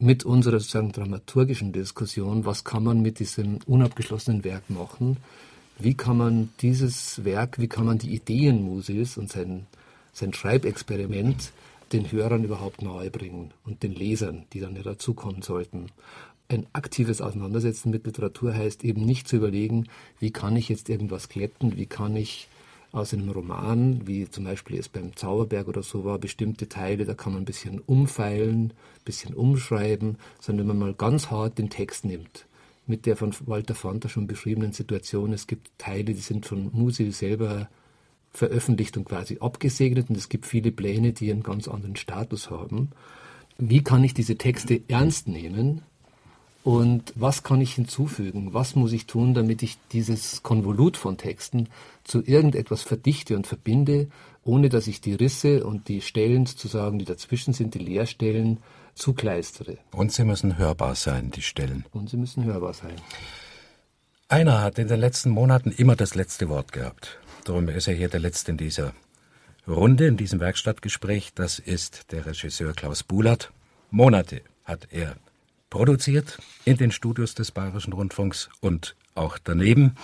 mit 0.00 0.24
unserer 0.24 0.58
sozusagen 0.58 0.90
dramaturgischen 0.90 1.70
Diskussion, 1.70 2.44
was 2.44 2.64
kann 2.64 2.82
man 2.82 3.00
mit 3.00 3.20
diesem 3.20 3.60
unabgeschlossenen 3.66 4.42
Werk 4.42 4.68
machen, 4.68 5.18
wie 5.78 5.94
kann 5.94 6.16
man 6.16 6.48
dieses 6.60 7.24
Werk, 7.24 7.60
wie 7.60 7.68
kann 7.68 7.86
man 7.86 7.98
die 7.98 8.12
Ideen 8.12 8.64
Musils 8.64 9.16
und 9.16 9.30
sein, 9.30 9.66
sein 10.12 10.34
Schreibexperiment 10.34 11.52
den 11.92 12.10
Hörern 12.10 12.42
überhaupt 12.42 12.82
nahebringen 12.82 13.52
und 13.64 13.84
den 13.84 13.94
Lesern, 13.94 14.42
die 14.52 14.58
dann 14.58 14.74
ja 14.74 14.82
dazukommen 14.82 15.42
sollten. 15.42 15.86
Ein 16.48 16.66
aktives 16.72 17.20
Auseinandersetzen 17.20 17.90
mit 17.90 18.06
Literatur 18.06 18.54
heißt 18.54 18.82
eben 18.82 19.04
nicht 19.04 19.28
zu 19.28 19.36
überlegen, 19.36 19.86
wie 20.18 20.32
kann 20.32 20.56
ich 20.56 20.68
jetzt 20.68 20.88
irgendwas 20.88 21.28
glätten, 21.28 21.76
wie 21.76 21.86
kann 21.86 22.16
ich 22.16 22.48
aus 22.92 23.12
einem 23.12 23.28
Roman, 23.30 24.06
wie 24.06 24.30
zum 24.30 24.44
Beispiel 24.44 24.78
es 24.78 24.88
beim 24.88 25.14
Zauberberg 25.14 25.68
oder 25.68 25.82
so 25.82 26.04
war, 26.04 26.18
bestimmte 26.18 26.68
Teile, 26.68 27.04
da 27.04 27.14
kann 27.14 27.34
man 27.34 27.42
ein 27.42 27.46
bisschen 27.46 27.80
umfeilen, 27.80 28.72
ein 28.72 29.04
bisschen 29.04 29.34
umschreiben, 29.34 30.16
sondern 30.40 30.68
wenn 30.68 30.78
man 30.78 30.88
mal 30.88 30.94
ganz 30.94 31.30
hart 31.30 31.58
den 31.58 31.70
Text 31.70 32.04
nimmt, 32.04 32.46
mit 32.86 33.04
der 33.04 33.16
von 33.16 33.34
Walter 33.46 33.74
Fanta 33.74 34.08
schon 34.08 34.26
beschriebenen 34.26 34.72
Situation, 34.72 35.32
es 35.32 35.46
gibt 35.46 35.70
Teile, 35.78 36.04
die 36.04 36.14
sind 36.14 36.46
von 36.46 36.70
Musil 36.72 37.12
selber 37.12 37.68
veröffentlicht 38.32 38.96
und 38.96 39.04
quasi 39.04 39.38
abgesegnet 39.40 40.08
und 40.08 40.16
es 40.16 40.28
gibt 40.28 40.46
viele 40.46 40.72
Pläne, 40.72 41.12
die 41.12 41.30
einen 41.30 41.42
ganz 41.42 41.68
anderen 41.68 41.96
Status 41.96 42.50
haben. 42.50 42.90
Wie 43.58 43.82
kann 43.82 44.04
ich 44.04 44.14
diese 44.14 44.36
Texte 44.36 44.80
ernst 44.88 45.28
nehmen 45.28 45.82
und 46.68 47.14
was 47.14 47.44
kann 47.44 47.62
ich 47.62 47.76
hinzufügen? 47.76 48.52
Was 48.52 48.76
muss 48.76 48.92
ich 48.92 49.06
tun, 49.06 49.32
damit 49.32 49.62
ich 49.62 49.78
dieses 49.90 50.42
Konvolut 50.42 50.98
von 50.98 51.16
Texten 51.16 51.70
zu 52.04 52.22
irgendetwas 52.22 52.82
verdichte 52.82 53.36
und 53.36 53.46
verbinde, 53.46 54.08
ohne 54.44 54.68
dass 54.68 54.86
ich 54.86 55.00
die 55.00 55.14
Risse 55.14 55.64
und 55.64 55.88
die 55.88 56.02
Stellen 56.02 56.44
sozusagen, 56.44 56.98
die 56.98 57.06
dazwischen 57.06 57.54
sind, 57.54 57.72
die 57.72 57.78
Leerstellen, 57.78 58.58
zukleistere? 58.94 59.78
Und 59.92 60.12
sie 60.12 60.24
müssen 60.24 60.58
hörbar 60.58 60.94
sein, 60.94 61.30
die 61.30 61.40
Stellen. 61.40 61.86
Und 61.92 62.10
sie 62.10 62.18
müssen 62.18 62.44
hörbar 62.44 62.74
sein. 62.74 62.96
Einer 64.28 64.60
hat 64.60 64.78
in 64.78 64.88
den 64.88 65.00
letzten 65.00 65.30
Monaten 65.30 65.70
immer 65.70 65.96
das 65.96 66.14
letzte 66.14 66.50
Wort 66.50 66.72
gehabt. 66.72 67.18
Darum 67.44 67.66
ist 67.70 67.88
er 67.88 67.94
hier 67.94 68.10
der 68.10 68.20
Letzte 68.20 68.50
in 68.50 68.58
dieser 68.58 68.92
Runde, 69.66 70.06
in 70.06 70.18
diesem 70.18 70.38
Werkstattgespräch. 70.38 71.32
Das 71.34 71.60
ist 71.60 72.12
der 72.12 72.26
Regisseur 72.26 72.74
Klaus 72.74 73.04
Bulat. 73.04 73.52
Monate 73.90 74.42
hat 74.66 74.88
er 74.90 75.16
produziert 75.70 76.38
in 76.64 76.76
den 76.76 76.90
Studios 76.90 77.34
des 77.34 77.52
Bayerischen 77.52 77.92
Rundfunks 77.92 78.48
und 78.60 78.96
auch 79.14 79.38
daneben. 79.38 79.94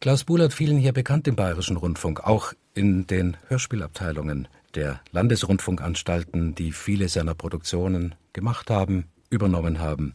Klaus 0.00 0.24
Buhlert 0.24 0.54
vielen 0.54 0.78
hier 0.78 0.92
bekannt 0.92 1.28
im 1.28 1.36
Bayerischen 1.36 1.76
Rundfunk, 1.76 2.20
auch 2.20 2.52
in 2.74 3.06
den 3.06 3.36
Hörspielabteilungen 3.48 4.48
der 4.74 5.00
Landesrundfunkanstalten, 5.12 6.54
die 6.54 6.72
viele 6.72 7.08
seiner 7.08 7.34
Produktionen 7.34 8.14
gemacht 8.32 8.70
haben, 8.70 9.04
übernommen 9.28 9.78
haben. 9.78 10.14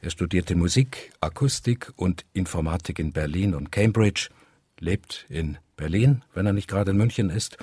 Er 0.00 0.10
studierte 0.10 0.56
Musik, 0.56 1.12
Akustik 1.20 1.92
und 1.96 2.24
Informatik 2.32 2.98
in 2.98 3.12
Berlin 3.12 3.54
und 3.54 3.70
Cambridge, 3.70 4.28
lebt 4.80 5.26
in 5.28 5.58
Berlin, 5.76 6.24
wenn 6.34 6.46
er 6.46 6.52
nicht 6.52 6.68
gerade 6.68 6.90
in 6.90 6.96
München 6.96 7.30
ist, 7.30 7.56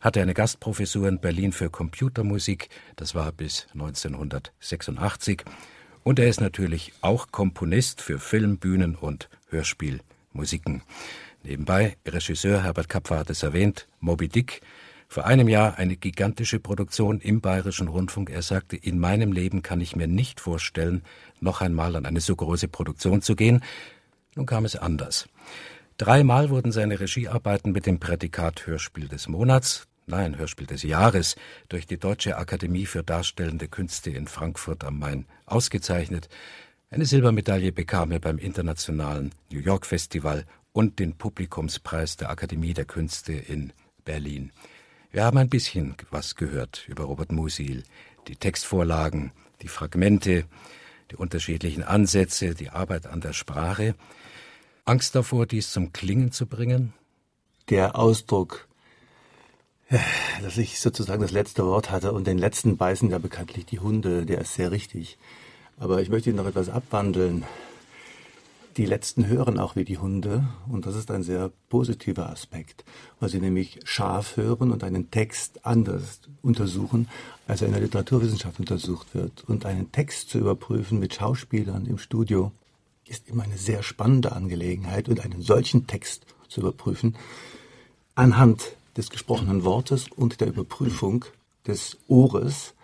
hatte 0.00 0.20
eine 0.20 0.34
Gastprofessur 0.34 1.08
in 1.08 1.20
Berlin 1.20 1.52
für 1.52 1.70
Computermusik, 1.70 2.68
das 2.96 3.14
war 3.14 3.32
bis 3.32 3.66
1986, 3.72 5.44
und 6.06 6.20
er 6.20 6.28
ist 6.28 6.40
natürlich 6.40 6.92
auch 7.00 7.32
Komponist 7.32 8.00
für 8.00 8.20
Film, 8.20 8.58
Bühnen 8.58 8.94
und 8.94 9.28
Hörspielmusiken. 9.48 10.82
Nebenbei, 11.42 11.96
Regisseur 12.06 12.62
Herbert 12.62 12.88
Kapfer 12.88 13.18
hat 13.18 13.30
es 13.30 13.42
erwähnt, 13.42 13.88
Moby 13.98 14.28
Dick, 14.28 14.60
vor 15.08 15.26
einem 15.26 15.48
Jahr 15.48 15.78
eine 15.78 15.96
gigantische 15.96 16.60
Produktion 16.60 17.18
im 17.18 17.40
Bayerischen 17.40 17.88
Rundfunk. 17.88 18.30
Er 18.30 18.42
sagte, 18.42 18.76
in 18.76 19.00
meinem 19.00 19.32
Leben 19.32 19.62
kann 19.62 19.80
ich 19.80 19.96
mir 19.96 20.06
nicht 20.06 20.38
vorstellen, 20.38 21.02
noch 21.40 21.60
einmal 21.60 21.96
an 21.96 22.06
eine 22.06 22.20
so 22.20 22.36
große 22.36 22.68
Produktion 22.68 23.20
zu 23.20 23.34
gehen. 23.34 23.64
Nun 24.36 24.46
kam 24.46 24.64
es 24.64 24.76
anders. 24.76 25.28
Dreimal 25.98 26.50
wurden 26.50 26.70
seine 26.70 27.00
Regiearbeiten 27.00 27.72
mit 27.72 27.84
dem 27.84 27.98
Prädikat 27.98 28.68
Hörspiel 28.68 29.08
des 29.08 29.26
Monats, 29.26 29.88
nein, 30.06 30.38
Hörspiel 30.38 30.66
des 30.66 30.82
Jahres 30.84 31.36
durch 31.68 31.86
die 31.86 31.98
Deutsche 31.98 32.36
Akademie 32.36 32.86
für 32.86 33.02
Darstellende 33.02 33.68
Künste 33.68 34.10
in 34.10 34.28
Frankfurt 34.28 34.84
am 34.84 34.98
Main 34.98 35.26
ausgezeichnet. 35.46 36.28
Eine 36.90 37.06
Silbermedaille 37.06 37.72
bekam 37.72 38.12
er 38.12 38.20
beim 38.20 38.38
Internationalen 38.38 39.32
New 39.50 39.58
York 39.58 39.84
Festival 39.84 40.44
und 40.72 41.00
den 41.00 41.16
Publikumspreis 41.16 42.16
der 42.16 42.30
Akademie 42.30 42.72
der 42.72 42.84
Künste 42.84 43.32
in 43.32 43.72
Berlin. 44.04 44.52
Wir 45.10 45.24
haben 45.24 45.38
ein 45.38 45.48
bisschen 45.48 45.96
was 46.10 46.36
gehört 46.36 46.84
über 46.86 47.04
Robert 47.04 47.32
Musil, 47.32 47.82
die 48.28 48.36
Textvorlagen, 48.36 49.32
die 49.62 49.68
Fragmente, 49.68 50.44
die 51.10 51.16
unterschiedlichen 51.16 51.82
Ansätze, 51.82 52.54
die 52.54 52.70
Arbeit 52.70 53.06
an 53.06 53.20
der 53.20 53.32
Sprache. 53.32 53.96
Angst 54.84 55.16
davor, 55.16 55.46
dies 55.46 55.72
zum 55.72 55.92
Klingen 55.92 56.30
zu 56.30 56.46
bringen? 56.46 56.92
Der 57.70 57.96
Ausdruck, 57.96 58.68
dass 60.42 60.58
ich 60.58 60.80
sozusagen 60.80 61.22
das 61.22 61.30
letzte 61.30 61.64
Wort 61.64 61.90
hatte 61.90 62.12
und 62.12 62.26
den 62.26 62.38
letzten 62.38 62.76
beißen 62.76 63.10
ja 63.10 63.18
bekanntlich 63.18 63.66
die 63.66 63.80
Hunde, 63.80 64.26
der 64.26 64.40
ist 64.40 64.54
sehr 64.54 64.70
richtig. 64.70 65.18
Aber 65.78 66.00
ich 66.00 66.08
möchte 66.08 66.30
ihn 66.30 66.36
noch 66.36 66.46
etwas 66.46 66.68
abwandeln. 66.68 67.44
Die 68.76 68.86
Letzten 68.86 69.26
hören 69.26 69.58
auch 69.58 69.74
wie 69.74 69.84
die 69.84 69.96
Hunde 69.96 70.46
und 70.68 70.84
das 70.84 70.96
ist 70.96 71.10
ein 71.10 71.22
sehr 71.22 71.50
positiver 71.70 72.28
Aspekt, 72.28 72.84
weil 73.20 73.30
sie 73.30 73.40
nämlich 73.40 73.80
scharf 73.84 74.36
hören 74.36 74.70
und 74.70 74.84
einen 74.84 75.10
Text 75.10 75.64
anders 75.64 76.20
untersuchen, 76.42 77.08
als 77.46 77.62
er 77.62 77.68
in 77.68 77.72
der 77.72 77.82
Literaturwissenschaft 77.82 78.60
untersucht 78.60 79.14
wird. 79.14 79.44
Und 79.46 79.64
einen 79.64 79.92
Text 79.92 80.28
zu 80.28 80.38
überprüfen 80.38 80.98
mit 80.98 81.14
Schauspielern 81.14 81.86
im 81.86 81.96
Studio 81.96 82.52
ist 83.06 83.28
immer 83.28 83.44
eine 83.44 83.56
sehr 83.56 83.82
spannende 83.82 84.32
Angelegenheit 84.32 85.08
und 85.08 85.20
einen 85.24 85.40
solchen 85.40 85.86
Text 85.86 86.26
zu 86.48 86.60
überprüfen 86.60 87.16
anhand 88.14 88.76
des 88.96 89.10
gesprochenen 89.10 89.64
Wortes 89.64 90.06
und 90.08 90.40
der 90.40 90.48
Überprüfung 90.48 91.24
des 91.66 91.98
Ohres 92.08 92.74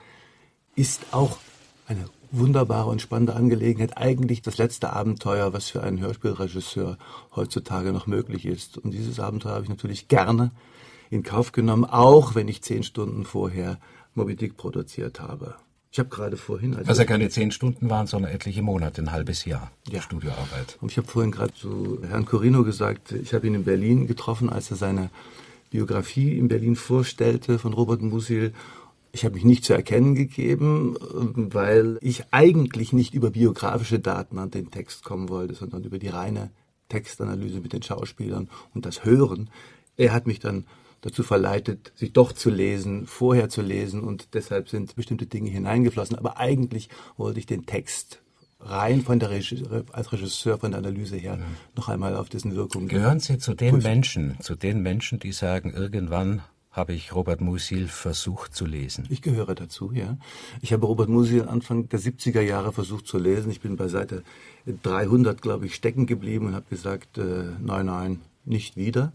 ist 0.74 1.02
auch 1.12 1.38
eine 1.86 2.04
wunderbare 2.30 2.88
und 2.88 3.02
spannende 3.02 3.34
Angelegenheit, 3.34 3.98
eigentlich 3.98 4.42
das 4.42 4.56
letzte 4.56 4.92
Abenteuer, 4.92 5.52
was 5.52 5.68
für 5.68 5.82
einen 5.82 6.00
Hörspielregisseur 6.00 6.96
heutzutage 7.36 7.92
noch 7.92 8.06
möglich 8.06 8.46
ist. 8.46 8.78
Und 8.78 8.92
dieses 8.92 9.20
Abenteuer 9.20 9.52
habe 9.52 9.64
ich 9.64 9.70
natürlich 9.70 10.08
gerne 10.08 10.50
in 11.10 11.22
Kauf 11.22 11.52
genommen, 11.52 11.84
auch 11.84 12.34
wenn 12.34 12.48
ich 12.48 12.62
zehn 12.62 12.82
Stunden 12.82 13.24
vorher 13.24 13.78
Moby 14.14 14.34
Dick 14.34 14.56
produziert 14.56 15.20
habe. 15.20 15.56
Ich 15.90 15.98
habe 15.98 16.08
gerade 16.08 16.38
vorhin... 16.38 16.74
Also 16.74 16.88
Was 16.88 16.96
ja 16.96 17.04
keine 17.04 17.28
zehn 17.28 17.50
Stunden 17.50 17.90
waren, 17.90 18.06
sondern 18.06 18.32
etliche 18.32 18.62
Monate, 18.62 19.02
ein 19.02 19.12
halbes 19.12 19.44
Jahr 19.44 19.70
ja. 19.90 20.00
Studioarbeit. 20.00 20.78
Und 20.80 20.90
ich 20.90 20.96
habe 20.96 21.06
vorhin 21.06 21.32
gerade 21.32 21.52
zu 21.52 22.00
Herrn 22.08 22.24
Corino 22.24 22.64
gesagt, 22.64 23.12
ich 23.12 23.34
habe 23.34 23.46
ihn 23.46 23.54
in 23.54 23.64
Berlin 23.64 24.06
getroffen, 24.06 24.48
als 24.48 24.70
er 24.70 24.78
seine 24.78 25.10
Biografie 25.72 26.36
in 26.38 26.48
Berlin 26.48 26.76
vorstellte 26.76 27.58
von 27.58 27.72
Robert 27.72 28.02
Musil. 28.02 28.52
Ich 29.10 29.24
habe 29.24 29.36
mich 29.36 29.44
nicht 29.44 29.64
zu 29.64 29.72
erkennen 29.72 30.14
gegeben, 30.14 30.96
weil 31.00 31.98
ich 32.02 32.24
eigentlich 32.30 32.92
nicht 32.92 33.14
über 33.14 33.30
biografische 33.30 33.98
Daten 33.98 34.38
an 34.38 34.50
den 34.50 34.70
Text 34.70 35.02
kommen 35.02 35.30
wollte, 35.30 35.54
sondern 35.54 35.82
über 35.82 35.98
die 35.98 36.08
reine 36.08 36.50
Textanalyse 36.90 37.60
mit 37.60 37.72
den 37.72 37.82
Schauspielern 37.82 38.50
und 38.74 38.84
das 38.84 39.06
Hören. 39.06 39.48
Er 39.96 40.12
hat 40.12 40.26
mich 40.26 40.40
dann 40.40 40.66
dazu 41.00 41.22
verleitet, 41.22 41.92
sich 41.96 42.12
doch 42.12 42.32
zu 42.32 42.50
lesen, 42.50 43.06
vorher 43.06 43.48
zu 43.48 43.62
lesen 43.62 44.02
und 44.02 44.34
deshalb 44.34 44.68
sind 44.68 44.94
bestimmte 44.94 45.24
Dinge 45.24 45.48
hineingeflossen. 45.48 46.16
Aber 46.16 46.36
eigentlich 46.38 46.90
wollte 47.16 47.38
ich 47.38 47.46
den 47.46 47.64
Text 47.64 48.20
rein 48.64 49.02
von 49.02 49.18
der 49.18 49.30
Regisseur, 49.30 49.84
als 49.92 50.12
Regisseur 50.12 50.58
von 50.58 50.70
der 50.70 50.78
Analyse 50.78 51.16
her 51.16 51.38
ja. 51.38 51.46
noch 51.76 51.88
einmal 51.88 52.16
auf 52.16 52.28
dessen 52.28 52.54
Wirkung. 52.54 52.88
Gehören 52.88 53.20
Sie 53.20 53.38
zu 53.38 53.54
den 53.54 53.74
prüfen. 53.74 53.82
Menschen, 53.82 54.36
zu 54.40 54.56
den 54.56 54.82
Menschen, 54.82 55.18
die 55.18 55.32
sagen, 55.32 55.72
irgendwann 55.72 56.42
habe 56.72 56.94
ich 56.94 57.14
Robert 57.14 57.42
Musil 57.42 57.86
versucht 57.86 58.54
zu 58.54 58.64
lesen. 58.64 59.06
Ich 59.10 59.20
gehöre 59.20 59.54
dazu, 59.54 59.92
ja. 59.92 60.16
Ich 60.62 60.72
habe 60.72 60.86
Robert 60.86 61.10
Musil 61.10 61.46
Anfang 61.46 61.88
der 61.90 62.00
70er 62.00 62.40
Jahre 62.40 62.72
versucht 62.72 63.06
zu 63.06 63.18
lesen. 63.18 63.50
Ich 63.50 63.60
bin 63.60 63.76
bei 63.76 63.88
Seite 63.88 64.24
300, 64.82 65.42
glaube 65.42 65.66
ich, 65.66 65.74
stecken 65.74 66.06
geblieben 66.06 66.46
und 66.46 66.54
habe 66.54 66.64
gesagt, 66.70 67.18
äh, 67.18 67.44
nein, 67.60 67.86
nein, 67.86 68.20
nicht 68.46 68.76
wieder. 68.76 69.12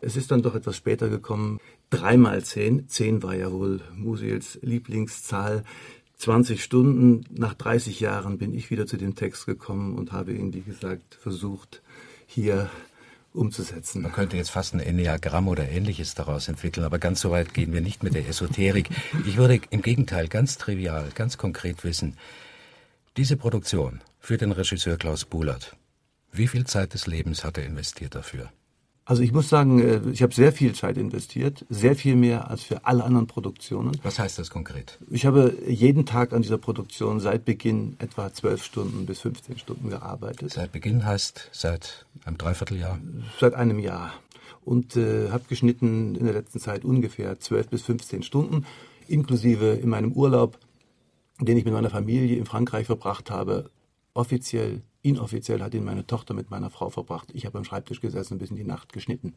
Es 0.00 0.16
ist 0.16 0.30
dann 0.30 0.42
doch 0.42 0.54
etwas 0.54 0.76
später 0.76 1.08
gekommen. 1.08 1.60
Dreimal 1.90 2.42
zehn. 2.42 2.88
Zehn 2.88 3.22
war 3.22 3.34
ja 3.36 3.52
wohl 3.52 3.80
Musils 3.94 4.58
Lieblingszahl. 4.62 5.64
20 6.18 6.62
Stunden 6.62 7.24
nach 7.30 7.54
30 7.54 8.00
Jahren 8.00 8.38
bin 8.38 8.54
ich 8.54 8.70
wieder 8.70 8.86
zu 8.86 8.96
dem 8.96 9.14
Text 9.14 9.46
gekommen 9.46 9.96
und 9.96 10.12
habe 10.12 10.32
ihn, 10.32 10.54
wie 10.54 10.62
gesagt, 10.62 11.14
versucht, 11.14 11.82
hier 12.26 12.70
umzusetzen. 13.34 14.02
Man 14.02 14.12
könnte 14.12 14.36
jetzt 14.36 14.50
fast 14.50 14.74
ein 14.74 14.80
Enneagramm 14.80 15.46
oder 15.48 15.68
ähnliches 15.68 16.14
daraus 16.14 16.48
entwickeln, 16.48 16.84
aber 16.84 16.98
ganz 16.98 17.20
so 17.20 17.30
weit 17.30 17.52
gehen 17.52 17.72
wir 17.72 17.82
nicht 17.82 18.02
mit 18.02 18.14
der 18.14 18.26
Esoterik. 18.26 18.88
Ich 19.26 19.36
würde 19.36 19.60
im 19.70 19.82
Gegenteil 19.82 20.28
ganz 20.28 20.56
trivial, 20.56 21.10
ganz 21.14 21.36
konkret 21.36 21.84
wissen, 21.84 22.16
diese 23.16 23.36
Produktion 23.36 24.00
für 24.18 24.38
den 24.38 24.52
Regisseur 24.52 24.96
Klaus 24.96 25.24
Buhlert, 25.24 25.76
wie 26.32 26.48
viel 26.48 26.66
Zeit 26.66 26.94
des 26.94 27.06
Lebens 27.06 27.44
hat 27.44 27.58
er 27.58 27.66
investiert 27.66 28.14
dafür? 28.14 28.50
Also 29.08 29.22
ich 29.22 29.32
muss 29.32 29.48
sagen, 29.48 29.78
äh, 29.78 30.00
ich 30.10 30.20
habe 30.22 30.34
sehr 30.34 30.52
viel 30.52 30.74
Zeit 30.74 30.98
investiert, 30.98 31.64
sehr 31.68 31.94
viel 31.94 32.16
mehr 32.16 32.50
als 32.50 32.64
für 32.64 32.84
alle 32.84 33.04
anderen 33.04 33.28
Produktionen. 33.28 33.92
Was 34.02 34.18
heißt 34.18 34.36
das 34.40 34.50
konkret? 34.50 34.98
Ich 35.08 35.24
habe 35.24 35.56
jeden 35.66 36.06
Tag 36.06 36.32
an 36.32 36.42
dieser 36.42 36.58
Produktion 36.58 37.20
seit 37.20 37.44
Beginn 37.44 37.94
etwa 38.00 38.32
zwölf 38.32 38.64
Stunden 38.64 39.06
bis 39.06 39.20
15 39.20 39.58
Stunden 39.58 39.90
gearbeitet. 39.90 40.52
Seit 40.52 40.72
Beginn 40.72 41.06
heißt 41.06 41.50
seit 41.52 42.04
einem 42.24 42.36
Dreivierteljahr? 42.36 42.98
Seit 43.38 43.54
einem 43.54 43.78
Jahr. 43.78 44.12
Und 44.64 44.96
äh, 44.96 45.30
habe 45.30 45.44
geschnitten 45.48 46.16
in 46.16 46.24
der 46.24 46.34
letzten 46.34 46.58
Zeit 46.58 46.84
ungefähr 46.84 47.38
zwölf 47.38 47.68
bis 47.68 47.82
15 47.82 48.24
Stunden, 48.24 48.66
inklusive 49.06 49.74
in 49.74 49.88
meinem 49.88 50.10
Urlaub, 50.12 50.58
den 51.40 51.56
ich 51.56 51.64
mit 51.64 51.74
meiner 51.74 51.90
Familie 51.90 52.36
in 52.36 52.44
Frankreich 52.44 52.86
verbracht 52.86 53.30
habe, 53.30 53.70
offiziell 54.14 54.82
Inoffiziell 55.06 55.62
hat 55.62 55.72
ihn 55.72 55.84
meine 55.84 56.04
Tochter 56.04 56.34
mit 56.34 56.50
meiner 56.50 56.68
Frau 56.68 56.90
verbracht. 56.90 57.28
Ich 57.32 57.46
habe 57.46 57.58
am 57.58 57.64
Schreibtisch 57.64 58.00
gesessen 58.00 58.38
bis 58.38 58.50
in 58.50 58.56
die 58.56 58.64
Nacht 58.64 58.92
geschnitten. 58.92 59.34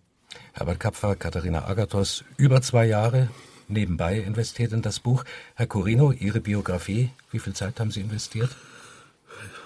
Herbert 0.54 0.80
Kapfer, 0.80 1.16
Katharina 1.16 1.68
Agathos, 1.68 2.24
über 2.38 2.64
zwei 2.64 2.88
Jahre 2.88 3.30
nebenbei 3.68 4.18
investiert 4.18 4.74
in 4.74 4.82
das 4.82 5.00
Buch. 5.00 5.24
Herr 5.54 5.68
Corino, 5.68 6.12
Ihre 6.12 6.42
Biografie, 6.42 7.12
wie 7.30 7.38
viel 7.38 7.54
Zeit 7.54 7.80
haben 7.80 7.92
Sie 7.92 8.02
investiert? 8.02 8.50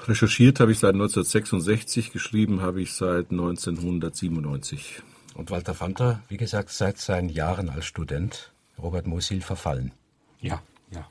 Recherchiert 0.05 0.59
habe 0.59 0.73
ich 0.73 0.79
seit 0.79 0.93
1966, 0.93 2.11
geschrieben 2.11 2.61
habe 2.61 2.81
ich 2.81 2.91
seit 2.91 3.31
1997. 3.31 5.01
Und 5.35 5.51
Walter 5.51 5.73
Fanta, 5.73 6.21
wie 6.27 6.35
gesagt, 6.35 6.71
seit 6.71 6.97
seinen 6.97 7.29
Jahren 7.29 7.69
als 7.69 7.85
Student 7.85 8.51
Robert 8.77 9.07
Musil 9.07 9.39
verfallen. 9.39 9.93
Ja, 10.41 10.61
ja. 10.91 11.07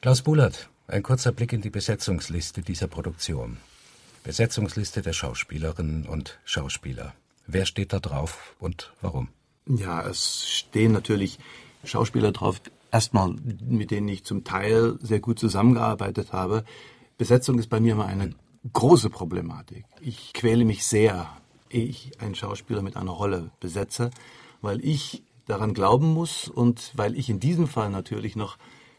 Klaus 0.00 0.22
Bullert, 0.22 0.70
ein 0.88 1.02
kurzer 1.02 1.32
Blick 1.32 1.52
in 1.52 1.60
die 1.60 1.70
Besetzungsliste 1.70 2.62
dieser 2.62 2.88
Produktion. 2.88 3.58
Besetzungsliste 4.24 5.02
der 5.02 5.12
Schauspielerinnen 5.12 6.06
und 6.06 6.38
Schauspieler. 6.44 7.14
Wer 7.46 7.66
steht 7.66 7.92
da 7.92 8.00
drauf 8.00 8.56
und 8.58 8.92
warum? 9.00 9.28
Ja, 9.66 10.06
es 10.06 10.48
stehen 10.48 10.92
natürlich 10.92 11.38
Schauspieler 11.84 12.32
drauf, 12.32 12.60
erstmal, 12.90 13.34
mit 13.66 13.90
denen 13.90 14.08
ich 14.08 14.24
zum 14.24 14.44
Teil 14.44 14.98
sehr 15.00 15.20
gut 15.20 15.38
zusammengearbeitet 15.38 16.32
habe. 16.32 16.64
Besetzung 17.18 17.58
ist 17.58 17.68
bei 17.68 17.80
mir 17.80 17.92
immer 17.92 18.06
eine 18.06 18.34
große 18.72 19.10
Problematik. 19.10 19.84
Ich 20.00 20.32
quäle 20.32 20.64
mich 20.64 20.86
sehr, 20.86 21.28
ehe 21.70 21.84
ich 21.84 22.20
einen 22.20 22.34
Schauspieler 22.34 22.80
mit 22.80 22.96
einer 22.96 23.12
Rolle 23.12 23.50
besetze, 23.60 24.10
weil 24.62 24.82
ich 24.84 25.22
daran 25.46 25.74
glauben 25.74 26.12
muss 26.14 26.48
und 26.48 26.92
weil 26.94 27.16
ich 27.16 27.28
in 27.28 27.40
diesem 27.40 27.66
Fall 27.66 27.90
natürlich 27.90 28.36
noch 28.36 28.56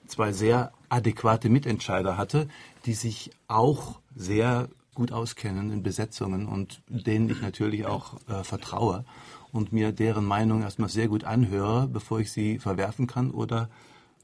zwei 0.10 0.32
sehr 0.32 0.72
adäquate 0.90 1.50
Mitentscheider 1.50 2.18
hatte, 2.18 2.48
die 2.86 2.94
sich 2.94 3.32
auch 3.48 4.00
sehr 4.16 4.70
gut 4.96 5.12
auskennen 5.12 5.72
in 5.72 5.84
Besetzungen 5.84 6.48
und 6.48 6.82
denen 6.88 7.30
ich 7.30 7.42
natürlich 7.42 7.86
auch 7.86 8.16
äh, 8.28 8.44
vertraue 8.44 9.06
und 9.52 9.72
mir 9.72 9.92
deren 9.92 10.26
Meinung 10.26 10.62
erstmal 10.62 10.90
sehr 10.90 11.08
gut 11.08 11.24
anhöre, 11.24 11.88
bevor 11.88 12.20
ich 12.20 12.32
sie 12.32 12.60
verwerfen 12.60 13.08
kann 13.08 13.32
oder 13.32 13.70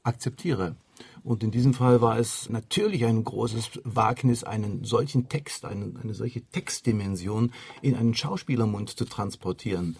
akzeptiere. 0.02 0.76
Und 1.24 1.42
in 1.42 1.50
diesem 1.50 1.74
Fall 1.74 2.00
war 2.00 2.18
es 2.18 2.48
natürlich 2.48 3.04
ein 3.04 3.24
großes 3.24 3.80
Wagnis, 3.84 4.44
einen 4.44 4.84
solchen 4.84 5.28
Text, 5.28 5.64
eine, 5.64 5.92
eine 6.00 6.14
solche 6.14 6.42
Textdimension 6.42 7.52
in 7.82 7.96
einen 7.96 8.14
Schauspielermund 8.14 8.90
zu 8.90 9.04
transportieren. 9.04 9.96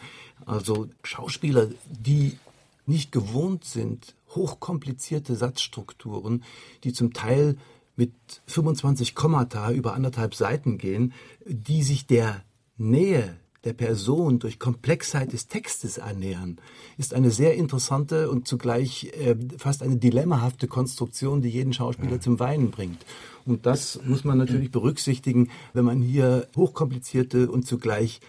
Also 0.46 0.88
Schauspieler, 1.02 1.68
die 1.86 2.38
nicht 2.86 3.12
gewohnt 3.12 3.64
sind, 3.64 4.14
hochkomplizierte 4.36 5.34
Satzstrukturen, 5.34 6.44
die 6.84 6.92
zum 6.92 7.12
Teil 7.12 7.56
mit 7.96 8.12
25 8.46 9.14
Kommata 9.14 9.72
über 9.72 9.94
anderthalb 9.94 10.34
Seiten 10.34 10.78
gehen, 10.78 11.12
die 11.46 11.82
sich 11.82 12.06
der 12.06 12.42
Nähe 12.76 13.36
der 13.64 13.72
Person 13.72 14.38
durch 14.38 14.60
Komplexheit 14.60 15.32
des 15.32 15.48
Textes 15.48 15.98
annähern, 15.98 16.58
ist 16.98 17.14
eine 17.14 17.32
sehr 17.32 17.56
interessante 17.56 18.30
und 18.30 18.46
zugleich 18.46 19.12
äh, 19.14 19.34
fast 19.58 19.82
eine 19.82 19.96
dilemmahafte 19.96 20.68
Konstruktion, 20.68 21.42
die 21.42 21.48
jeden 21.48 21.72
Schauspieler 21.72 22.12
ja. 22.12 22.20
zum 22.20 22.38
Weinen 22.38 22.70
bringt. 22.70 23.04
Und 23.44 23.66
das 23.66 24.00
muss 24.04 24.24
man 24.24 24.38
natürlich 24.38 24.70
berücksichtigen, 24.70 25.50
wenn 25.72 25.84
man 25.84 26.00
hier 26.00 26.46
hochkomplizierte 26.56 27.50
und 27.50 27.66
zugleich 27.66 28.20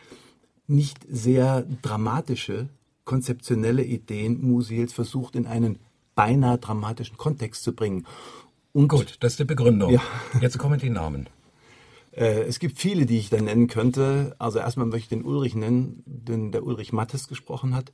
nicht 0.65 0.97
sehr 1.09 1.65
dramatische 1.81 2.69
konzeptionelle 3.05 3.83
Ideen 3.83 4.41
Musils 4.41 4.91
versucht 4.91 5.35
in 5.35 5.45
einen 5.45 5.79
beinahe 6.17 6.57
dramatischen 6.57 7.15
Kontext 7.15 7.63
zu 7.63 7.73
bringen. 7.73 8.05
Und 8.73 8.89
Gut, 8.89 9.17
das 9.21 9.33
ist 9.33 9.39
die 9.39 9.45
Begründung. 9.45 9.91
Ja. 9.91 10.01
Jetzt 10.41 10.57
kommen 10.57 10.79
die 10.79 10.89
Namen. 10.89 11.29
Äh, 12.11 12.41
es 12.41 12.59
gibt 12.59 12.79
viele, 12.79 13.05
die 13.05 13.19
ich 13.19 13.29
da 13.29 13.39
nennen 13.39 13.67
könnte. 13.67 14.35
Also 14.39 14.59
erstmal 14.59 14.87
möchte 14.87 15.05
ich 15.05 15.09
den 15.09 15.23
Ulrich 15.23 15.55
nennen, 15.55 16.03
den 16.05 16.51
der 16.51 16.63
Ulrich 16.63 16.91
Mattes 16.91 17.27
gesprochen 17.27 17.75
hat. 17.75 17.93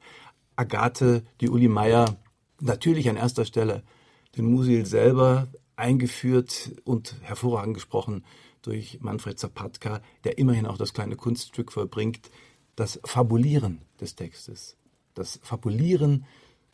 Agathe, 0.56 1.24
die 1.42 1.50
Uli 1.50 1.68
Meier, 1.68 2.18
natürlich 2.62 3.10
an 3.10 3.18
erster 3.18 3.46
Stelle 3.46 3.84
den 4.38 4.46
Musil 4.46 4.86
selber, 4.86 5.50
eingeführt 5.76 6.72
und 6.86 7.16
hervorragend 7.22 7.74
gesprochen 7.74 8.24
durch 8.62 9.00
Manfred 9.02 9.38
Zapatka, 9.38 10.02
der 10.24 10.38
immerhin 10.38 10.66
auch 10.66 10.78
das 10.78 10.94
kleine 10.94 11.18
Kunststück 11.18 11.72
vollbringt, 11.72 12.32
das 12.76 13.00
Fabulieren 13.04 13.82
des 14.00 14.16
Textes, 14.16 14.78
das 15.14 15.40
Fabulieren 15.44 16.26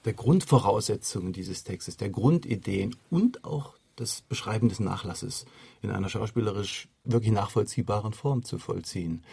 der 0.06 0.14
Grundvoraussetzungen 0.14 1.34
dieses 1.34 1.64
Textes, 1.64 1.98
der 1.98 2.10
Grundideen 2.10 2.96
und 3.10 3.44
auch 3.44 3.74
das 3.96 4.22
Beschreiben 4.22 4.70
des 4.70 4.80
Nachlasses 4.80 5.46
in 5.82 5.92
einer 5.92 6.10
schauspielerisch 6.10 6.88
wirklich 7.04 7.32
nachvollziehbaren 7.32 8.14
Form 8.14 8.44
zu 8.44 8.58
vollziehen. 8.58 9.24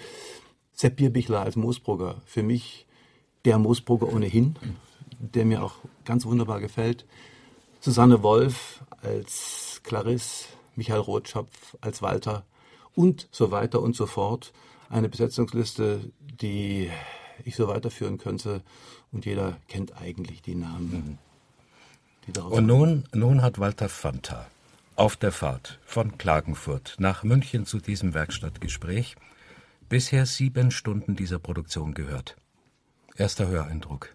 Sepp 0.72 0.96
Bierbichler 0.96 1.40
als 1.40 1.56
Moosbrugger, 1.56 2.20
für 2.26 2.42
mich 2.42 2.86
der 3.44 3.58
Moosbrugger 3.58 4.12
ohnehin, 4.12 4.56
der 5.18 5.44
mir 5.44 5.62
auch 5.62 5.76
ganz 6.04 6.26
wunderbar 6.26 6.60
gefällt. 6.60 7.06
Susanne 7.80 8.22
Wolf 8.22 8.82
als 9.02 9.80
Clarisse, 9.84 10.46
Michael 10.74 11.00
Rotschopf 11.00 11.76
als 11.80 12.02
Walter 12.02 12.44
und 12.94 13.28
so 13.30 13.50
weiter 13.52 13.80
und 13.80 13.94
so 13.94 14.06
fort. 14.06 14.52
Eine 14.88 15.08
Besetzungsliste, 15.08 16.10
die 16.40 16.90
ich 17.44 17.54
so 17.54 17.68
weiterführen 17.68 18.18
könnte 18.18 18.62
und 19.12 19.24
jeder 19.24 19.56
kennt 19.68 19.96
eigentlich 20.00 20.42
die 20.42 20.54
Namen. 20.54 21.18
Die 22.26 22.38
und 22.38 22.66
nun, 22.66 23.04
nun 23.12 23.42
hat 23.42 23.58
Walter 23.58 23.88
Fanta 23.88 24.46
auf 24.96 25.16
der 25.16 25.30
Fahrt 25.30 25.78
von 25.84 26.16
Klagenfurt 26.18 26.96
nach 26.98 27.22
München 27.22 27.66
zu 27.66 27.78
diesem 27.78 28.14
Werkstattgespräch 28.14 29.14
bisher 29.88 30.26
sieben 30.26 30.70
Stunden 30.70 31.16
dieser 31.16 31.38
Produktion 31.38 31.94
gehört. 31.94 32.36
Erster 33.16 33.46
Höreindruck. 33.46 34.14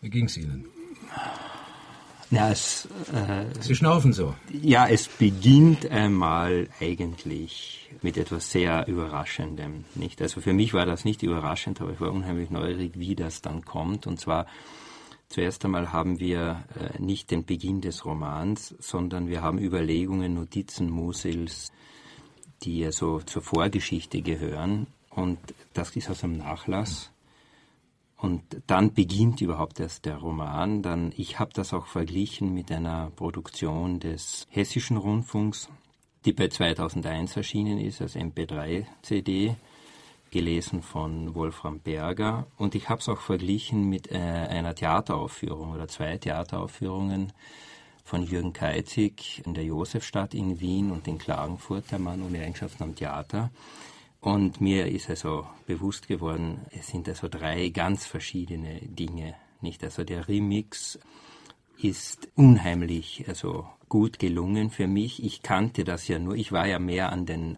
Wie 0.00 0.10
ging 0.10 0.26
es 0.26 0.36
Ihnen? 0.36 0.66
Ja, 2.30 2.50
es, 2.50 2.86
äh, 3.12 3.44
Sie 3.60 3.74
schnaufen 3.74 4.12
so. 4.12 4.34
Ja, 4.52 4.86
es 4.86 5.08
beginnt 5.08 5.90
einmal 5.90 6.68
eigentlich 6.80 7.90
mit 8.02 8.16
etwas 8.16 8.52
sehr 8.52 8.86
Überraschendem. 8.86 9.84
Nicht? 9.96 10.22
Also 10.22 10.40
für 10.40 10.52
mich 10.52 10.72
war 10.72 10.86
das 10.86 11.04
nicht 11.04 11.24
überraschend, 11.24 11.80
aber 11.80 11.92
ich 11.92 12.00
war 12.00 12.12
unheimlich 12.12 12.50
neugierig, 12.50 12.92
wie 12.94 13.16
das 13.16 13.42
dann 13.42 13.64
kommt. 13.64 14.06
Und 14.06 14.20
zwar 14.20 14.46
zuerst 15.28 15.64
einmal 15.64 15.92
haben 15.92 16.20
wir 16.20 16.64
äh, 16.78 17.02
nicht 17.02 17.32
den 17.32 17.44
Beginn 17.44 17.80
des 17.80 18.04
Romans, 18.04 18.76
sondern 18.78 19.28
wir 19.28 19.42
haben 19.42 19.58
Überlegungen, 19.58 20.34
Notizen 20.34 20.88
Musils, 20.88 21.72
die 22.62 22.78
ja 22.78 22.92
so 22.92 23.18
zur 23.20 23.42
Vorgeschichte 23.42 24.22
gehören. 24.22 24.86
Und 25.10 25.38
das 25.74 25.96
ist 25.96 26.08
aus 26.08 26.22
einem 26.22 26.36
Nachlass. 26.36 27.10
Und 28.20 28.42
dann 28.66 28.92
beginnt 28.92 29.40
überhaupt 29.40 29.80
erst 29.80 30.04
der 30.04 30.18
Roman. 30.18 30.82
Dann, 30.82 31.12
ich 31.16 31.38
habe 31.38 31.52
das 31.54 31.72
auch 31.72 31.86
verglichen 31.86 32.52
mit 32.52 32.70
einer 32.70 33.10
Produktion 33.16 33.98
des 33.98 34.46
Hessischen 34.50 34.98
Rundfunks, 34.98 35.70
die 36.26 36.34
bei 36.34 36.48
2001 36.48 37.36
erschienen 37.36 37.78
ist 37.78 38.02
als 38.02 38.16
MP3-CD, 38.16 39.56
gelesen 40.30 40.82
von 40.82 41.34
Wolfram 41.34 41.80
Berger. 41.80 42.46
Und 42.58 42.74
ich 42.74 42.90
habe 42.90 43.00
es 43.00 43.08
auch 43.08 43.20
verglichen 43.20 43.88
mit 43.88 44.12
äh, 44.12 44.18
einer 44.18 44.74
Theateraufführung 44.74 45.72
oder 45.72 45.88
zwei 45.88 46.18
Theateraufführungen 46.18 47.32
von 48.04 48.24
Jürgen 48.24 48.52
Keizig 48.52 49.42
in 49.46 49.54
der 49.54 49.64
Josefstadt 49.64 50.34
in 50.34 50.60
Wien 50.60 50.90
und 50.90 51.08
in 51.08 51.16
Klagenfurt, 51.16 51.90
der 51.90 51.98
Mann 51.98 52.22
ohne 52.22 52.42
Eigenschaften 52.42 52.82
am 52.82 52.94
Theater. 52.94 53.50
Und 54.20 54.60
mir 54.60 54.86
ist 54.86 55.08
also 55.08 55.46
bewusst 55.66 56.06
geworden, 56.06 56.66
es 56.70 56.88
sind 56.88 57.08
also 57.08 57.28
drei 57.28 57.70
ganz 57.70 58.06
verschiedene 58.06 58.80
Dinge. 58.80 59.34
Nicht? 59.62 59.82
Also 59.82 60.04
der 60.04 60.28
Remix 60.28 60.98
ist 61.78 62.28
unheimlich 62.34 63.24
also 63.28 63.66
gut 63.88 64.18
gelungen 64.18 64.70
für 64.70 64.86
mich. 64.86 65.24
Ich 65.24 65.42
kannte 65.42 65.84
das 65.84 66.06
ja 66.08 66.18
nur, 66.18 66.34
ich 66.34 66.52
war 66.52 66.66
ja 66.66 66.78
mehr 66.78 67.12
an 67.12 67.24
den 67.24 67.56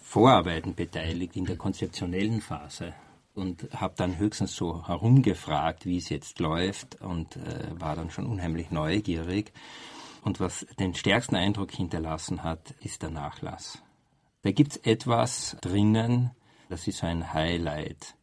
Vorarbeiten 0.00 0.74
beteiligt 0.74 1.36
in 1.36 1.44
der 1.44 1.56
konzeptionellen 1.56 2.40
Phase 2.40 2.94
und 3.34 3.68
habe 3.74 3.94
dann 3.96 4.18
höchstens 4.18 4.54
so 4.56 4.86
herumgefragt, 4.86 5.86
wie 5.86 5.96
es 5.96 6.08
jetzt 6.08 6.38
läuft 6.38 7.00
und 7.00 7.36
äh, 7.36 7.68
war 7.78 7.96
dann 7.96 8.10
schon 8.10 8.26
unheimlich 8.26 8.70
neugierig. 8.70 9.52
Und 10.22 10.40
was 10.40 10.66
den 10.78 10.94
stärksten 10.94 11.36
Eindruck 11.36 11.72
hinterlassen 11.72 12.44
hat, 12.44 12.74
ist 12.80 13.02
der 13.02 13.10
Nachlass. 13.10 13.82
Da 14.42 14.50
gibt 14.50 14.72
es 14.72 14.76
etwas 14.78 15.56
drinnen, 15.60 16.32
das 16.68 16.88
ist 16.88 17.04
ein 17.04 17.32
Highlight. 17.32 18.16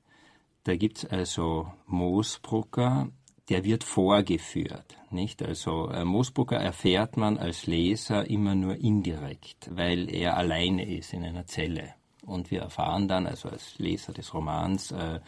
Da 0.66 0.76
gibt 0.76 1.00
es 1.00 1.06
also 1.06 1.72
Moosbrucker, 1.86 3.10
der 3.48 3.64
wird 3.64 3.86
vorgeführt, 3.86 4.98
nicht? 5.12 5.42
Also 5.42 5.90
äh, 5.90 6.04
Moosbrucker 6.04 6.58
erfährt 6.58 7.16
man 7.16 7.38
als 7.38 7.68
Leser 7.68 8.30
immer 8.30 8.54
nur 8.54 8.76
indirekt, 8.76 9.70
weil 9.72 10.14
er 10.14 10.36
alleine 10.38 10.94
ist 10.94 11.14
in 11.14 11.24
einer 11.24 11.48
Zelle. 11.48 11.94
Und 12.26 12.52
wir 12.52 12.62
erfahren 12.62 13.08
dann, 13.08 13.26
also 13.26 13.50
als 13.50 13.80
Leser 13.80 14.12
des 14.12 14.34
Romans, 14.34 14.92
äh, 14.92 15.22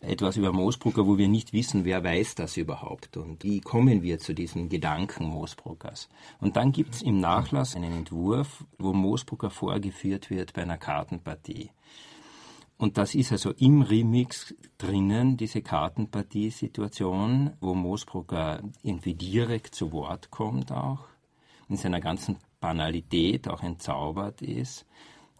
etwas 0.00 0.36
über 0.36 0.52
Moosbrucker, 0.52 1.06
wo 1.06 1.18
wir 1.18 1.28
nicht 1.28 1.52
wissen, 1.52 1.84
wer 1.84 2.04
weiß 2.04 2.36
das 2.36 2.56
überhaupt 2.56 3.16
und 3.16 3.42
wie 3.42 3.60
kommen 3.60 4.02
wir 4.02 4.18
zu 4.18 4.32
diesen 4.32 4.68
Gedanken 4.68 5.24
Moosbruckers. 5.26 6.08
Und 6.40 6.56
dann 6.56 6.72
gibt 6.72 6.94
es 6.94 7.02
im 7.02 7.18
Nachlass 7.18 7.74
einen 7.74 7.92
Entwurf, 7.92 8.64
wo 8.78 8.92
Moosbrucker 8.92 9.50
vorgeführt 9.50 10.30
wird 10.30 10.52
bei 10.52 10.62
einer 10.62 10.78
Kartenpartie. 10.78 11.70
Und 12.76 12.96
das 12.96 13.16
ist 13.16 13.32
also 13.32 13.50
im 13.50 13.82
Remix 13.82 14.54
drinnen, 14.78 15.36
diese 15.36 15.62
Kartenpartie-Situation, 15.62 17.54
wo 17.60 17.74
Moosbrucker 17.74 18.62
irgendwie 18.82 19.14
direkt 19.14 19.74
zu 19.74 19.90
Wort 19.90 20.30
kommt 20.30 20.70
auch, 20.70 21.08
in 21.68 21.76
seiner 21.76 22.00
ganzen 22.00 22.36
Banalität 22.60 23.48
auch 23.48 23.64
entzaubert 23.64 24.42
ist. 24.42 24.86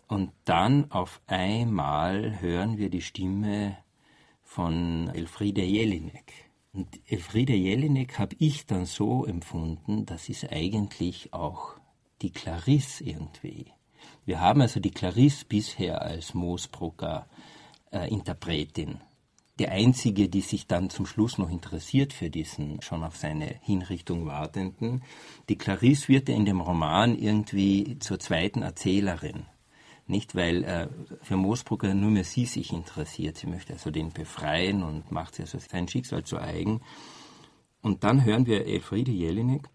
Und 0.08 0.32
dann 0.46 0.90
auf 0.90 1.20
einmal 1.28 2.40
hören 2.40 2.76
wir 2.76 2.90
die 2.90 3.02
Stimme 3.02 3.76
von 4.48 5.10
Elfriede 5.10 5.62
Jelinek. 5.62 6.32
Und 6.72 6.88
Elfriede 7.06 7.52
Jelinek 7.52 8.18
habe 8.18 8.34
ich 8.38 8.64
dann 8.64 8.86
so 8.86 9.26
empfunden, 9.26 10.06
das 10.06 10.30
ist 10.30 10.50
eigentlich 10.50 11.34
auch 11.34 11.74
die 12.22 12.32
Clarisse 12.32 13.04
irgendwie. 13.04 13.66
Wir 14.24 14.40
haben 14.40 14.62
also 14.62 14.80
die 14.80 14.90
Clarisse 14.90 15.44
bisher 15.44 16.00
als 16.00 16.32
Moosbrucker 16.32 17.28
äh, 17.92 18.08
Interpretin. 18.08 19.02
Die 19.58 19.68
einzige, 19.68 20.30
die 20.30 20.40
sich 20.40 20.66
dann 20.66 20.88
zum 20.88 21.04
Schluss 21.04 21.36
noch 21.36 21.50
interessiert 21.50 22.14
für 22.14 22.30
diesen 22.30 22.80
schon 22.80 23.04
auf 23.04 23.18
seine 23.18 23.56
Hinrichtung 23.60 24.24
wartenden. 24.24 25.02
Die 25.50 25.58
Clarisse 25.58 26.08
wird 26.08 26.30
ja 26.30 26.34
in 26.34 26.46
dem 26.46 26.62
Roman 26.62 27.18
irgendwie 27.18 27.98
zur 27.98 28.18
zweiten 28.18 28.62
Erzählerin. 28.62 29.44
Nicht, 30.08 30.34
weil 30.34 30.64
äh, 30.64 30.88
für 31.20 31.36
Moosbrugger 31.36 31.92
nur 31.92 32.10
mehr 32.10 32.24
sie 32.24 32.46
sich 32.46 32.72
interessiert. 32.72 33.36
Sie 33.36 33.46
möchte 33.46 33.74
also 33.74 33.90
den 33.90 34.10
befreien 34.10 34.82
und 34.82 35.12
macht 35.12 35.34
sich 35.34 35.44
also 35.44 35.58
sein 35.58 35.86
Schicksal 35.86 36.24
zu 36.24 36.38
eigen. 36.38 36.80
Und 37.82 38.04
dann 38.04 38.24
hören 38.24 38.46
wir 38.46 38.66
Elfriede 38.66 39.12
Jelinek. 39.12 39.68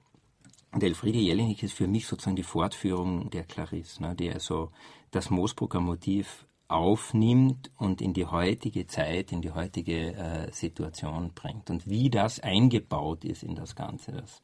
Und 0.71 0.81
Elfriede 0.81 1.19
Jelinek 1.19 1.61
ist 1.61 1.73
für 1.73 1.87
mich 1.87 2.07
sozusagen 2.07 2.35
die 2.35 2.43
Fortführung 2.43 3.29
der 3.29 3.43
Clarisse, 3.43 4.01
ne, 4.01 4.15
die 4.15 4.31
also 4.31 4.71
das 5.11 5.29
Moosbrugger 5.29 5.79
Motiv 5.79 6.47
aufnimmt 6.67 7.69
und 7.77 8.01
in 8.01 8.13
die 8.13 8.25
heutige 8.25 8.87
Zeit, 8.87 9.31
in 9.31 9.43
die 9.43 9.51
heutige 9.51 10.15
äh, 10.15 10.51
Situation 10.51 11.31
bringt. 11.35 11.69
Und 11.69 11.87
wie 11.87 12.09
das 12.09 12.39
eingebaut 12.39 13.23
ist 13.23 13.43
in 13.43 13.53
das 13.53 13.75
Ganze, 13.75 14.13
das, 14.13 14.41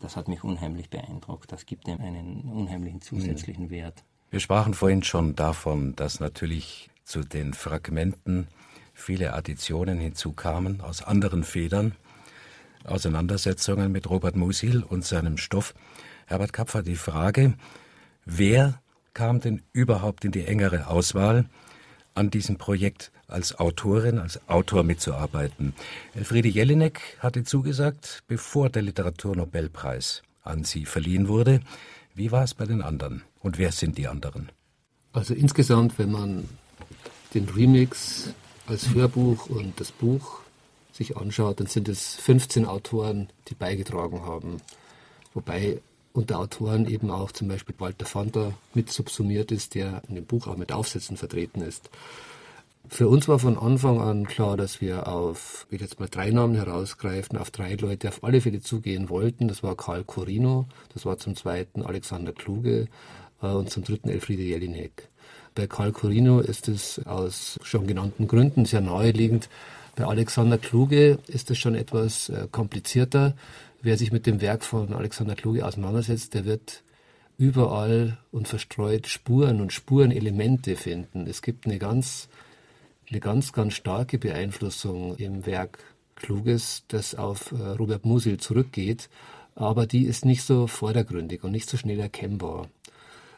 das 0.00 0.16
hat 0.16 0.28
mich 0.28 0.44
unheimlich 0.44 0.90
beeindruckt. 0.90 1.50
Das 1.50 1.64
gibt 1.64 1.88
ihm 1.88 1.98
einen 1.98 2.50
unheimlichen 2.50 3.00
zusätzlichen 3.00 3.64
mhm. 3.64 3.70
Wert. 3.70 4.04
Wir 4.30 4.38
sprachen 4.38 4.74
vorhin 4.74 5.02
schon 5.02 5.34
davon, 5.34 5.96
dass 5.96 6.20
natürlich 6.20 6.88
zu 7.02 7.22
den 7.22 7.52
Fragmenten 7.52 8.46
viele 8.94 9.34
Additionen 9.34 9.98
hinzukamen 9.98 10.80
aus 10.80 11.02
anderen 11.02 11.42
Federn, 11.42 11.96
Auseinandersetzungen 12.84 13.90
mit 13.90 14.08
Robert 14.08 14.36
Musil 14.36 14.84
und 14.84 15.04
seinem 15.04 15.36
Stoff. 15.36 15.74
Herbert 16.26 16.52
Kapfer, 16.52 16.84
die 16.84 16.94
Frage, 16.94 17.54
wer 18.24 18.80
kam 19.14 19.40
denn 19.40 19.62
überhaupt 19.72 20.24
in 20.24 20.30
die 20.30 20.46
engere 20.46 20.86
Auswahl, 20.86 21.46
an 22.14 22.30
diesem 22.30 22.56
Projekt 22.56 23.10
als 23.26 23.58
Autorin, 23.58 24.20
als 24.20 24.48
Autor 24.48 24.84
mitzuarbeiten? 24.84 25.74
Elfriede 26.14 26.48
Jelinek 26.48 27.18
hatte 27.18 27.42
zugesagt, 27.42 28.22
bevor 28.28 28.70
der 28.70 28.82
Literaturnobelpreis 28.82 30.22
an 30.42 30.62
sie 30.62 30.86
verliehen 30.86 31.26
wurde. 31.26 31.60
Wie 32.14 32.30
war 32.30 32.44
es 32.44 32.54
bei 32.54 32.66
den 32.66 32.80
anderen? 32.80 33.24
Und 33.40 33.58
wer 33.58 33.72
sind 33.72 33.98
die 33.98 34.08
anderen? 34.08 34.50
Also 35.12 35.34
insgesamt, 35.34 35.98
wenn 35.98 36.12
man 36.12 36.48
den 37.34 37.48
Remix 37.48 38.32
als 38.66 38.94
Hörbuch 38.94 39.46
und 39.46 39.80
das 39.80 39.92
Buch 39.92 40.40
sich 40.92 41.16
anschaut, 41.16 41.60
dann 41.60 41.66
sind 41.66 41.88
es 41.88 42.14
15 42.16 42.66
Autoren, 42.66 43.28
die 43.48 43.54
beigetragen 43.54 44.22
haben. 44.24 44.60
Wobei 45.34 45.80
unter 46.12 46.38
Autoren 46.38 46.88
eben 46.88 47.10
auch 47.10 47.32
zum 47.32 47.48
Beispiel 47.48 47.74
Walter 47.78 48.06
Fanta 48.06 48.52
mit 48.74 48.90
subsumiert 48.90 49.52
ist, 49.52 49.74
der 49.74 50.02
in 50.08 50.16
dem 50.16 50.26
Buch 50.26 50.46
auch 50.46 50.56
mit 50.56 50.72
Aufsätzen 50.72 51.16
vertreten 51.16 51.62
ist. 51.62 51.88
Für 52.88 53.08
uns 53.08 53.28
war 53.28 53.38
von 53.38 53.56
Anfang 53.56 54.00
an 54.00 54.26
klar, 54.26 54.56
dass 54.56 54.80
wir 54.80 55.06
auf, 55.06 55.66
ich 55.70 55.80
jetzt 55.80 56.00
mal 56.00 56.08
drei 56.08 56.30
Namen 56.30 56.56
herausgreifen, 56.56 57.38
auf 57.38 57.52
drei 57.52 57.74
Leute 57.74 58.08
auf 58.08 58.24
alle 58.24 58.40
Fälle 58.40 58.60
zugehen 58.60 59.08
wollten. 59.08 59.46
Das 59.46 59.62
war 59.62 59.76
Karl 59.76 60.02
Corino, 60.02 60.66
das 60.92 61.06
war 61.06 61.16
zum 61.18 61.36
zweiten 61.36 61.82
Alexander 61.82 62.32
Kluge 62.32 62.88
und 63.40 63.70
zum 63.70 63.84
dritten 63.84 64.08
Elfriede 64.08 64.42
Jelinek. 64.42 65.08
Bei 65.54 65.66
Karl 65.66 65.92
Corino 65.92 66.40
ist 66.40 66.68
es 66.68 67.04
aus 67.06 67.58
schon 67.62 67.86
genannten 67.86 68.28
Gründen 68.28 68.64
sehr 68.64 68.80
naheliegend. 68.80 69.48
Bei 69.96 70.04
Alexander 70.04 70.58
Kluge 70.58 71.18
ist 71.26 71.50
es 71.50 71.58
schon 71.58 71.74
etwas 71.74 72.28
äh, 72.28 72.46
komplizierter. 72.50 73.34
Wer 73.82 73.96
sich 73.96 74.12
mit 74.12 74.26
dem 74.26 74.40
Werk 74.40 74.64
von 74.64 74.92
Alexander 74.92 75.34
Kluge 75.34 75.66
auseinandersetzt, 75.66 76.34
der 76.34 76.44
wird 76.44 76.82
überall 77.38 78.18
und 78.30 78.46
verstreut 78.46 79.06
Spuren 79.06 79.60
und 79.60 79.72
Spurenelemente 79.72 80.76
finden. 80.76 81.26
Es 81.26 81.42
gibt 81.42 81.66
eine 81.66 81.78
ganz 81.78 82.28
eine 83.10 83.20
ganz, 83.20 83.52
ganz 83.52 83.74
starke 83.74 84.18
Beeinflussung 84.18 85.16
im 85.16 85.44
Werk 85.44 85.78
Kluges, 86.14 86.84
das 86.88 87.14
auf 87.14 87.52
äh, 87.52 87.56
Robert 87.56 88.04
Musil 88.04 88.38
zurückgeht, 88.38 89.08
aber 89.54 89.86
die 89.86 90.04
ist 90.04 90.24
nicht 90.24 90.42
so 90.44 90.66
vordergründig 90.66 91.42
und 91.42 91.50
nicht 91.50 91.68
so 91.68 91.76
schnell 91.76 91.98
erkennbar. 91.98 92.68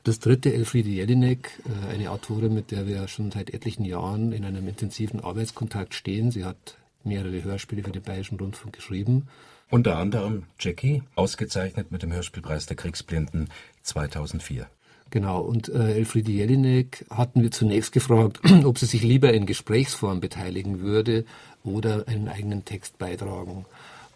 Das 0.05 0.19
dritte, 0.19 0.53
Elfriede 0.53 0.89
Jelinek, 0.89 1.61
äh, 1.65 1.95
eine 1.95 2.11
Autorin, 2.11 2.55
mit 2.55 2.73
der 2.73 2.89
wir 2.89 3.07
schon 3.07 3.31
seit 3.31 3.55
etlichen 3.55 3.85
Jahren 3.85 4.33
in 4.33 4.45
einem 4.45 4.67
intensiven 4.67 5.21
Arbeitskontakt 5.21 5.95
stehen. 5.95 6.33
Sie 6.33 6.45
hat 6.45 6.77
mehrere 7.05 7.45
Hörspiele 7.45 7.85
für 7.85 7.93
den 7.93 8.03
Bayerischen 8.03 8.39
Rundfunk 8.39 8.75
geschrieben. 8.75 9.29
Unter 9.71 9.99
anderem 9.99 10.45
Jackie, 10.59 11.03
ausgezeichnet 11.15 11.93
mit 11.93 12.03
dem 12.03 12.13
Hörspielpreis 12.13 12.67
der 12.67 12.77
Kriegsblinden 12.77 13.49
2004. 13.85 14.67
Genau, 15.11 15.41
und 15.41 15.69
äh, 15.69 15.95
Elfriede 15.95 16.33
Jelinek 16.33 17.05
hatten 17.09 17.43
wir 17.43 17.53
zunächst 17.53 17.93
gefragt, 17.93 18.41
ob 18.65 18.79
sie 18.79 18.87
sich 18.87 19.03
lieber 19.03 19.33
in 19.33 19.47
Gesprächsform 19.47 20.21
beteiligen 20.21 20.81
würde 20.81 21.25
oder 21.63 22.09
einen 22.09 22.29
eigenen 22.29 22.65
Text 22.65 22.99
beitragen. 22.99 23.67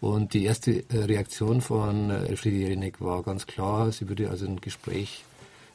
Und 0.01 0.33
die 0.33 0.43
erste 0.43 0.83
äh, 0.89 1.05
Reaktion 1.05 1.61
von 1.61 2.09
äh, 2.09 2.25
Elfriede 2.25 2.57
Jelinek 2.57 2.99
war 2.99 3.23
ganz 3.23 3.47
klar, 3.47 3.91
sie 3.93 4.09
würde 4.09 4.29
also 4.29 4.45
ein 4.45 4.59
Gespräch 4.59 5.23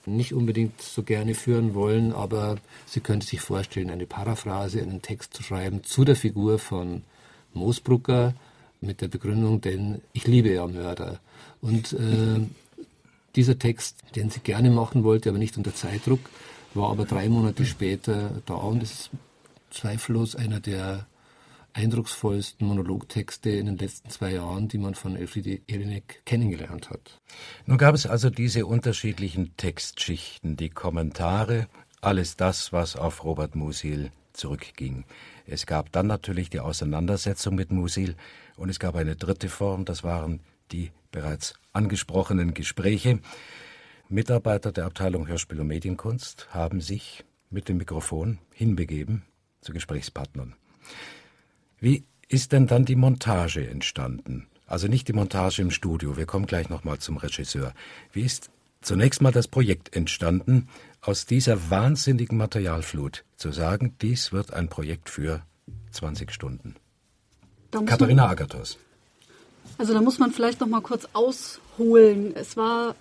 nicht 0.06 0.34
unbedingt 0.34 0.80
so 0.80 1.02
gerne 1.02 1.34
führen 1.34 1.74
wollen, 1.74 2.12
aber 2.12 2.56
sie 2.86 3.00
könnte 3.00 3.26
sich 3.26 3.40
vorstellen, 3.40 3.90
eine 3.90 4.06
Paraphrase, 4.06 4.82
einen 4.82 5.02
Text 5.02 5.34
zu 5.34 5.42
schreiben 5.42 5.84
zu 5.84 6.04
der 6.04 6.16
Figur 6.16 6.58
von 6.58 7.02
Moosbrucker 7.54 8.34
mit 8.80 9.00
der 9.00 9.08
Begründung, 9.08 9.60
denn 9.60 10.00
ich 10.12 10.26
liebe 10.26 10.50
ja 10.50 10.66
Mörder. 10.66 11.20
Und 11.60 11.92
äh, 11.92 12.40
dieser 13.36 13.58
Text, 13.58 13.96
den 14.16 14.30
sie 14.30 14.40
gerne 14.40 14.70
machen 14.70 15.04
wollte, 15.04 15.28
aber 15.28 15.38
nicht 15.38 15.56
unter 15.56 15.74
Zeitdruck, 15.74 16.20
war 16.74 16.90
aber 16.90 17.04
drei 17.04 17.28
Monate 17.28 17.64
später 17.64 18.42
da 18.46 18.54
und 18.54 18.82
ist 18.82 19.10
zweifellos 19.70 20.36
einer 20.36 20.60
der 20.60 21.06
eindrucksvollsten 21.74 22.66
Monologtexte 22.66 23.50
in 23.50 23.66
den 23.66 23.78
letzten 23.78 24.10
zwei 24.10 24.32
Jahren, 24.32 24.68
die 24.68 24.78
man 24.78 24.94
von 24.94 25.16
Elfriede 25.16 25.60
Jelinek 25.68 26.22
kennengelernt 26.24 26.90
hat. 26.90 27.20
Nun 27.66 27.78
gab 27.78 27.94
es 27.94 28.06
also 28.06 28.30
diese 28.30 28.66
unterschiedlichen 28.66 29.56
Textschichten, 29.56 30.56
die 30.56 30.70
Kommentare, 30.70 31.68
alles 32.00 32.36
das, 32.36 32.72
was 32.72 32.96
auf 32.96 33.24
Robert 33.24 33.54
Musil 33.54 34.10
zurückging. 34.32 35.04
Es 35.46 35.66
gab 35.66 35.92
dann 35.92 36.06
natürlich 36.06 36.50
die 36.50 36.60
Auseinandersetzung 36.60 37.54
mit 37.54 37.70
Musil 37.70 38.16
und 38.56 38.68
es 38.68 38.78
gab 38.78 38.94
eine 38.96 39.16
dritte 39.16 39.48
Form, 39.48 39.84
das 39.84 40.04
waren 40.04 40.40
die 40.72 40.90
bereits 41.10 41.54
angesprochenen 41.72 42.54
Gespräche. 42.54 43.20
Mitarbeiter 44.08 44.72
der 44.72 44.86
Abteilung 44.86 45.28
Hörspiel 45.28 45.60
und 45.60 45.68
Medienkunst 45.68 46.48
haben 46.50 46.80
sich 46.80 47.24
mit 47.50 47.68
dem 47.68 47.76
Mikrofon 47.76 48.38
hinbegeben 48.52 49.22
zu 49.60 49.72
Gesprächspartnern. 49.72 50.54
Wie 51.82 52.04
ist 52.28 52.52
denn 52.52 52.68
dann 52.68 52.84
die 52.84 52.94
Montage 52.94 53.68
entstanden? 53.68 54.46
Also 54.68 54.86
nicht 54.86 55.08
die 55.08 55.12
Montage 55.12 55.62
im 55.62 55.72
Studio, 55.72 56.16
wir 56.16 56.26
kommen 56.26 56.46
gleich 56.46 56.68
nochmal 56.68 56.98
zum 56.98 57.16
Regisseur. 57.16 57.74
Wie 58.12 58.22
ist 58.22 58.50
zunächst 58.82 59.20
mal 59.20 59.32
das 59.32 59.48
Projekt 59.48 59.96
entstanden, 59.96 60.68
aus 61.00 61.26
dieser 61.26 61.70
wahnsinnigen 61.70 62.38
Materialflut 62.38 63.24
zu 63.36 63.50
sagen, 63.50 63.96
dies 64.00 64.30
wird 64.30 64.52
ein 64.52 64.68
Projekt 64.68 65.10
für 65.10 65.42
20 65.90 66.30
Stunden? 66.30 66.76
Katharina 67.72 68.28
Agathos. 68.28 68.78
Also 69.76 69.92
da 69.92 70.00
muss 70.00 70.20
man 70.20 70.30
vielleicht 70.30 70.60
noch 70.60 70.68
mal 70.68 70.82
kurz 70.82 71.08
ausholen. 71.14 72.36
Es 72.36 72.56
war 72.56 72.94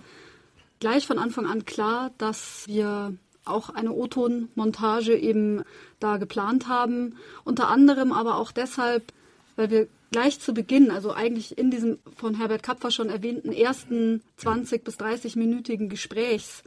gleich 0.80 1.06
von 1.06 1.20
Anfang 1.20 1.46
an 1.46 1.64
klar, 1.64 2.10
dass 2.18 2.64
wir 2.66 3.14
auch 3.44 3.70
eine 3.70 3.92
O-Ton-Montage 3.92 5.16
eben 5.16 5.62
da 6.00 6.16
geplant 6.16 6.68
haben. 6.68 7.16
Unter 7.44 7.68
anderem 7.68 8.12
aber 8.12 8.36
auch 8.36 8.52
deshalb, 8.52 9.12
weil 9.56 9.70
wir 9.70 9.88
gleich 10.10 10.38
zu 10.38 10.54
Beginn, 10.54 10.90
also 10.90 11.12
eigentlich 11.12 11.58
in 11.58 11.70
diesem 11.70 11.98
von 12.16 12.34
Herbert 12.34 12.62
Kapfer 12.62 12.90
schon 12.90 13.08
erwähnten 13.08 13.52
ersten 13.52 14.22
20 14.36 14.84
bis 14.84 14.98
30-minütigen 14.98 15.88
Gesprächs, 15.88 16.62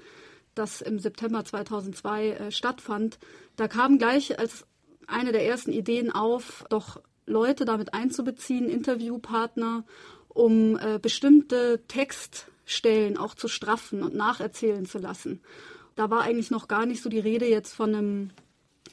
das 0.55 0.81
im 0.81 0.99
September 0.99 1.45
2002 1.45 2.29
äh, 2.29 2.51
stattfand, 2.51 3.19
da 3.55 3.67
kam 3.67 3.97
gleich 3.97 4.39
als 4.39 4.65
eine 5.07 5.31
der 5.31 5.45
ersten 5.45 5.71
Ideen 5.71 6.11
auf, 6.11 6.65
doch 6.69 6.99
Leute 7.25 7.65
damit 7.65 7.93
einzubeziehen, 7.93 8.69
Interviewpartner, 8.69 9.83
um 10.29 10.77
äh, 10.77 10.99
bestimmte 10.99 11.81
Textstellen 11.87 13.17
auch 13.17 13.35
zu 13.35 13.47
straffen 13.47 14.03
und 14.03 14.15
nacherzählen 14.15 14.85
zu 14.85 14.97
lassen. 14.97 15.41
Da 15.95 16.09
war 16.09 16.21
eigentlich 16.21 16.51
noch 16.51 16.67
gar 16.67 16.85
nicht 16.85 17.01
so 17.01 17.09
die 17.09 17.19
Rede 17.19 17.47
jetzt 17.47 17.73
von 17.73 17.95
einem 17.95 18.29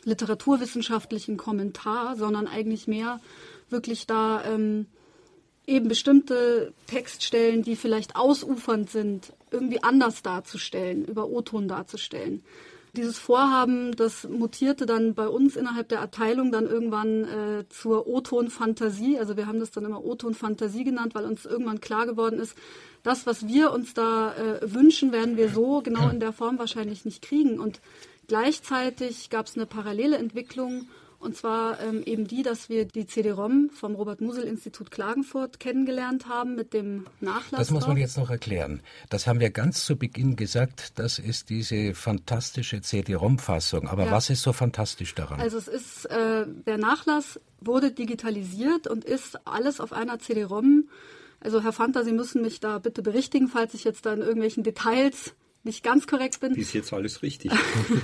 literaturwissenschaftlichen 0.05 1.37
Kommentar, 1.37 2.17
sondern 2.17 2.47
eigentlich 2.47 2.87
mehr 2.87 3.21
wirklich 3.69 4.07
da 4.07 4.45
ähm, 4.45 4.87
eben 5.67 5.89
bestimmte 5.89 6.73
Textstellen, 6.87 7.63
die 7.63 7.77
vielleicht 7.77 8.17
ausufernd 8.17 8.91
sind, 8.91 9.33
irgendwie 9.51 9.83
anders 9.83 10.23
darzustellen, 10.23 11.05
über 11.05 11.29
O-Ton 11.29 11.69
darzustellen. 11.69 12.43
Dieses 12.95 13.19
Vorhaben, 13.19 13.97
das 13.97 14.29
mutierte 14.29 14.85
dann 14.85 15.15
bei 15.15 15.27
uns 15.27 15.57
innerhalb 15.57 15.89
der 15.89 16.03
Abteilung 16.03 16.53
dann 16.53 16.67
irgendwann 16.67 17.25
äh, 17.25 17.65
zur 17.71 18.07
O-Ton-Fantasie. 18.07 19.19
Also 19.19 19.39
wir 19.39 19.47
haben 19.47 19.61
das 19.61 19.71
dann 19.71 19.87
immer 19.87 20.05
O-Ton-Fantasie 20.05 20.85
genannt, 20.85 21.15
weil 21.15 21.25
uns 21.25 21.47
irgendwann 21.47 21.81
klar 21.81 22.05
geworden 22.05 22.39
ist, 22.39 22.55
das, 23.03 23.27
was 23.27 23.47
wir 23.47 23.73
uns 23.73 23.95
da 23.95 24.35
äh, 24.35 24.75
wünschen, 24.75 25.11
werden 25.11 25.39
wir 25.39 25.49
so 25.49 25.81
genau 25.81 26.11
in 26.11 26.21
der 26.21 26.35
Form 26.35 26.59
wahrscheinlich 26.59 27.07
nicht 27.07 27.23
kriegen. 27.23 27.61
Und 27.61 27.81
gleichzeitig 28.29 29.31
gab 29.31 29.47
es 29.47 29.57
eine 29.57 29.65
parallele 29.65 30.19
Entwicklung 30.19 30.87
und 31.23 31.37
zwar 31.37 31.81
ähm, 31.81 32.03
eben 32.05 32.27
die, 32.27 32.43
dass 32.43 32.69
wir 32.69 32.85
die 32.85 33.07
CD-ROM 33.07 33.71
vom 33.71 33.95
Robert-Musel-Institut 33.95 34.91
Klagenfurt 34.91 35.61
kennengelernt 35.61 36.27
haben 36.27 36.57
mit 36.57 36.75
dem 36.75 37.07
Nachlass. 37.21 37.61
Das 37.61 37.71
muss 37.71 37.87
man 37.87 37.97
jetzt 37.97 38.19
noch 38.19 38.29
erklären. 38.29 38.81
Das 39.09 39.29
haben 39.29 39.39
wir 39.39 39.51
ganz 39.51 39.87
zu 39.87 39.97
Beginn 39.97 40.35
gesagt. 40.35 40.99
Das 40.99 41.21
ist 41.21 41.49
diese 41.49 41.95
fantastische 41.95 42.81
CD-ROM-Fassung. 42.81 43.87
Aber 43.87 44.07
ja. 44.07 44.11
was 44.11 44.31
ist 44.31 44.43
so 44.43 44.53
fantastisch 44.53 45.15
daran? 45.15 45.41
Also 45.41 45.59
es 45.59 45.69
ist, 45.69 46.07
äh, 46.07 46.45
der 46.67 46.79
Nachlass 46.79 47.39
wurde 47.61 47.93
digitalisiert 47.93 48.89
und 48.89 49.05
ist 49.05 49.47
alles 49.47 49.81
auf 49.81 49.93
einer 49.93 50.19
CD-ROM. 50.19 50.89
Also 51.39 51.63
Herr 51.63 51.73
Fanta, 51.73 52.03
Sie 52.03 52.13
müssen 52.13 52.43
mich 52.43 52.59
da 52.59 52.79
bitte 52.79 53.01
berichtigen, 53.03 53.47
falls 53.47 53.75
ich 53.75 53.85
jetzt 53.85 54.07
da 54.07 54.13
in 54.13 54.21
irgendwelchen 54.21 54.65
Details 54.65 55.35
nicht 55.65 55.83
ganz 55.83 56.07
korrekt 56.07 56.41
bin. 56.41 56.55
Ist 56.55 56.73
jetzt 56.73 56.93
alles 56.93 57.23
richtig. 57.23 57.53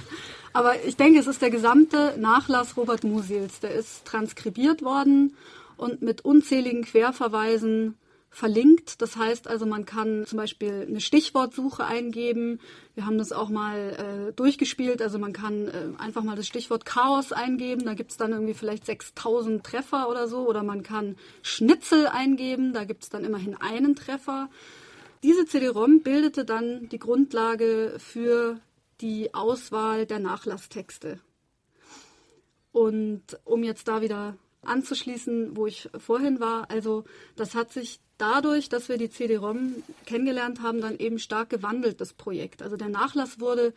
Aber 0.53 0.85
ich 0.85 0.97
denke, 0.97 1.21
es 1.21 1.27
ist 1.27 1.43
der 1.43 1.51
gesamte 1.51 2.15
Nachlass 2.19 2.77
Robert 2.77 3.05
Musils. 3.05 3.61
Der 3.61 3.73
ist 3.73 4.05
transkribiert 4.05 4.83
worden 4.83 5.37
und 5.77 6.03
mit 6.03 6.25
unzähligen 6.25 6.85
Querverweisen 6.85 7.97
verlinkt. 8.31 9.01
Das 9.01 9.17
heißt 9.17 9.49
also, 9.49 9.67
man 9.67 9.85
kann 9.85 10.25
zum 10.27 10.37
Beispiel 10.37 10.87
eine 10.89 11.01
Stichwortsuche 11.01 11.85
eingeben. 11.85 12.61
Wir 12.95 13.07
haben 13.07 13.19
das 13.19 13.33
auch 13.33 13.49
mal 13.49 14.29
äh, 14.29 14.33
durchgespielt. 14.33 15.03
Also 15.03 15.19
man 15.19 15.33
kann 15.33 15.69
äh, 15.69 15.89
einfach 15.99 16.23
mal 16.23 16.37
das 16.37 16.47
Stichwort 16.47 16.85
Chaos 16.85 17.33
eingeben. 17.33 17.85
Da 17.85 17.95
gibt 17.95 18.11
es 18.11 18.17
dann 18.17 18.33
irgendwie 18.33 18.55
vielleicht 18.55 18.87
6000 18.87 19.65
Treffer 19.65 20.09
oder 20.09 20.29
so. 20.29 20.47
Oder 20.49 20.63
man 20.63 20.83
kann 20.83 21.17
Schnitzel 21.43 22.07
eingeben. 22.07 22.73
Da 22.73 22.85
gibt 22.85 23.03
es 23.05 23.09
dann 23.09 23.25
immerhin 23.25 23.57
einen 23.57 23.97
Treffer. 23.97 24.49
Diese 25.23 25.47
CD-ROM 25.47 26.03
bildete 26.03 26.45
dann 26.45 26.89
die 26.89 26.99
Grundlage 26.99 27.97
für 27.99 28.61
die 29.01 29.35
Auswahl 29.35 30.07
der 30.07 30.21
Nachlasstexte. 30.21 31.21
Und 32.73 33.23
um 33.45 33.65
jetzt 33.65 33.89
da 33.89 34.01
wieder 34.03 34.37
anzuschließen, 34.63 35.57
wo 35.57 35.67
ich 35.67 35.89
vorhin 35.99 36.41
war, 36.41 36.71
also 36.71 37.05
das 37.37 37.55
hat 37.55 37.73
sich 37.73 38.01
dadurch, 38.19 38.69
dass 38.69 38.89
wir 38.89 38.99
die 38.99 39.11
CD-ROM 39.11 39.83
kennengelernt 40.07 40.63
haben, 40.63 40.81
dann 40.81 40.99
eben 40.99 41.19
stark 41.19 41.51
gewandelt, 41.51 42.01
das 42.01 42.13
Projekt. 42.13 42.63
Also 42.63 42.77
der 42.77 42.89
Nachlass 42.89 43.41
wurde 43.41 43.73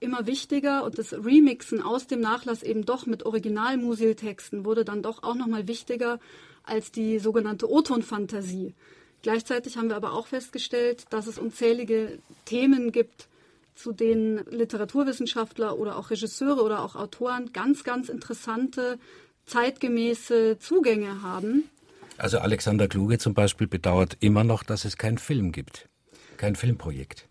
immer 0.00 0.26
wichtiger 0.26 0.84
und 0.84 0.98
das 0.98 1.12
Remixen 1.12 1.82
aus 1.82 2.06
dem 2.06 2.20
Nachlass 2.20 2.62
eben 2.62 2.84
doch 2.84 3.06
mit 3.06 3.24
Original-Musil-Texten 3.24 4.64
wurde 4.64 4.84
dann 4.84 5.02
doch 5.02 5.22
auch 5.22 5.34
nochmal 5.34 5.68
wichtiger 5.68 6.18
als 6.62 6.90
die 6.90 7.18
sogenannte 7.18 7.70
O-Ton-Fantasie. 7.70 8.74
Gleichzeitig 9.22 9.76
haben 9.76 9.88
wir 9.88 9.96
aber 9.96 10.12
auch 10.12 10.26
festgestellt, 10.26 11.04
dass 11.10 11.26
es 11.26 11.38
unzählige 11.38 12.18
Themen 12.44 12.92
gibt 12.92 13.28
zu 13.74 13.92
denen 13.92 14.44
Literaturwissenschaftler 14.50 15.78
oder 15.78 15.96
auch 15.96 16.10
Regisseure 16.10 16.62
oder 16.62 16.82
auch 16.84 16.96
Autoren 16.96 17.52
ganz, 17.52 17.82
ganz 17.82 18.08
interessante, 18.10 18.98
zeitgemäße 19.46 20.58
Zugänge 20.58 21.22
haben. 21.22 21.64
Also 22.18 22.38
Alexander 22.38 22.88
Kluge 22.88 23.18
zum 23.18 23.32
Beispiel 23.32 23.66
bedauert 23.66 24.18
immer 24.20 24.44
noch, 24.44 24.62
dass 24.62 24.84
es 24.84 24.98
keinen 24.98 25.16
Film 25.16 25.52
gibt, 25.52 25.88
kein 26.36 26.56
Filmprojekt 26.56 27.29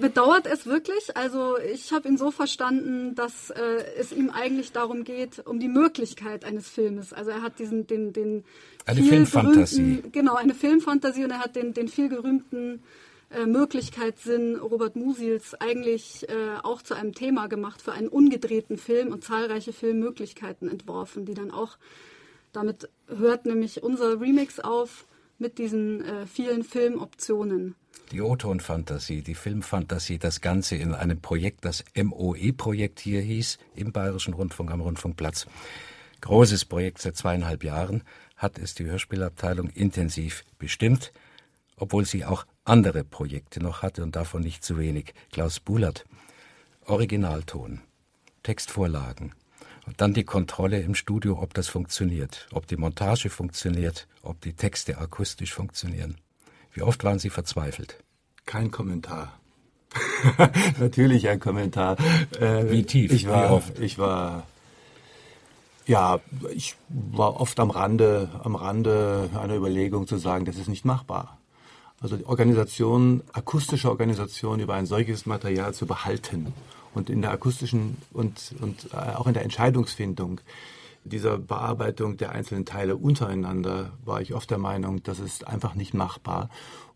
bedauert 0.00 0.46
es 0.46 0.66
wirklich. 0.66 1.16
Also 1.16 1.58
ich 1.58 1.92
habe 1.92 2.08
ihn 2.08 2.16
so 2.16 2.30
verstanden, 2.30 3.14
dass 3.14 3.50
äh, 3.50 3.84
es 3.98 4.12
ihm 4.12 4.30
eigentlich 4.30 4.72
darum 4.72 5.04
geht, 5.04 5.46
um 5.46 5.60
die 5.60 5.68
Möglichkeit 5.68 6.44
eines 6.44 6.68
Filmes. 6.68 7.12
Also 7.12 7.30
er 7.30 7.42
hat 7.42 7.58
diesen 7.58 7.86
den 7.86 8.12
den 8.12 8.44
eine 8.86 9.02
Filmfantasie. 9.02 10.02
Genau, 10.12 10.34
eine 10.34 10.54
Filmfantasie 10.54 11.24
und 11.24 11.30
er 11.30 11.40
hat 11.40 11.56
den 11.56 11.74
den 11.74 11.88
viel 11.88 12.08
gerühmten 12.08 12.82
äh, 13.30 13.46
Möglichkeitssinn 13.46 14.56
Robert 14.56 14.96
Musils 14.96 15.54
eigentlich 15.60 16.28
äh, 16.28 16.58
auch 16.62 16.82
zu 16.82 16.94
einem 16.94 17.14
Thema 17.14 17.46
gemacht 17.46 17.80
für 17.80 17.92
einen 17.92 18.08
ungedrehten 18.08 18.76
Film 18.76 19.12
und 19.12 19.24
zahlreiche 19.24 19.72
Filmmöglichkeiten 19.72 20.68
entworfen, 20.68 21.26
die 21.26 21.34
dann 21.34 21.50
auch 21.50 21.78
damit 22.52 22.88
hört 23.06 23.46
nämlich 23.46 23.82
unser 23.82 24.20
Remix 24.20 24.58
auf 24.58 25.06
mit 25.38 25.58
diesen 25.58 26.04
äh, 26.04 26.26
vielen 26.26 26.64
Filmoptionen 26.64 27.74
die 28.12 28.20
O-Ton-Fantasie, 28.20 29.22
die 29.22 29.34
Filmfantasie, 29.34 30.18
das 30.18 30.40
Ganze 30.40 30.76
in 30.76 30.94
einem 30.94 31.20
Projekt, 31.20 31.64
das 31.64 31.84
MOE-Projekt 31.94 33.00
hier 33.00 33.20
hieß, 33.20 33.58
im 33.76 33.92
Bayerischen 33.92 34.34
Rundfunk 34.34 34.70
am 34.70 34.80
Rundfunkplatz. 34.80 35.46
Großes 36.20 36.64
Projekt 36.64 37.00
seit 37.00 37.16
zweieinhalb 37.16 37.64
Jahren 37.64 38.02
hat 38.36 38.58
es 38.58 38.74
die 38.74 38.84
Hörspielabteilung 38.84 39.70
intensiv 39.70 40.44
bestimmt, 40.58 41.12
obwohl 41.76 42.04
sie 42.04 42.24
auch 42.24 42.46
andere 42.64 43.04
Projekte 43.04 43.62
noch 43.62 43.82
hatte 43.82 44.02
und 44.02 44.16
davon 44.16 44.42
nicht 44.42 44.64
zu 44.64 44.78
wenig. 44.78 45.14
Klaus 45.32 45.60
Bullert, 45.60 46.04
Originalton, 46.86 47.80
Textvorlagen, 48.42 49.34
und 49.86 50.00
dann 50.00 50.14
die 50.14 50.24
Kontrolle 50.24 50.80
im 50.80 50.94
Studio, 50.94 51.40
ob 51.40 51.54
das 51.54 51.68
funktioniert, 51.68 52.46
ob 52.52 52.66
die 52.66 52.76
Montage 52.76 53.30
funktioniert, 53.30 54.06
ob 54.22 54.40
die 54.40 54.52
Texte 54.52 54.98
akustisch 54.98 55.52
funktionieren. 55.52 56.16
Wie 56.72 56.82
oft 56.82 57.04
waren 57.04 57.18
Sie 57.18 57.30
verzweifelt? 57.30 58.02
Kein 58.46 58.70
Kommentar. 58.70 59.32
Natürlich 60.78 61.28
ein 61.28 61.40
Kommentar. 61.40 61.96
Äh, 62.38 62.70
Wie 62.70 62.84
tief? 62.84 63.12
Ich 63.12 63.26
war, 63.28 63.48
Wie 63.48 63.52
oft? 63.52 63.78
Ich 63.78 63.98
war, 63.98 64.44
ja, 65.86 66.20
ich 66.54 66.76
war 66.88 67.40
oft 67.40 67.58
am 67.58 67.70
Rande, 67.70 68.28
am 68.42 68.54
Rande 68.54 69.30
einer 69.34 69.56
Überlegung 69.56 70.06
zu 70.06 70.16
sagen, 70.16 70.44
das 70.44 70.56
ist 70.56 70.68
nicht 70.68 70.84
machbar. 70.84 71.38
Also 72.00 72.16
die 72.16 72.24
Organisation, 72.24 73.22
akustische 73.32 73.90
Organisation 73.90 74.60
über 74.60 74.74
ein 74.74 74.86
solches 74.86 75.26
Material 75.26 75.74
zu 75.74 75.86
behalten 75.86 76.54
und 76.94 77.10
in 77.10 77.20
der 77.20 77.30
akustischen 77.30 77.96
und, 78.12 78.54
und 78.60 78.88
äh, 78.92 79.16
auch 79.16 79.26
in 79.26 79.34
der 79.34 79.42
Entscheidungsfindung 79.42 80.40
dieser 81.04 81.38
Bearbeitung 81.38 82.16
der 82.16 82.32
einzelnen 82.32 82.66
Teile 82.66 82.96
untereinander 82.96 83.98
war 84.04 84.20
ich 84.20 84.34
oft 84.34 84.50
der 84.50 84.58
Meinung, 84.58 85.02
das 85.02 85.18
ist 85.18 85.46
einfach 85.46 85.74
nicht 85.74 85.94
machbar. 85.94 86.48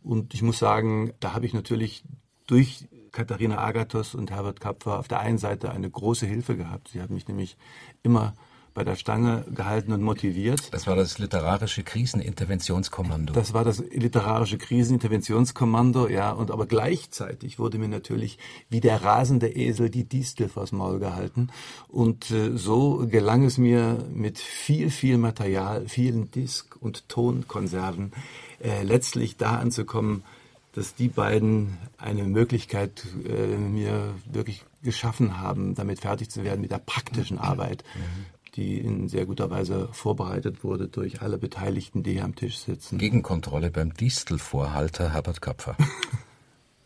Und 0.02 0.34
ich 0.34 0.42
muss 0.42 0.58
sagen, 0.58 1.12
da 1.20 1.34
habe 1.34 1.46
ich 1.46 1.54
natürlich 1.54 2.04
durch 2.46 2.88
Katharina 3.12 3.58
Agathos 3.58 4.14
und 4.14 4.30
Herbert 4.30 4.60
Kapfer 4.60 4.98
auf 4.98 5.08
der 5.08 5.20
einen 5.20 5.38
Seite 5.38 5.70
eine 5.70 5.88
große 5.88 6.26
Hilfe 6.26 6.56
gehabt. 6.56 6.88
Sie 6.88 7.00
haben 7.00 7.14
mich 7.14 7.28
nämlich 7.28 7.56
immer 8.02 8.34
bei 8.74 8.82
der 8.82 8.96
Stange 8.96 9.44
gehalten 9.54 9.92
und 9.92 10.02
motiviert. 10.02 10.74
Das 10.74 10.88
war 10.88 10.96
das 10.96 11.18
literarische 11.18 11.84
Kriseninterventionskommando. 11.84 13.32
Das 13.32 13.54
war 13.54 13.64
das 13.64 13.78
literarische 13.78 14.58
Kriseninterventionskommando, 14.58 16.08
ja, 16.08 16.32
und 16.32 16.50
aber 16.50 16.66
gleichzeitig 16.66 17.60
wurde 17.60 17.78
mir 17.78 17.88
natürlich 17.88 18.38
wie 18.68 18.80
der 18.80 19.02
rasende 19.04 19.48
Esel 19.48 19.90
die 19.90 20.04
Distel 20.04 20.48
vors 20.48 20.72
Maul 20.72 20.98
gehalten 20.98 21.50
und 21.86 22.32
äh, 22.32 22.56
so 22.56 23.06
gelang 23.08 23.44
es 23.44 23.58
mir 23.58 24.04
mit 24.12 24.38
viel, 24.38 24.90
viel 24.90 25.18
Material, 25.18 25.88
vielen 25.88 26.32
Disk- 26.32 26.76
und 26.80 27.08
Tonkonserven 27.08 28.12
äh, 28.60 28.82
letztlich 28.82 29.36
da 29.36 29.56
anzukommen, 29.58 30.24
dass 30.72 30.96
die 30.96 31.08
beiden 31.08 31.78
eine 31.96 32.24
Möglichkeit 32.24 33.06
äh, 33.24 33.56
mir 33.56 34.14
wirklich 34.30 34.64
geschaffen 34.82 35.38
haben, 35.40 35.76
damit 35.76 36.00
fertig 36.00 36.28
zu 36.28 36.42
werden 36.42 36.60
mit 36.60 36.72
der 36.72 36.78
praktischen 36.78 37.38
Arbeit. 37.38 37.84
Mhm 37.94 38.33
die 38.54 38.78
in 38.78 39.08
sehr 39.08 39.26
guter 39.26 39.50
Weise 39.50 39.88
vorbereitet 39.92 40.64
wurde 40.64 40.88
durch 40.88 41.22
alle 41.22 41.38
Beteiligten, 41.38 42.02
die 42.02 42.12
hier 42.12 42.24
am 42.24 42.34
Tisch 42.34 42.58
sitzen. 42.58 42.98
Gegenkontrolle 42.98 43.70
beim 43.70 43.94
Distelvorhalter 43.94 45.12
Herbert 45.12 45.40
Kapfer. 45.40 45.76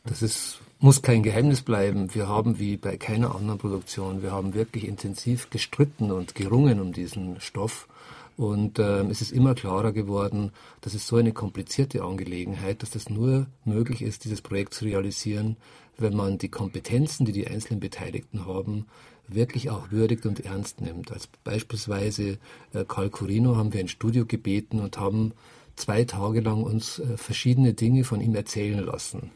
Das 0.05 0.23
ist, 0.23 0.61
muss 0.79 1.03
kein 1.03 1.23
Geheimnis 1.23 1.61
bleiben. 1.61 2.15
Wir 2.15 2.29
haben 2.29 2.59
wie 2.59 2.79
bei 2.79 2.97
keiner 2.97 3.35
anderen 3.35 3.59
Produktion, 3.59 4.23
wir 4.23 4.33
haben 4.33 4.55
wirklich 4.55 4.89
intensiv 4.89 5.51
gestritten 5.51 6.11
und 6.11 6.35
gerungen 6.35 6.81
um 6.81 6.95
diesen 6.95 7.41
Stoff. 7.43 7.89
Und 8.39 8.79
äh, 8.79 9.03
es 9.03 9.21
ist 9.21 9.33
immer 9.33 9.55
klarer 9.55 9.93
geworden, 9.93 10.53
dass 10.81 10.95
es 10.95 11.07
so 11.07 11.17
eine 11.17 11.33
komplizierte 11.33 12.05
Angelegenheit, 12.05 12.83
dass 12.83 12.91
das 12.91 13.11
nur 13.11 13.49
möglich 13.65 14.01
ist, 14.01 14.25
dieses 14.25 14.41
Projekt 14.41 14.73
zu 14.73 14.87
realisieren, 14.87 15.57
wenn 15.99 16.15
man 16.15 16.39
die 16.39 16.49
Kompetenzen, 16.49 17.27
die 17.27 17.33
die 17.33 17.49
einzelnen 17.49 17.81
Beteiligten 17.81 18.47
haben, 18.47 18.87
wirklich 19.29 19.71
auch 19.71 19.91
würdigt 19.91 20.27
und 20.27 20.45
ernst 20.45 20.81
nimmt. 20.81 21.13
Als 21.13 21.29
beispielsweise 21.45 22.39
äh, 22.73 22.85
Karl 22.87 23.11
Corino 23.11 23.57
haben 23.57 23.73
wir 23.73 23.81
ein 23.81 23.89
Studio 23.89 24.27
gebeten 24.27 24.81
und 24.81 24.99
haben 24.99 25.33
zwei 25.77 26.05
Tage 26.05 26.41
lang 26.41 26.63
uns 26.63 26.99
äh, 26.99 27.17
verschiedene 27.17 27.75
Dinge 27.75 28.05
von 28.05 28.21
ihm 28.21 28.35
erzählen 28.35 28.85
lassen. 28.85 29.31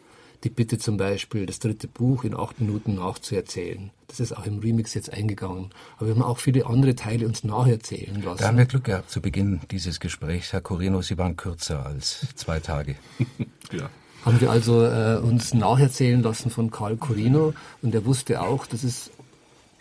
Die 0.45 0.51
Bitte 0.51 0.76
zum 0.76 0.97
Beispiel, 0.97 1.47
das 1.47 1.61
dritte 1.61 1.86
Buch 1.86 2.24
in 2.24 2.34
acht 2.34 2.61
Minuten 2.61 2.97
nachzuerzählen. 2.97 3.90
Das 4.09 4.18
ist 4.18 4.36
auch 4.36 4.45
im 4.45 4.59
Remix 4.59 4.93
jetzt 4.93 5.12
eingegangen. 5.12 5.70
Aber 5.97 6.09
wir 6.09 6.14
haben 6.14 6.22
auch 6.22 6.38
viele 6.38 6.66
andere 6.66 6.97
Teile 6.97 7.26
uns 7.26 7.45
nacherzählen 7.45 8.20
lassen. 8.22 8.38
Da 8.38 8.49
haben 8.49 8.59
wir 8.59 8.66
Glück 8.66 8.84
gehabt 8.84 9.09
zu 9.09 9.20
Beginn 9.20 9.61
dieses 9.70 10.01
Gesprächs. 10.01 10.53
Herr 10.53 10.61
Corino, 10.61 11.01
Sie 11.01 11.16
waren 11.16 11.36
kürzer 11.36 11.86
als 11.86 12.26
zwei 12.34 12.59
Tage. 12.59 12.97
ja 13.72 13.88
haben 14.24 14.40
wir 14.40 14.51
also 14.51 14.84
äh, 14.84 15.16
uns 15.16 15.53
nacherzählen 15.53 16.22
lassen 16.22 16.51
von 16.51 16.70
Karl 16.70 16.97
Corino 16.97 17.55
und 17.82 17.95
er 17.95 18.05
wusste 18.05 18.40
auch, 18.40 18.66
dass 18.66 18.84
es 18.84 19.11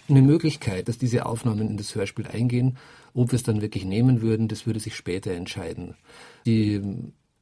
eine 0.09 0.21
Möglichkeit, 0.21 0.87
dass 0.87 0.97
diese 0.97 1.25
Aufnahmen 1.25 1.69
in 1.69 1.77
das 1.77 1.95
Hörspiel 1.95 2.27
eingehen. 2.27 2.77
Ob 3.13 3.31
wir 3.31 3.37
es 3.37 3.43
dann 3.43 3.61
wirklich 3.61 3.85
nehmen 3.85 4.21
würden, 4.21 4.47
das 4.47 4.65
würde 4.65 4.79
sich 4.79 4.95
später 4.95 5.31
entscheiden. 5.31 5.95
Die 6.45 6.81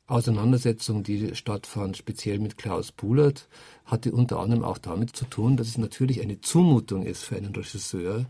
Auseinandersetzung, 0.08 1.04
die 1.04 1.36
stattfand, 1.36 1.96
speziell 1.96 2.40
mit 2.40 2.58
Klaus 2.58 2.92
Buhlert, 2.92 3.48
hatte 3.86 4.12
unter 4.12 4.40
anderem 4.40 4.64
auch 4.64 4.80
damit 4.80 5.16
zu 5.16 5.26
tun, 5.26 5.56
dass 5.56 5.68
es 5.68 5.78
natürlich 5.78 6.22
eine 6.22 6.42
Zumutung 6.42 7.04
ist 7.04 7.24
für 7.24 7.36
einen 7.36 7.54
Regisseur, 7.54 8.26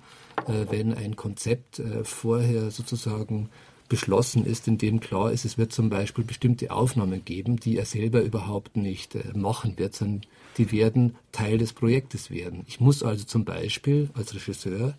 äh, 0.47 0.65
wenn 0.69 0.93
ein 0.93 1.15
Konzept 1.15 1.79
äh, 1.79 2.03
vorher 2.03 2.71
sozusagen 2.71 3.49
beschlossen 3.87 4.45
ist, 4.45 4.67
in 4.67 4.77
dem 4.77 4.99
klar 4.99 5.31
ist, 5.31 5.45
es 5.45 5.57
wird 5.57 5.71
zum 5.71 5.89
Beispiel 5.89 6.23
bestimmte 6.23 6.71
Aufnahmen 6.71 7.25
geben, 7.25 7.57
die 7.57 7.77
er 7.77 7.85
selber 7.85 8.21
überhaupt 8.21 8.75
nicht 8.75 9.15
äh, 9.15 9.23
machen 9.33 9.77
wird, 9.77 9.95
sondern 9.95 10.21
die 10.59 10.71
werden 10.71 11.15
Teil 11.31 11.57
des 11.57 11.73
Projektes 11.73 12.29
werden. 12.29 12.63
Ich 12.67 12.79
muss 12.79 13.01
also 13.01 13.25
zum 13.25 13.45
Beispiel 13.45 14.09
als 14.13 14.35
Regisseur 14.35 14.93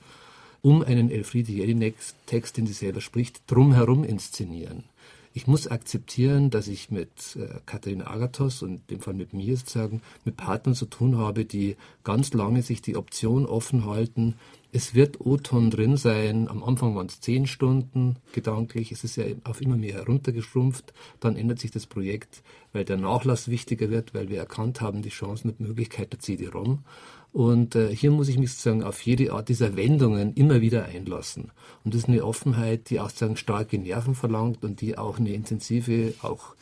um 0.62 0.82
einen 0.82 1.10
Elfriede 1.10 1.52
Jelinek-Text, 1.52 2.56
den 2.56 2.66
sie 2.66 2.72
selber 2.72 3.00
spricht, 3.00 3.42
drumherum 3.46 4.04
inszenieren. 4.04 4.84
Ich 5.32 5.46
muss 5.46 5.68
akzeptieren, 5.68 6.50
dass 6.50 6.66
ich 6.66 6.90
mit 6.90 7.36
äh, 7.36 7.60
Katharina 7.64 8.08
Agathos 8.08 8.62
und 8.62 8.72
in 8.72 8.86
dem 8.90 9.00
Fall 9.00 9.14
mit 9.14 9.32
mir 9.32 9.56
sozusagen 9.56 10.02
mit 10.24 10.36
Partnern 10.36 10.74
zu 10.74 10.86
tun 10.86 11.18
habe, 11.18 11.44
die 11.44 11.76
ganz 12.02 12.32
lange 12.32 12.62
sich 12.62 12.82
die 12.82 12.96
Option 12.96 13.46
offen 13.46 13.86
halten, 13.86 14.34
es 14.72 14.94
wird 14.94 15.20
O-Ton 15.20 15.70
drin 15.70 15.96
sein. 15.96 16.48
Am 16.48 16.62
Anfang 16.62 16.94
waren 16.94 17.06
es 17.06 17.20
zehn 17.20 17.46
Stunden 17.46 18.16
gedanklich. 18.32 18.92
Es 18.92 19.02
ist 19.02 19.16
ja 19.16 19.24
auf 19.44 19.60
immer 19.60 19.76
mehr 19.76 19.94
heruntergeschrumpft. 19.94 20.92
Dann 21.18 21.36
ändert 21.36 21.58
sich 21.58 21.70
das 21.70 21.86
Projekt, 21.86 22.42
weil 22.72 22.84
der 22.84 22.96
Nachlass 22.96 23.48
wichtiger 23.48 23.90
wird, 23.90 24.14
weil 24.14 24.28
wir 24.28 24.38
erkannt 24.38 24.80
haben, 24.80 25.02
die 25.02 25.08
Chancen 25.08 25.50
und 25.50 25.60
Möglichkeiten 25.60 26.10
der 26.10 26.20
CD-ROM. 26.20 26.84
Und 27.32 27.74
äh, 27.74 27.94
hier 27.94 28.10
muss 28.10 28.28
ich 28.28 28.38
mich 28.38 28.52
sozusagen 28.52 28.82
auf 28.82 29.02
jede 29.02 29.32
Art 29.32 29.48
dieser 29.48 29.76
Wendungen 29.76 30.34
immer 30.34 30.60
wieder 30.60 30.84
einlassen. 30.84 31.50
Und 31.84 31.94
das 31.94 32.02
ist 32.02 32.08
eine 32.08 32.24
Offenheit, 32.24 32.90
die 32.90 33.00
auch 33.00 33.08
sozusagen 33.08 33.36
starke 33.36 33.78
Nerven 33.78 34.14
verlangt 34.14 34.64
und 34.64 34.80
die 34.80 34.98
auch 34.98 35.18
eine 35.18 35.30
intensive, 35.30 36.14
auch 36.22 36.54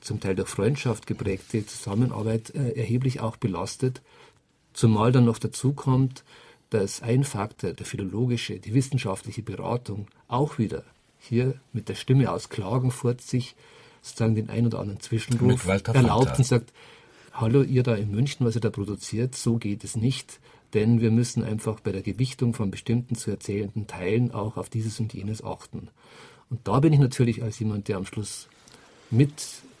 zum 0.00 0.20
Teil 0.20 0.34
durch 0.34 0.48
Freundschaft 0.48 1.06
geprägte 1.06 1.66
Zusammenarbeit 1.66 2.54
äh, 2.54 2.70
erheblich 2.72 3.20
auch 3.20 3.36
belastet. 3.36 4.02
Zumal 4.72 5.10
dann 5.10 5.24
noch 5.24 5.38
dazu 5.38 5.72
kommt, 5.72 6.22
dass 6.70 7.02
ein 7.02 7.24
Faktor, 7.24 7.72
der 7.72 7.86
philologische, 7.86 8.58
die 8.58 8.74
wissenschaftliche 8.74 9.42
Beratung, 9.42 10.08
auch 10.28 10.58
wieder 10.58 10.84
hier 11.18 11.54
mit 11.72 11.88
der 11.88 11.94
Stimme 11.94 12.30
aus 12.30 12.48
Klagenfurt 12.48 13.20
sich 13.20 13.54
sozusagen 14.02 14.34
den 14.34 14.50
ein 14.50 14.66
oder 14.66 14.78
anderen 14.78 15.00
Zwischenruf 15.00 15.66
erlaubt 15.66 16.38
und 16.38 16.44
sagt, 16.44 16.72
hallo 17.32 17.62
ihr 17.62 17.82
da 17.82 17.94
in 17.94 18.10
München, 18.10 18.46
was 18.46 18.54
ihr 18.54 18.60
da 18.60 18.70
produziert, 18.70 19.34
so 19.34 19.56
geht 19.56 19.84
es 19.84 19.96
nicht, 19.96 20.40
denn 20.74 21.00
wir 21.00 21.10
müssen 21.10 21.42
einfach 21.42 21.80
bei 21.80 21.92
der 21.92 22.02
Gewichtung 22.02 22.54
von 22.54 22.70
bestimmten 22.70 23.16
zu 23.16 23.30
erzählenden 23.30 23.86
Teilen 23.86 24.32
auch 24.32 24.56
auf 24.56 24.68
dieses 24.68 25.00
und 25.00 25.14
jenes 25.14 25.42
achten. 25.42 25.88
Und 26.50 26.60
da 26.64 26.80
bin 26.80 26.92
ich 26.92 27.00
natürlich 27.00 27.42
als 27.42 27.58
jemand, 27.58 27.88
der 27.88 27.96
am 27.96 28.06
Schluss 28.06 28.48
mit 29.10 29.32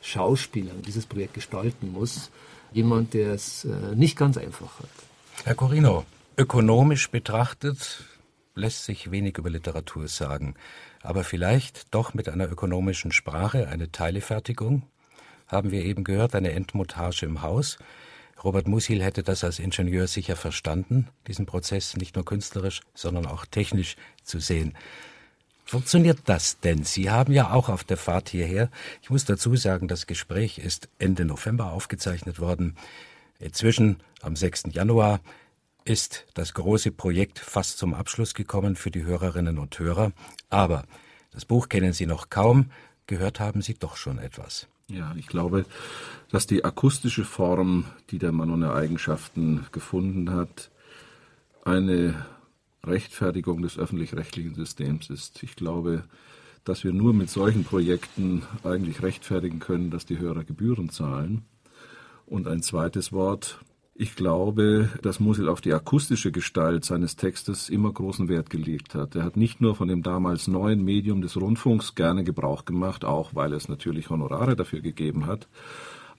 Schauspielern 0.02 0.82
dieses 0.82 1.06
Projekt 1.06 1.34
gestalten 1.34 1.92
muss, 1.92 2.30
jemand, 2.72 3.14
der 3.14 3.32
es 3.32 3.64
äh, 3.64 3.94
nicht 3.94 4.16
ganz 4.16 4.36
einfach 4.36 4.78
hat. 4.80 4.90
Herr 5.44 5.54
Corino, 5.54 6.04
ökonomisch 6.36 7.10
betrachtet 7.10 8.04
lässt 8.54 8.84
sich 8.84 9.10
wenig 9.10 9.38
über 9.38 9.50
Literatur 9.50 10.08
sagen, 10.08 10.54
aber 11.02 11.24
vielleicht 11.24 11.94
doch 11.94 12.14
mit 12.14 12.28
einer 12.28 12.50
ökonomischen 12.50 13.12
Sprache 13.12 13.68
eine 13.68 13.92
Teilefertigung? 13.92 14.82
Haben 15.46 15.70
wir 15.70 15.84
eben 15.84 16.04
gehört, 16.04 16.34
eine 16.34 16.52
Endmontage 16.52 17.24
im 17.24 17.42
Haus. 17.42 17.78
Robert 18.42 18.66
Musil 18.66 19.02
hätte 19.02 19.22
das 19.22 19.44
als 19.44 19.58
Ingenieur 19.58 20.06
sicher 20.08 20.36
verstanden, 20.36 21.08
diesen 21.26 21.46
Prozess 21.46 21.96
nicht 21.96 22.16
nur 22.16 22.24
künstlerisch, 22.24 22.80
sondern 22.94 23.26
auch 23.26 23.46
technisch 23.46 23.96
zu 24.22 24.40
sehen. 24.40 24.76
Funktioniert 25.64 26.20
das 26.26 26.60
denn? 26.60 26.84
Sie 26.84 27.10
haben 27.10 27.32
ja 27.32 27.52
auch 27.52 27.68
auf 27.68 27.84
der 27.84 27.96
Fahrt 27.96 28.28
hierher, 28.28 28.70
ich 29.02 29.10
muss 29.10 29.24
dazu 29.24 29.56
sagen, 29.56 29.88
das 29.88 30.06
Gespräch 30.06 30.58
ist 30.58 30.88
Ende 30.98 31.24
November 31.24 31.72
aufgezeichnet 31.72 32.40
worden. 32.40 32.76
Inzwischen, 33.38 34.00
am 34.22 34.36
6. 34.36 34.64
Januar, 34.72 35.20
ist 35.86 36.26
das 36.34 36.52
große 36.54 36.90
Projekt 36.90 37.38
fast 37.38 37.78
zum 37.78 37.94
Abschluss 37.94 38.34
gekommen 38.34 38.76
für 38.76 38.90
die 38.90 39.04
Hörerinnen 39.04 39.58
und 39.58 39.78
Hörer. 39.78 40.12
Aber 40.50 40.84
das 41.30 41.44
Buch 41.44 41.68
kennen 41.68 41.92
Sie 41.92 42.06
noch 42.06 42.28
kaum, 42.28 42.70
gehört 43.06 43.40
haben 43.40 43.62
Sie 43.62 43.74
doch 43.74 43.96
schon 43.96 44.18
etwas. 44.18 44.66
Ja, 44.88 45.14
ich 45.16 45.26
glaube, 45.26 45.64
dass 46.30 46.46
die 46.46 46.64
akustische 46.64 47.24
Form, 47.24 47.86
die 48.10 48.18
der 48.18 48.32
Mann 48.32 48.50
ohne 48.50 48.72
Eigenschaften 48.72 49.66
gefunden 49.72 50.30
hat, 50.30 50.70
eine 51.64 52.26
Rechtfertigung 52.84 53.62
des 53.62 53.78
öffentlich-rechtlichen 53.78 54.54
Systems 54.54 55.10
ist. 55.10 55.42
Ich 55.42 55.56
glaube, 55.56 56.04
dass 56.64 56.84
wir 56.84 56.92
nur 56.92 57.14
mit 57.14 57.30
solchen 57.30 57.64
Projekten 57.64 58.42
eigentlich 58.64 59.02
rechtfertigen 59.02 59.60
können, 59.60 59.90
dass 59.90 60.06
die 60.06 60.18
Hörer 60.18 60.44
Gebühren 60.44 60.90
zahlen. 60.90 61.44
Und 62.26 62.48
ein 62.48 62.62
zweites 62.62 63.12
Wort. 63.12 63.60
Ich 63.98 64.14
glaube, 64.14 64.90
dass 65.00 65.20
Musil 65.20 65.48
auf 65.48 65.62
die 65.62 65.72
akustische 65.72 66.30
Gestalt 66.30 66.84
seines 66.84 67.16
Textes 67.16 67.70
immer 67.70 67.90
großen 67.90 68.28
Wert 68.28 68.50
gelegt 68.50 68.94
hat. 68.94 69.14
Er 69.14 69.24
hat 69.24 69.38
nicht 69.38 69.62
nur 69.62 69.74
von 69.74 69.88
dem 69.88 70.02
damals 70.02 70.48
neuen 70.48 70.84
Medium 70.84 71.22
des 71.22 71.40
Rundfunks 71.40 71.94
gerne 71.94 72.22
Gebrauch 72.22 72.66
gemacht, 72.66 73.06
auch 73.06 73.34
weil 73.34 73.54
es 73.54 73.70
natürlich 73.70 74.10
Honorare 74.10 74.54
dafür 74.54 74.82
gegeben 74.82 75.24
hat, 75.26 75.48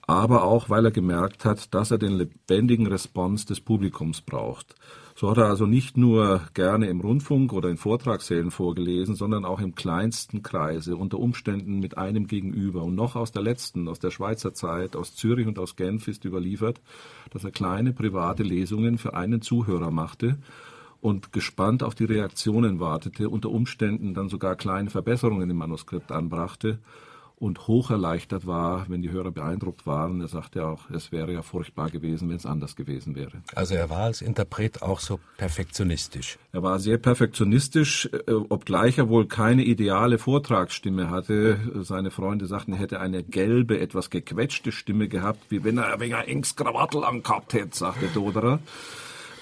aber 0.08 0.42
auch 0.42 0.68
weil 0.68 0.86
er 0.86 0.90
gemerkt 0.90 1.44
hat, 1.44 1.72
dass 1.72 1.92
er 1.92 1.98
den 1.98 2.14
lebendigen 2.14 2.88
Response 2.88 3.46
des 3.46 3.60
Publikums 3.60 4.22
braucht. 4.22 4.74
So 5.18 5.28
hat 5.28 5.38
er 5.38 5.46
also 5.46 5.66
nicht 5.66 5.96
nur 5.96 6.42
gerne 6.54 6.86
im 6.86 7.00
Rundfunk 7.00 7.52
oder 7.52 7.68
in 7.68 7.76
Vortragssälen 7.76 8.52
vorgelesen, 8.52 9.16
sondern 9.16 9.44
auch 9.44 9.58
im 9.58 9.74
kleinsten 9.74 10.44
Kreise, 10.44 10.94
unter 10.94 11.18
Umständen 11.18 11.80
mit 11.80 11.98
einem 11.98 12.28
Gegenüber. 12.28 12.84
Und 12.84 12.94
noch 12.94 13.16
aus 13.16 13.32
der 13.32 13.42
letzten, 13.42 13.88
aus 13.88 13.98
der 13.98 14.12
Schweizer 14.12 14.54
Zeit, 14.54 14.94
aus 14.94 15.16
Zürich 15.16 15.48
und 15.48 15.58
aus 15.58 15.74
Genf 15.74 16.06
ist 16.06 16.24
überliefert, 16.24 16.80
dass 17.30 17.42
er 17.42 17.50
kleine 17.50 17.92
private 17.92 18.44
Lesungen 18.44 18.96
für 18.96 19.14
einen 19.14 19.42
Zuhörer 19.42 19.90
machte 19.90 20.38
und 21.00 21.32
gespannt 21.32 21.82
auf 21.82 21.96
die 21.96 22.04
Reaktionen 22.04 22.78
wartete, 22.78 23.28
unter 23.28 23.50
Umständen 23.50 24.14
dann 24.14 24.28
sogar 24.28 24.54
kleine 24.54 24.88
Verbesserungen 24.88 25.50
im 25.50 25.56
Manuskript 25.56 26.12
anbrachte 26.12 26.78
und 27.40 27.68
hoch 27.68 27.90
erleichtert 27.90 28.46
war, 28.46 28.86
wenn 28.88 29.02
die 29.02 29.10
Hörer 29.10 29.30
beeindruckt 29.30 29.86
waren. 29.86 30.20
Er 30.20 30.28
sagte 30.28 30.66
auch, 30.66 30.90
es 30.90 31.12
wäre 31.12 31.32
ja 31.32 31.42
furchtbar 31.42 31.90
gewesen, 31.90 32.28
wenn 32.28 32.36
es 32.36 32.46
anders 32.46 32.76
gewesen 32.76 33.14
wäre. 33.14 33.42
Also 33.54 33.74
er 33.74 33.88
war 33.90 34.00
als 34.00 34.22
Interpret 34.22 34.82
auch 34.82 35.00
so 35.00 35.20
perfektionistisch. 35.36 36.38
Er 36.52 36.62
war 36.62 36.78
sehr 36.80 36.98
perfektionistisch, 36.98 38.08
äh, 38.12 38.32
obgleich 38.32 38.98
er 38.98 39.08
wohl 39.08 39.26
keine 39.26 39.62
ideale 39.62 40.18
Vortragsstimme 40.18 41.10
hatte. 41.10 41.58
Seine 41.82 42.10
Freunde 42.10 42.46
sagten, 42.46 42.72
er 42.72 42.78
hätte 42.78 43.00
eine 43.00 43.22
gelbe, 43.22 43.78
etwas 43.78 44.10
gequetschte 44.10 44.72
Stimme 44.72 45.08
gehabt, 45.08 45.50
wie 45.50 45.62
wenn 45.62 45.78
er 45.78 45.92
ein 45.92 46.00
wenig 46.00 46.16
engs 46.26 46.56
Krawattel 46.56 47.04
angehabt 47.04 47.52
hätte, 47.52 47.76
sagte 47.76 48.08
Doderer. 48.08 48.58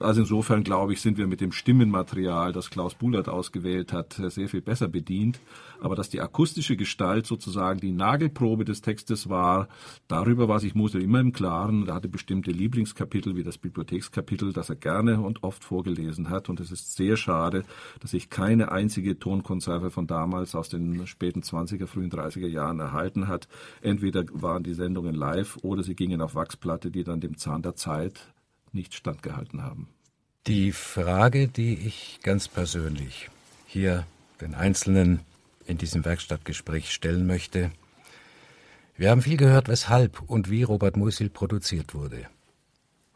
Also 0.00 0.20
insofern 0.20 0.62
glaube 0.62 0.92
ich, 0.92 1.00
sind 1.00 1.16
wir 1.16 1.26
mit 1.26 1.40
dem 1.40 1.52
Stimmenmaterial, 1.52 2.52
das 2.52 2.70
Klaus 2.70 2.94
Bullert 2.94 3.28
ausgewählt 3.28 3.92
hat, 3.92 4.14
sehr 4.14 4.48
viel 4.48 4.60
besser 4.60 4.88
bedient. 4.88 5.40
Aber 5.80 5.94
dass 5.94 6.08
die 6.08 6.20
akustische 6.20 6.76
Gestalt 6.76 7.26
sozusagen 7.26 7.80
die 7.80 7.92
Nagelprobe 7.92 8.64
des 8.64 8.82
Textes 8.82 9.28
war, 9.28 9.68
darüber 10.08 10.48
war 10.48 10.60
sich 10.60 10.74
Musel 10.74 11.02
immer 11.02 11.20
im 11.20 11.32
Klaren. 11.32 11.86
Er 11.88 11.94
hatte 11.94 12.08
bestimmte 12.08 12.50
Lieblingskapitel, 12.50 13.36
wie 13.36 13.42
das 13.42 13.58
Bibliothekskapitel, 13.58 14.52
das 14.52 14.68
er 14.68 14.76
gerne 14.76 15.20
und 15.20 15.42
oft 15.42 15.64
vorgelesen 15.64 16.30
hat. 16.30 16.48
Und 16.48 16.60
es 16.60 16.70
ist 16.70 16.94
sehr 16.94 17.16
schade, 17.16 17.64
dass 18.00 18.12
ich 18.12 18.30
keine 18.30 18.72
einzige 18.72 19.18
Tonkonserve 19.18 19.90
von 19.90 20.06
damals 20.06 20.54
aus 20.54 20.68
den 20.68 21.06
späten 21.06 21.40
20er, 21.40 21.86
frühen 21.86 22.10
30er 22.10 22.48
Jahren 22.48 22.80
erhalten 22.80 23.28
hat. 23.28 23.48
Entweder 23.80 24.24
waren 24.32 24.62
die 24.62 24.74
Sendungen 24.74 25.14
live 25.14 25.58
oder 25.62 25.82
sie 25.82 25.94
gingen 25.94 26.20
auf 26.20 26.34
Wachsplatte, 26.34 26.90
die 26.90 27.04
dann 27.04 27.20
dem 27.20 27.36
Zahn 27.36 27.62
der 27.62 27.76
Zeit 27.76 28.32
nicht 28.76 28.94
standgehalten 28.94 29.62
haben. 29.62 29.88
Die 30.46 30.70
Frage, 30.70 31.48
die 31.48 31.74
ich 31.74 32.20
ganz 32.22 32.46
persönlich 32.46 33.28
hier 33.66 34.06
den 34.40 34.54
Einzelnen 34.54 35.20
in 35.66 35.78
diesem 35.78 36.04
Werkstattgespräch 36.04 36.92
stellen 36.92 37.26
möchte, 37.26 37.72
wir 38.96 39.10
haben 39.10 39.22
viel 39.22 39.36
gehört, 39.36 39.68
weshalb 39.68 40.22
und 40.22 40.48
wie 40.48 40.62
Robert 40.62 40.96
Musil 40.96 41.28
produziert 41.28 41.92
wurde. 41.92 42.28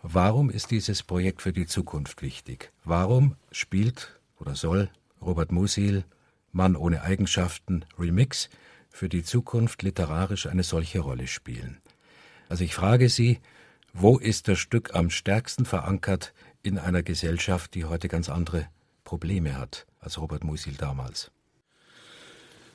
Warum 0.02 0.50
ist 0.50 0.70
dieses 0.70 1.02
Projekt 1.02 1.40
für 1.40 1.52
die 1.52 1.66
Zukunft 1.66 2.20
wichtig? 2.20 2.72
Warum 2.84 3.36
spielt 3.52 4.18
oder 4.38 4.56
soll 4.56 4.90
Robert 5.22 5.52
Musil, 5.52 6.04
Mann 6.52 6.74
ohne 6.74 7.02
Eigenschaften, 7.02 7.84
Remix, 7.98 8.50
für 8.90 9.08
die 9.08 9.22
Zukunft 9.22 9.82
literarisch 9.82 10.46
eine 10.46 10.64
solche 10.64 10.98
Rolle 10.98 11.28
spielen? 11.28 11.78
Also 12.48 12.64
ich 12.64 12.74
frage 12.74 13.08
Sie, 13.08 13.38
wo 13.92 14.18
ist 14.18 14.48
das 14.48 14.58
Stück 14.58 14.94
am 14.94 15.10
stärksten 15.10 15.64
verankert 15.64 16.32
in 16.62 16.78
einer 16.78 17.02
Gesellschaft, 17.02 17.74
die 17.74 17.84
heute 17.84 18.08
ganz 18.08 18.28
andere 18.28 18.66
Probleme 19.04 19.58
hat 19.58 19.86
als 20.00 20.20
Robert 20.20 20.44
Musil 20.44 20.74
damals? 20.78 21.30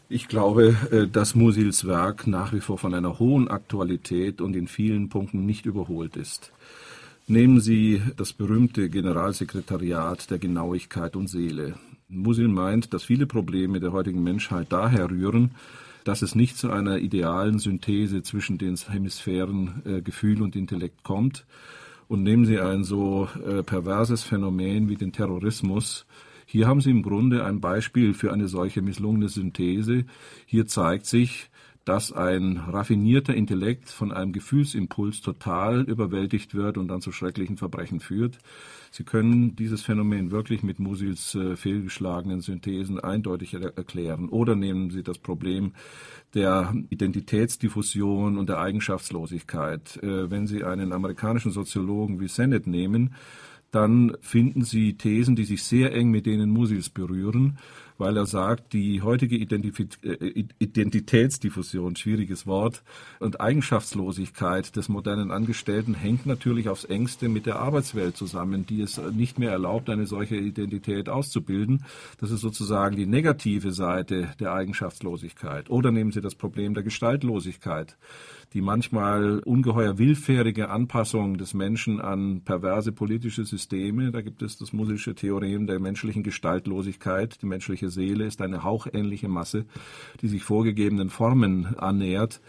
Ich 0.07 0.27
glaube, 0.27 0.75
äh, 0.91 1.07
dass 1.07 1.33
Musils 1.33 1.87
Werk 1.87 2.27
nach 2.27 2.53
wie 2.53 2.59
vor 2.59 2.77
von 2.77 2.93
einer 2.93 3.17
hohen 3.17 3.47
Aktualität 3.47 4.39
und 4.39 4.55
in 4.55 4.67
vielen 4.67 5.09
Punkten 5.09 5.45
nicht 5.45 5.65
überholt 5.65 6.15
ist. 6.15 6.51
Nehmen 7.27 7.59
Sie 7.59 8.03
das 8.17 8.33
berühmte 8.33 8.89
Generalsekretariat 8.89 10.29
der 10.29 10.37
Genauigkeit 10.37 11.15
und 11.15 11.27
Seele. 11.27 11.73
Musil 12.07 12.47
meint, 12.47 12.93
dass 12.93 13.03
viele 13.03 13.25
Probleme 13.25 13.79
der 13.79 13.93
heutigen 13.93 14.21
Menschheit 14.21 14.67
daher 14.69 15.09
rühren, 15.09 15.51
dass 16.05 16.21
es 16.21 16.35
nicht 16.35 16.57
zu 16.57 16.69
einer 16.69 16.99
idealen 16.99 17.59
Synthese 17.59 18.23
zwischen 18.23 18.57
den 18.57 18.77
Hemisphären 18.77 19.81
äh, 19.85 20.01
Gefühl 20.01 20.41
und 20.41 20.55
Intellekt 20.55 21.03
kommt. 21.03 21.45
Und 22.07 22.21
nehmen 22.23 22.45
Sie 22.45 22.59
ein 22.59 22.83
so 22.83 23.27
äh, 23.45 23.63
perverses 23.63 24.23
Phänomen 24.23 24.87
wie 24.87 24.95
den 24.95 25.11
Terrorismus. 25.11 26.05
Hier 26.45 26.67
haben 26.67 26.79
Sie 26.79 26.91
im 26.91 27.01
Grunde 27.01 27.43
ein 27.43 27.59
Beispiel 27.59 28.13
für 28.13 28.31
eine 28.31 28.47
solche 28.47 28.83
misslungene 28.83 29.29
Synthese. 29.29 30.05
Hier 30.45 30.67
zeigt 30.67 31.07
sich, 31.07 31.49
dass 31.85 32.11
ein 32.11 32.57
raffinierter 32.57 33.35
Intellekt 33.35 33.89
von 33.89 34.11
einem 34.11 34.33
Gefühlsimpuls 34.33 35.21
total 35.21 35.81
überwältigt 35.81 36.55
wird 36.55 36.79
und 36.79 36.87
dann 36.87 36.99
zu 36.99 37.11
schrecklichen 37.11 37.57
Verbrechen 37.57 37.99
führt. 37.99 38.39
Sie 38.89 39.03
können 39.03 39.55
dieses 39.55 39.83
Phänomen 39.83 40.31
wirklich 40.31 40.63
mit 40.63 40.79
Musils 40.79 41.35
äh, 41.35 41.55
fehlgeschlagenen 41.55 42.41
Synthesen 42.41 42.99
eindeutig 42.99 43.53
er 43.53 43.77
erklären. 43.77 44.29
Oder 44.29 44.55
nehmen 44.55 44.89
Sie 44.89 45.03
das 45.03 45.19
Problem 45.19 45.73
der 46.33 46.73
Identitätsdiffusion 46.89 48.37
und 48.37 48.49
der 48.49 48.59
Eigenschaftslosigkeit. 48.59 50.01
Äh, 50.01 50.31
wenn 50.31 50.47
Sie 50.47 50.63
einen 50.63 50.91
amerikanischen 50.91 51.51
Soziologen 51.51 52.19
wie 52.19 52.27
Sennett 52.27 52.65
nehmen, 52.65 53.13
dann 53.69 54.15
finden 54.21 54.63
Sie 54.63 54.93
Thesen, 54.97 55.35
die 55.35 55.43
sich 55.43 55.61
sehr 55.63 55.93
eng 55.93 56.09
mit 56.09 56.25
denen 56.25 56.49
Musils 56.49 56.89
berühren 56.89 57.57
weil 57.97 58.17
er 58.17 58.25
sagt, 58.25 58.73
die 58.73 59.01
heutige 59.01 59.35
äh, 59.37 60.45
Identitätsdiffusion, 60.59 61.95
schwieriges 61.95 62.45
Wort, 62.45 62.83
und 63.19 63.39
Eigenschaftslosigkeit 63.39 64.75
des 64.75 64.89
modernen 64.89 65.31
Angestellten 65.31 65.93
hängt 65.93 66.25
natürlich 66.25 66.69
aufs 66.69 66.85
engste 66.85 67.29
mit 67.29 67.45
der 67.45 67.59
Arbeitswelt 67.59 68.17
zusammen, 68.17 68.65
die 68.65 68.81
es 68.81 68.97
nicht 68.97 69.39
mehr 69.39 69.51
erlaubt, 69.51 69.89
eine 69.89 70.05
solche 70.05 70.35
Identität 70.35 71.09
auszubilden. 71.09 71.85
Das 72.19 72.31
ist 72.31 72.41
sozusagen 72.41 72.95
die 72.95 73.05
negative 73.05 73.71
Seite 73.71 74.29
der 74.39 74.53
Eigenschaftslosigkeit. 74.53 75.69
Oder 75.69 75.91
nehmen 75.91 76.11
Sie 76.11 76.21
das 76.21 76.35
Problem 76.35 76.73
der 76.73 76.83
Gestaltlosigkeit 76.83 77.97
die 78.53 78.61
manchmal 78.61 79.39
ungeheuer 79.39 79.97
willfährige 79.97 80.69
Anpassung 80.69 81.37
des 81.37 81.53
Menschen 81.53 81.99
an 81.99 82.41
perverse 82.45 82.91
politische 82.91 83.43
Systeme. 83.43 84.11
Da 84.11 84.21
gibt 84.21 84.41
es 84.41 84.57
das 84.57 84.71
musische 84.73 85.15
Theorem 85.15 85.67
der 85.67 85.79
menschlichen 85.79 86.23
Gestaltlosigkeit. 86.23 87.41
Die 87.41 87.45
menschliche 87.45 87.89
Seele 87.89 88.25
ist 88.25 88.41
eine 88.41 88.63
hauchähnliche 88.63 89.27
Masse, 89.27 89.65
die 90.21 90.27
sich 90.27 90.43
vorgegebenen 90.43 91.09
Formen 91.09 91.77
annähert. 91.77 92.41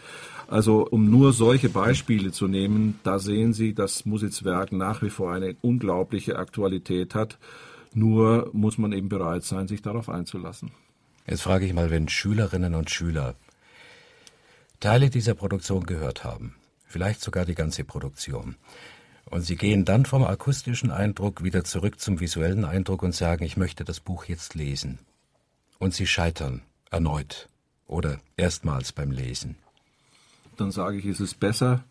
Also 0.47 0.87
um 0.87 1.09
nur 1.09 1.33
solche 1.33 1.69
Beispiele 1.69 2.31
zu 2.31 2.47
nehmen, 2.47 2.99
da 3.03 3.19
sehen 3.19 3.53
Sie, 3.53 3.73
dass 3.73 4.05
Musits 4.05 4.45
Werk 4.45 4.71
nach 4.71 5.01
wie 5.01 5.09
vor 5.09 5.33
eine 5.33 5.55
unglaubliche 5.61 6.37
Aktualität 6.37 7.15
hat. 7.15 7.37
Nur 7.93 8.49
muss 8.53 8.77
man 8.77 8.91
eben 8.93 9.09
bereit 9.09 9.43
sein, 9.43 9.67
sich 9.67 9.81
darauf 9.81 10.07
einzulassen. 10.07 10.71
Jetzt 11.27 11.41
frage 11.41 11.65
ich 11.65 11.73
mal, 11.73 11.89
wenn 11.91 12.07
Schülerinnen 12.07 12.75
und 12.75 12.89
Schüler 12.89 13.35
Teile 14.79 15.09
dieser 15.09 15.33
Produktion 15.33 15.85
gehört 15.85 16.23
haben, 16.23 16.55
vielleicht 16.85 17.21
sogar 17.21 17.45
die 17.45 17.55
ganze 17.55 17.83
Produktion, 17.83 18.55
Und 19.29 19.41
Sie 19.41 19.57
gehen 19.57 19.83
dann 19.83 20.05
vom 20.05 20.23
akustischen 20.23 20.89
Eindruck 20.91 21.43
wieder 21.43 21.63
zurück 21.63 21.99
zum 21.99 22.19
visuellen 22.19 22.63
Eindruck 22.63 23.03
und 23.03 23.13
sagen, 23.13 23.43
ich 23.43 23.57
möchte 23.57 23.83
das 23.83 23.99
Buch 23.99 24.25
jetzt 24.25 24.55
lesen. 24.55 24.99
Und 25.79 25.93
Sie 25.93 26.07
scheitern 26.07 26.61
erneut 26.89 27.49
oder 27.87 28.19
erstmals 28.37 28.93
beim 28.93 29.11
Lesen. 29.11 29.57
Dann 30.55 30.71
sage 30.71 30.97
ich, 30.97 31.05
es 31.05 31.19
ist 31.19 31.39
besser, 31.39 31.83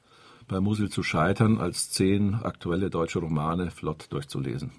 bei 0.48 0.60
Musil 0.60 0.90
zu 0.90 1.02
scheitern, 1.02 1.58
als 1.58 1.90
zehn 1.90 2.34
aktuelle 2.34 2.88
deutsche 2.88 3.18
Romane 3.18 3.70
flott 3.70 4.06
durchzulesen. 4.10 4.70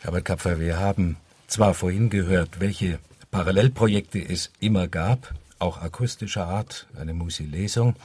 Herbert 0.00 0.24
Kapfer, 0.24 0.58
wir 0.58 0.78
haben 0.78 1.16
zwar 1.46 1.74
vorhin 1.74 2.10
gehört, 2.10 2.60
welche 2.60 2.98
Parallelprojekte 3.30 4.20
es 4.20 4.50
immer 4.60 4.88
gab, 4.88 5.34
auch 5.64 5.80
akustischer 5.80 6.46
Art, 6.46 6.86
eine 6.94 7.14
Musil-Lesung. 7.14 7.96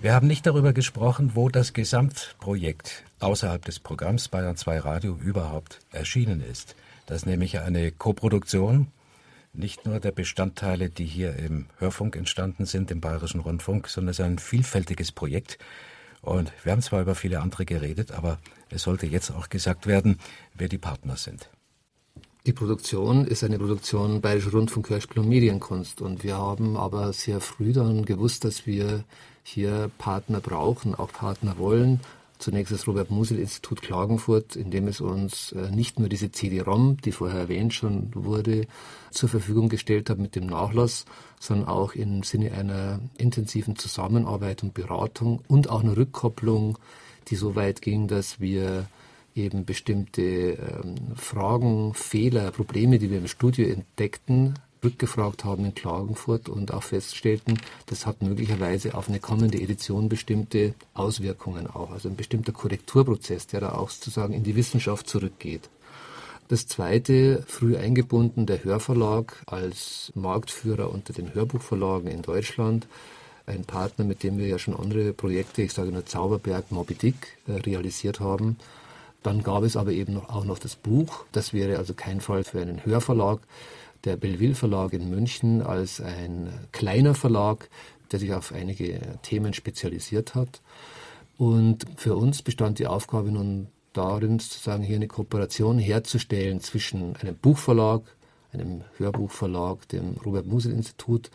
Wir 0.00 0.12
haben 0.12 0.26
nicht 0.26 0.44
darüber 0.44 0.72
gesprochen, 0.72 1.32
wo 1.34 1.48
das 1.48 1.72
Gesamtprojekt 1.72 3.04
außerhalb 3.20 3.64
des 3.64 3.78
Programms 3.78 4.28
Bayern 4.28 4.56
2 4.56 4.80
Radio 4.80 5.16
überhaupt 5.22 5.78
erschienen 5.92 6.42
ist. 6.42 6.74
Das 7.06 7.18
ist 7.18 7.26
nämlich 7.26 7.60
eine 7.60 7.92
Koproduktion, 7.92 8.88
nicht 9.52 9.86
nur 9.86 10.00
der 10.00 10.10
Bestandteile, 10.10 10.90
die 10.90 11.06
hier 11.06 11.36
im 11.36 11.66
Hörfunk 11.78 12.16
entstanden 12.16 12.66
sind, 12.66 12.90
im 12.90 13.00
Bayerischen 13.00 13.40
Rundfunk, 13.40 13.86
sondern 13.86 14.10
es 14.10 14.18
ist 14.18 14.24
ein 14.24 14.38
vielfältiges 14.38 15.12
Projekt. 15.12 15.58
Und 16.22 16.52
wir 16.64 16.72
haben 16.72 16.82
zwar 16.82 17.02
über 17.02 17.14
viele 17.14 17.40
andere 17.40 17.66
geredet, 17.66 18.10
aber 18.10 18.38
es 18.68 18.82
sollte 18.82 19.06
jetzt 19.06 19.30
auch 19.30 19.48
gesagt 19.48 19.86
werden, 19.86 20.18
wer 20.54 20.68
die 20.68 20.78
Partner 20.78 21.16
sind. 21.16 21.50
Die 22.48 22.54
Produktion 22.54 23.26
ist 23.26 23.44
eine 23.44 23.58
Produktion 23.58 24.22
Bayerischer 24.22 24.52
Rundfunk, 24.52 24.88
Hörspiel 24.88 25.20
und 25.20 25.28
Medienkunst. 25.28 26.00
Und 26.00 26.24
wir 26.24 26.38
haben 26.38 26.78
aber 26.78 27.12
sehr 27.12 27.42
früh 27.42 27.74
dann 27.74 28.06
gewusst, 28.06 28.42
dass 28.46 28.66
wir 28.66 29.04
hier 29.42 29.90
Partner 29.98 30.40
brauchen, 30.40 30.94
auch 30.94 31.12
Partner 31.12 31.58
wollen. 31.58 32.00
Zunächst 32.38 32.72
das 32.72 32.86
Robert-Musil-Institut 32.86 33.82
Klagenfurt, 33.82 34.56
in 34.56 34.70
dem 34.70 34.88
es 34.88 35.02
uns 35.02 35.52
äh, 35.52 35.70
nicht 35.70 35.98
nur 35.98 36.08
diese 36.08 36.32
CD-ROM, 36.32 36.96
die 37.04 37.12
vorher 37.12 37.38
erwähnt 37.38 37.74
schon 37.74 38.12
wurde, 38.14 38.66
zur 39.10 39.28
Verfügung 39.28 39.68
gestellt 39.68 40.08
hat 40.08 40.18
mit 40.18 40.34
dem 40.34 40.46
Nachlass, 40.46 41.04
sondern 41.38 41.68
auch 41.68 41.92
im 41.92 42.22
Sinne 42.22 42.52
einer 42.52 43.00
intensiven 43.18 43.76
Zusammenarbeit 43.76 44.62
und 44.62 44.72
Beratung 44.72 45.42
und 45.48 45.68
auch 45.68 45.82
einer 45.82 45.98
Rückkopplung, 45.98 46.78
die 47.28 47.36
so 47.36 47.56
weit 47.56 47.82
ging, 47.82 48.08
dass 48.08 48.40
wir 48.40 48.88
eben 49.38 49.64
bestimmte 49.64 50.22
ähm, 50.22 50.96
Fragen, 51.16 51.94
Fehler, 51.94 52.50
Probleme, 52.50 52.98
die 52.98 53.10
wir 53.10 53.18
im 53.18 53.28
Studio 53.28 53.68
entdeckten, 53.68 54.54
rückgefragt 54.82 55.44
haben 55.44 55.64
in 55.64 55.74
Klagenfurt 55.74 56.48
und 56.48 56.72
auch 56.72 56.82
feststellten, 56.82 57.58
das 57.86 58.06
hat 58.06 58.22
möglicherweise 58.22 58.94
auf 58.94 59.08
eine 59.08 59.20
kommende 59.20 59.60
Edition 59.60 60.08
bestimmte 60.08 60.74
Auswirkungen 60.94 61.66
auch. 61.66 61.90
Also 61.90 62.08
ein 62.08 62.16
bestimmter 62.16 62.52
Korrekturprozess, 62.52 63.46
der 63.46 63.60
da 63.60 63.72
auch 63.72 63.90
sozusagen 63.90 64.34
in 64.34 64.44
die 64.44 64.56
Wissenschaft 64.56 65.08
zurückgeht. 65.08 65.68
Das 66.48 66.66
zweite, 66.66 67.44
früh 67.46 67.76
eingebunden, 67.76 68.46
der 68.46 68.64
Hörverlag 68.64 69.42
als 69.46 70.12
Marktführer 70.14 70.90
unter 70.90 71.12
den 71.12 71.34
Hörbuchverlagen 71.34 72.10
in 72.10 72.22
Deutschland. 72.22 72.86
Ein 73.44 73.64
Partner, 73.64 74.04
mit 74.04 74.22
dem 74.22 74.38
wir 74.38 74.46
ja 74.46 74.58
schon 74.58 74.74
andere 74.74 75.12
Projekte, 75.12 75.62
ich 75.62 75.72
sage 75.74 75.92
nur 75.92 76.06
Zauberberg, 76.06 76.70
Moby 76.70 76.94
Dick, 76.94 77.38
äh, 77.46 77.52
realisiert 77.52 78.20
haben. 78.20 78.56
Dann 79.22 79.42
gab 79.42 79.64
es 79.64 79.76
aber 79.76 79.92
eben 79.92 80.16
auch 80.18 80.44
noch 80.44 80.58
das 80.58 80.76
Buch. 80.76 81.24
Das 81.32 81.52
wäre 81.52 81.78
also 81.78 81.94
kein 81.94 82.20
Fall 82.20 82.44
für 82.44 82.60
einen 82.60 82.84
Hörverlag 82.84 83.40
der 84.04 84.16
Belleville 84.16 84.54
Verlag 84.54 84.92
in 84.92 85.10
München 85.10 85.62
als 85.62 86.00
ein 86.00 86.52
kleiner 86.72 87.14
Verlag, 87.14 87.68
der 88.12 88.20
sich 88.20 88.32
auf 88.32 88.52
einige 88.52 89.00
Themen 89.22 89.52
spezialisiert 89.52 90.34
hat. 90.34 90.62
Und 91.36 91.86
für 91.96 92.16
uns 92.16 92.42
bestand 92.42 92.78
die 92.78 92.86
Aufgabe 92.86 93.30
nun 93.30 93.68
darin, 93.92 94.38
sozusagen 94.38 94.82
hier 94.82 94.96
eine 94.96 95.08
Kooperation 95.08 95.78
herzustellen 95.78 96.60
zwischen 96.60 97.16
einem 97.16 97.36
Buchverlag, 97.36 98.02
einem 98.52 98.82
Hörbuchverlag, 98.96 99.88
dem 99.88 100.16
Robert-Musil-Institut 100.24 101.30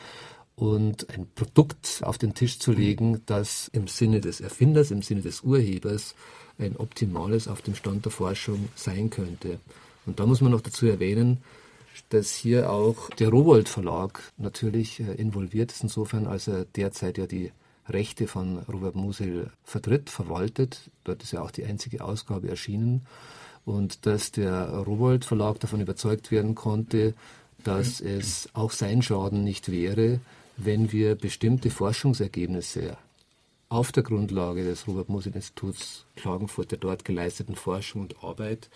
und 0.55 1.09
ein 1.09 1.27
Produkt 1.35 2.01
auf 2.03 2.17
den 2.17 2.33
Tisch 2.33 2.59
zu 2.59 2.71
legen, 2.71 3.21
das 3.25 3.69
im 3.73 3.87
Sinne 3.87 4.21
des 4.21 4.41
Erfinders, 4.41 4.91
im 4.91 5.01
Sinne 5.01 5.21
des 5.21 5.41
Urhebers 5.41 6.15
ein 6.59 6.77
optimales 6.77 7.47
auf 7.47 7.61
dem 7.61 7.75
Stand 7.75 8.05
der 8.05 8.11
Forschung 8.11 8.69
sein 8.75 9.09
könnte. 9.09 9.59
Und 10.05 10.19
da 10.19 10.25
muss 10.25 10.41
man 10.41 10.51
noch 10.51 10.61
dazu 10.61 10.85
erwähnen, 10.85 11.39
dass 12.09 12.33
hier 12.33 12.71
auch 12.71 13.09
der 13.11 13.29
Rowold 13.29 13.69
Verlag 13.69 14.21
natürlich 14.37 14.99
äh, 14.99 15.13
involviert 15.13 15.71
ist, 15.71 15.83
insofern 15.83 16.27
als 16.27 16.47
er 16.47 16.65
derzeit 16.65 17.17
ja 17.17 17.27
die 17.27 17.51
Rechte 17.89 18.27
von 18.27 18.59
Robert 18.59 18.95
Musil 18.95 19.51
vertritt, 19.63 20.09
verwaltet. 20.09 20.89
Dort 21.03 21.23
ist 21.23 21.33
ja 21.33 21.41
auch 21.41 21.51
die 21.51 21.65
einzige 21.65 22.03
Ausgabe 22.03 22.49
erschienen. 22.49 23.05
Und 23.65 24.05
dass 24.05 24.31
der 24.31 24.69
Rowold 24.69 25.25
Verlag 25.25 25.59
davon 25.59 25.81
überzeugt 25.81 26.31
werden 26.31 26.55
konnte, 26.55 27.13
dass 27.63 28.01
es 28.01 28.49
auch 28.53 28.71
sein 28.71 29.01
Schaden 29.01 29.43
nicht 29.43 29.71
wäre, 29.71 30.19
wenn 30.57 30.91
wir 30.91 31.15
bestimmte 31.15 31.69
Forschungsergebnisse 31.69 32.97
auf 33.73 33.91
der 33.91 34.03
Grundlage 34.03 34.63
des 34.63 34.87
Robert 34.87 35.09
Musil 35.09 35.35
Instituts 35.35 36.05
Klagenfurt 36.15 36.71
der 36.71 36.77
dort 36.77 37.03
geleisteten 37.03 37.55
Forschung 37.55 38.01
und 38.01 38.23
Arbeit 38.23 38.69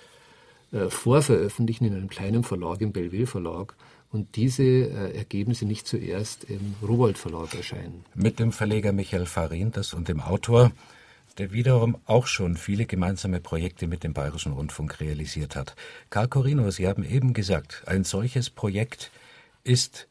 äh, 0.72 0.90
vorveröffentlichen 0.90 1.86
in 1.86 1.94
einem 1.94 2.10
kleinen 2.10 2.44
Verlag, 2.44 2.82
im 2.82 2.92
Belleville 2.92 3.28
Verlag, 3.28 3.76
und 4.12 4.36
diese 4.36 4.64
äh, 4.64 5.16
Ergebnisse 5.16 5.66
nicht 5.66 5.88
zuerst 5.88 6.46
im 6.46 6.76
Rowold 6.82 7.20
Verlag 7.20 7.54
erscheinen. 7.54 8.06
Mit 8.16 8.40
dem 8.40 8.52
Verleger 8.52 8.92
Michael 8.92 9.28
Farindas 9.28 9.94
und 9.94 10.08
dem 10.08 10.20
Autor, 10.20 10.72
der 11.38 11.52
wiederum 11.52 11.98
auch 12.06 12.26
schon 12.26 12.58
viele 12.58 12.88
gemeinsame 12.88 13.40
Projekte 13.40 13.86
mit 13.86 14.04
dem 14.04 14.14
Bayerischen 14.14 14.54
Rundfunk 14.54 15.00
realisiert 15.00 15.56
hat. 15.56 15.76
Karl 16.10 16.28
Corino, 16.28 16.72
Sie 16.72 16.88
haben 16.88 17.04
eben 17.04 17.34
gesagt, 17.34 17.84
ein 17.86 18.04
solches 18.04 18.50
Projekt 18.50 19.12
ist 19.64 20.08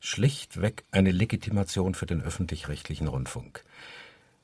schlichtweg 0.00 0.84
eine 0.90 1.12
Legitimation 1.12 1.94
für 1.94 2.06
den 2.06 2.22
öffentlich-rechtlichen 2.22 3.08
Rundfunk. 3.08 3.62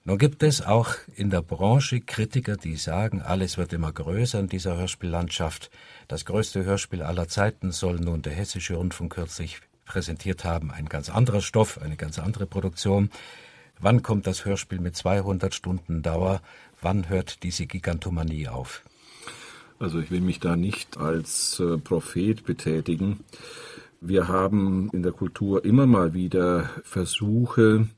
Nun 0.09 0.17
gibt 0.17 0.43
es 0.43 0.63
auch 0.63 0.95
in 1.17 1.29
der 1.29 1.43
Branche 1.43 2.01
Kritiker, 2.01 2.57
die 2.57 2.77
sagen, 2.77 3.21
alles 3.21 3.59
wird 3.59 3.75
immer 3.75 3.93
größer 3.93 4.41
in 4.41 4.47
dieser 4.47 4.75
Hörspiellandschaft. 4.79 5.71
Das 6.09 6.25
größte 6.25 6.65
Hörspiel 6.65 7.03
aller 7.03 7.29
Zeiten 7.29 7.73
soll 7.73 7.97
nun 7.97 8.23
der 8.23 8.33
Hessische 8.33 8.77
Rundfunk 8.77 9.13
kürzlich 9.13 9.61
präsentiert 9.85 10.45
haben. 10.45 10.71
Ein 10.71 10.87
ganz 10.87 11.11
anderer 11.11 11.43
Stoff, 11.43 11.79
eine 11.83 11.97
ganz 11.97 12.19
andere 12.19 12.47
Produktion. 12.47 13.11
Wann 13.81 14.03
kommt 14.03 14.27
das 14.27 14.47
Hörspiel 14.47 14.81
mit 14.81 14.97
200 14.97 15.55
Stunden 15.55 16.01
Dauer? 16.01 16.41
Wann 16.81 17.11
hört 17.11 17.43
diese 17.43 17.67
Gigantomanie 17.67 18.49
auf? 18.49 18.85
Also 19.79 19.99
ich 19.99 20.11
will 20.11 20.23
mich 20.23 20.41
da 20.41 20.57
nicht 20.57 20.97
als 20.97 21.61
äh, 21.61 21.77
Prophet 21.77 22.47
betätigen. 22.47 23.25
Wir 24.01 24.27
haben 24.27 24.89
in 24.95 25.03
der 25.03 25.13
Kultur 25.13 25.67
immer 25.67 25.85
mal 25.85 26.15
wieder 26.15 26.71
Versuche, 26.83 27.89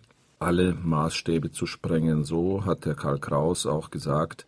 alle 0.41 0.75
Maßstäbe 0.75 1.51
zu 1.51 1.67
sprengen. 1.67 2.25
So 2.25 2.65
hat 2.65 2.87
der 2.87 2.95
Karl 2.95 3.19
Kraus 3.19 3.67
auch 3.67 3.91
gesagt, 3.91 4.47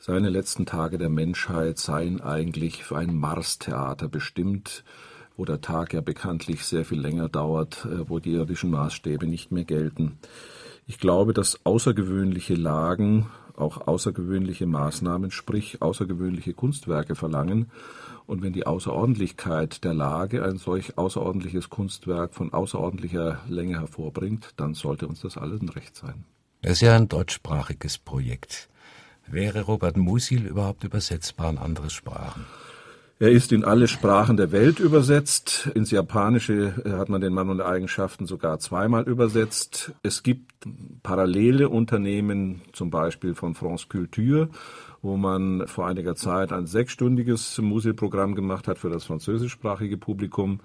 seine 0.00 0.28
letzten 0.28 0.66
Tage 0.66 0.98
der 0.98 1.08
Menschheit 1.08 1.78
seien 1.78 2.20
eigentlich 2.20 2.82
für 2.82 2.96
ein 2.98 3.14
Mars-Theater 3.14 4.08
bestimmt, 4.08 4.82
wo 5.36 5.44
der 5.44 5.60
Tag 5.60 5.94
ja 5.94 6.00
bekanntlich 6.00 6.64
sehr 6.64 6.84
viel 6.84 7.00
länger 7.00 7.28
dauert, 7.28 7.84
äh, 7.84 8.08
wo 8.08 8.18
die 8.18 8.32
irdischen 8.32 8.70
Maßstäbe 8.70 9.26
nicht 9.28 9.52
mehr 9.52 9.64
gelten. 9.64 10.18
Ich 10.88 10.98
glaube, 10.98 11.32
dass 11.32 11.64
außergewöhnliche 11.64 12.54
Lagen 12.54 13.30
auch 13.56 13.86
außergewöhnliche 13.86 14.66
Maßnahmen, 14.66 15.30
sprich 15.30 15.80
außergewöhnliche 15.82 16.54
Kunstwerke 16.54 17.14
verlangen 17.14 17.70
und 18.26 18.42
wenn 18.42 18.52
die 18.52 18.66
Außerordentlichkeit 18.66 19.84
der 19.84 19.94
Lage 19.94 20.44
ein 20.44 20.56
solch 20.56 20.96
außerordentliches 20.96 21.68
Kunstwerk 21.70 22.34
von 22.34 22.52
außerordentlicher 22.52 23.40
Länge 23.48 23.80
hervorbringt, 23.80 24.54
dann 24.56 24.74
sollte 24.74 25.06
uns 25.06 25.20
das 25.20 25.36
alles 25.36 25.60
ein 25.60 25.68
Recht 25.68 25.94
sein. 25.96 26.24
Es 26.62 26.72
ist 26.72 26.80
ja 26.80 26.96
ein 26.96 27.08
deutschsprachiges 27.08 27.98
Projekt. 27.98 28.70
Wäre 29.26 29.62
Robert 29.62 29.96
Musil 29.96 30.46
überhaupt 30.46 30.84
übersetzbar 30.84 31.50
in 31.50 31.58
andere 31.58 31.90
Sprachen? 31.90 32.46
Er 33.20 33.30
ist 33.30 33.52
in 33.52 33.64
alle 33.64 33.86
Sprachen 33.86 34.36
der 34.36 34.50
Welt 34.50 34.80
übersetzt. 34.80 35.70
Ins 35.74 35.92
Japanische 35.92 36.74
äh, 36.84 36.90
hat 36.92 37.08
man 37.08 37.20
den 37.20 37.32
Mann 37.32 37.48
und 37.48 37.60
Eigenschaften 37.60 38.26
sogar 38.26 38.58
zweimal 38.58 39.04
übersetzt. 39.04 39.92
Es 40.02 40.24
gibt 40.24 40.50
parallele 41.04 41.68
Unternehmen, 41.68 42.62
zum 42.72 42.90
Beispiel 42.90 43.36
von 43.36 43.54
France 43.54 43.86
Culture, 43.88 44.48
wo 45.00 45.16
man 45.16 45.68
vor 45.68 45.86
einiger 45.86 46.16
Zeit 46.16 46.52
ein 46.52 46.66
sechsstündiges 46.66 47.58
Musikprogramm 47.58 48.34
gemacht 48.34 48.66
hat 48.66 48.78
für 48.78 48.90
das 48.90 49.04
französischsprachige 49.04 49.96
Publikum. 49.96 50.58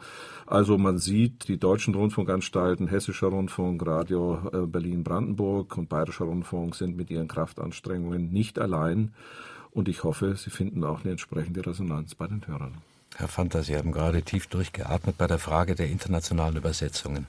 Also 0.48 0.80
man 0.80 0.98
sieht, 0.98 1.50
die 1.50 1.60
deutschen 1.60 1.94
Rundfunkanstalten, 1.94 2.88
Hessischer 2.88 3.28
Rundfunk, 3.28 3.86
Radio 3.86 4.40
äh, 4.52 4.66
Berlin-Brandenburg 4.66 5.78
und 5.78 5.88
Bayerischer 5.88 6.26
Rundfunk 6.26 6.74
sind 6.74 6.98
mit 6.98 7.12
ihren 7.12 7.28
Kraftanstrengungen 7.28 8.32
nicht 8.32 8.58
allein. 8.58 9.12
Und 9.72 9.88
ich 9.88 10.04
hoffe, 10.04 10.36
sie 10.36 10.50
finden 10.50 10.84
auch 10.84 11.02
eine 11.02 11.12
entsprechende 11.12 11.66
Resonanz 11.66 12.16
bei 12.16 12.28
den 12.28 12.46
Hörern. 12.48 12.78
Herr 13.16 13.28
Fanta, 13.28 13.64
Sie 13.64 13.76
haben 13.76 13.92
gerade 13.92 14.22
tief 14.22 14.48
durchgeatmet 14.48 15.18
bei 15.18 15.28
der 15.28 15.40
Frage 15.40 15.76
der 15.76 15.88
internationalen 15.88 16.56
Übersetzungen. 16.56 17.28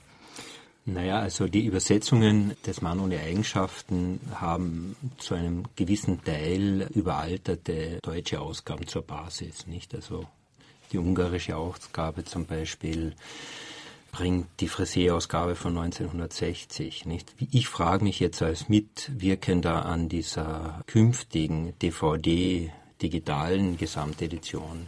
Naja, 0.85 1.19
also 1.19 1.47
die 1.47 1.65
Übersetzungen 1.65 2.55
des 2.65 2.81
Mann 2.81 2.99
ohne 2.99 3.19
Eigenschaften 3.19 4.19
haben 4.33 4.95
zu 5.17 5.35
einem 5.35 5.65
gewissen 5.75 6.23
Teil 6.23 6.87
überalterte 6.93 7.99
deutsche 8.01 8.41
Ausgaben 8.41 8.87
zur 8.87 9.03
Basis, 9.03 9.67
nicht? 9.67 9.93
Also 9.93 10.25
die 10.91 10.97
ungarische 10.97 11.55
Ausgabe 11.55 12.25
zum 12.25 12.45
Beispiel 12.45 13.13
bringt 14.11 14.47
die 14.59 14.67
Frisee-Ausgabe 14.67 15.55
von 15.55 15.77
1960. 15.77 17.05
Nicht? 17.05 17.33
Ich 17.51 17.67
frage 17.67 18.03
mich 18.03 18.19
jetzt 18.19 18.41
als 18.41 18.69
Mitwirkender 18.69 19.85
an 19.85 20.09
dieser 20.09 20.81
künftigen 20.87 21.73
DVD 21.79 22.71
digitalen 23.01 23.77
Gesamtedition, 23.77 24.87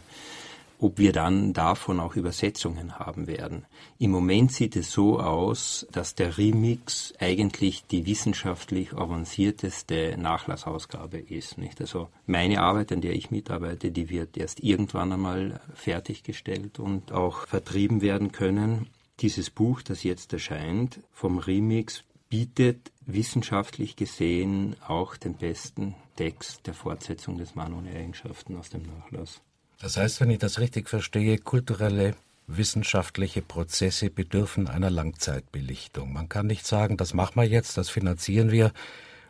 ob 0.78 0.98
wir 0.98 1.12
dann 1.12 1.52
davon 1.52 1.98
auch 2.00 2.14
Übersetzungen 2.14 2.98
haben 2.98 3.26
werden. 3.26 3.64
Im 3.98 4.10
Moment 4.10 4.52
sieht 4.52 4.76
es 4.76 4.92
so 4.92 5.18
aus, 5.18 5.86
dass 5.90 6.14
der 6.14 6.36
Remix 6.36 7.14
eigentlich 7.18 7.86
die 7.86 8.06
wissenschaftlich 8.06 8.92
avancierteste 8.92 10.16
Nachlassausgabe 10.18 11.18
ist. 11.18 11.58
Nicht? 11.58 11.80
Also 11.80 12.08
meine 12.26 12.60
Arbeit, 12.60 12.92
an 12.92 13.00
der 13.00 13.14
ich 13.14 13.30
mitarbeite, 13.30 13.90
die 13.90 14.10
wird 14.10 14.36
erst 14.36 14.60
irgendwann 14.60 15.12
einmal 15.12 15.60
fertiggestellt 15.74 16.78
und 16.78 17.12
auch 17.12 17.46
vertrieben 17.46 18.02
werden 18.02 18.30
können. 18.30 18.88
Dieses 19.20 19.50
Buch, 19.50 19.82
das 19.82 20.02
jetzt 20.02 20.32
erscheint, 20.32 21.00
vom 21.12 21.38
Remix, 21.38 22.02
bietet 22.28 22.90
wissenschaftlich 23.06 23.96
gesehen 23.96 24.76
auch 24.86 25.16
den 25.16 25.34
besten 25.34 25.94
Text 26.16 26.66
der 26.66 26.74
Fortsetzung 26.74 27.38
des 27.38 27.54
Mann 27.54 27.74
ohne 27.74 27.90
Eigenschaften 27.90 28.56
aus 28.56 28.70
dem 28.70 28.82
Nachlass. 28.82 29.40
Das 29.80 29.96
heißt, 29.96 30.20
wenn 30.20 30.30
ich 30.30 30.38
das 30.38 30.58
richtig 30.58 30.88
verstehe, 30.88 31.38
kulturelle 31.38 32.14
wissenschaftliche 32.46 33.42
Prozesse 33.42 34.10
bedürfen 34.10 34.68
einer 34.68 34.90
Langzeitbelichtung. 34.90 36.12
Man 36.12 36.28
kann 36.28 36.46
nicht 36.46 36.66
sagen, 36.66 36.96
das 36.96 37.14
machen 37.14 37.36
wir 37.36 37.44
jetzt, 37.44 37.76
das 37.76 37.90
finanzieren 37.90 38.50
wir 38.50 38.72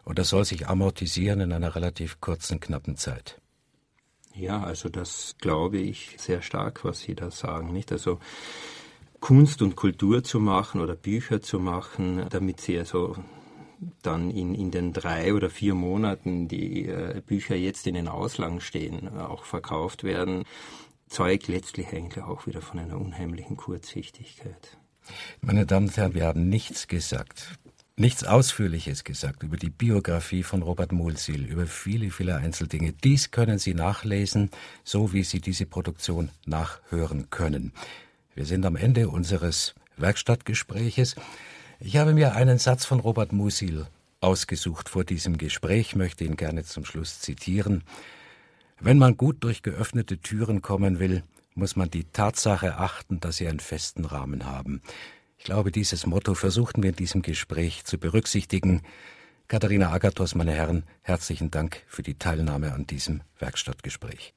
und 0.05 0.19
das 0.19 0.31
soll 0.31 0.45
sich 0.45 0.67
amortisieren 0.67 1.41
in 1.41 1.53
einer 1.53 1.75
relativ 1.75 2.21
kurzen, 2.21 2.61
knappen 2.61 2.97
Zeit. 2.97 3.41
Ja, 4.35 4.63
also 4.63 4.89
das 4.89 5.37
glaube 5.39 5.79
ich 5.79 6.17
sehr 6.19 6.43
stark, 6.43 6.85
was 6.85 7.01
Sie 7.01 7.15
da 7.15 7.31
sagen, 7.31 7.73
nicht? 7.73 7.93
Also 7.93 8.19
Kunst 9.25 9.63
und 9.63 9.75
Kultur 9.75 10.23
zu 10.23 10.39
machen 10.39 10.83
oder 10.83 10.95
Bücher 10.95 11.41
zu 11.41 11.59
machen, 11.59 12.27
damit 12.29 12.61
sie 12.61 12.79
also 12.79 13.17
dann 14.03 14.31
in, 14.31 14.55
in 14.55 14.71
den 14.71 14.93
drei 14.93 15.33
oder 15.33 15.49
vier 15.49 15.73
Monaten 15.75 16.47
die 16.47 16.85
äh, 16.85 17.23
Bücher 17.27 17.57
jetzt 17.57 17.87
in 17.87 17.95
den 17.95 18.07
Auslagen 18.07 18.61
stehen, 18.61 19.07
äh, 19.07 19.21
auch 19.21 19.47
verkauft 19.47 20.05
werden, 20.05 20.45
zeugt 21.09 21.49
letztlich 21.49 21.89
eigentlich 21.95 22.23
auch 22.23 22.47
wieder 22.47 22.61
von 22.61 22.79
einer 22.79 23.01
unheimlichen 23.01 23.57
Kurzsichtigkeit. 23.57 24.77
Meine 25.41 25.65
Damen 25.65 25.87
und 25.87 25.97
Herren, 25.97 26.13
wir 26.13 26.27
haben 26.27 26.51
nichts 26.51 26.87
gesagt, 26.87 27.59
nichts 27.97 28.25
Ausführliches 28.25 29.05
gesagt 29.05 29.43
über 29.43 29.57
die 29.57 29.71
Biografie 29.71 30.43
von 30.43 30.61
Robert 30.61 30.93
Mulsil, 30.93 31.47
über 31.47 31.65
viele, 31.65 32.11
viele 32.11 32.37
Einzeldinge. 32.37 32.93
Dies 32.93 33.31
können 33.31 33.59
Sie 33.59 33.73
nachlesen, 33.73 34.51
so 34.85 35.15
wie 35.15 35.23
Sie 35.23 35.41
diese 35.41 35.65
Produktion 35.65 36.29
nachhören 36.45 37.31
können. 37.31 37.73
Wir 38.35 38.47
sind 38.47 38.67
am 38.67 38.75
Ende 38.75 39.09
unseres 39.09 39.75
Werkstattgespräches. 39.97 41.15
Ich 41.79 41.97
habe 41.97 42.15
mir 42.15 42.35
einen 42.35 42.59
Satz 42.59 42.85
von 42.85 42.99
Robert 42.99 43.33
Musil 43.33 43.87
ausgesucht 44.21 44.89
vor 44.89 45.05
diesem 45.05 45.39
Gespräch, 45.39 45.95
möchte 45.95 46.25
ihn 46.25 46.37
gerne 46.37 46.65
zum 46.65 46.85
Schluss 46.85 47.21
zitieren. 47.21 47.85
Wenn 48.81 48.99
man 48.99 49.17
gut 49.17 49.45
durch 49.45 49.63
geöffnete 49.63 50.19
Türen 50.19 50.63
kommen 50.63 50.99
will, 50.99 51.23
muss 51.55 51.77
man 51.77 51.91
die 51.91 52.05
Tatsache 52.05 52.77
achten, 52.79 53.21
dass 53.21 53.37
sie 53.37 53.47
einen 53.47 53.61
festen 53.61 54.05
Rahmen 54.05 54.47
haben. 54.47 54.83
Ich 55.39 55.45
glaube, 55.45 55.71
dieses 55.71 56.07
Motto 56.07 56.35
versuchten 56.35 56.83
wir 56.83 56.91
in 56.91 56.97
diesem 56.97 57.23
Gespräch 57.23 57.85
zu 57.85 57.99
berücksichtigen. 57.99 58.83
Katharina 59.47 59.93
Agathos, 59.93 60.35
meine 60.35 60.53
Herren, 60.53 60.85
herzlichen 61.03 61.51
Dank 61.51 61.83
für 61.87 62.03
die 62.03 62.15
Teilnahme 62.15 62.73
an 62.73 62.87
diesem 62.87 63.21
Werkstattgespräch. 63.39 64.35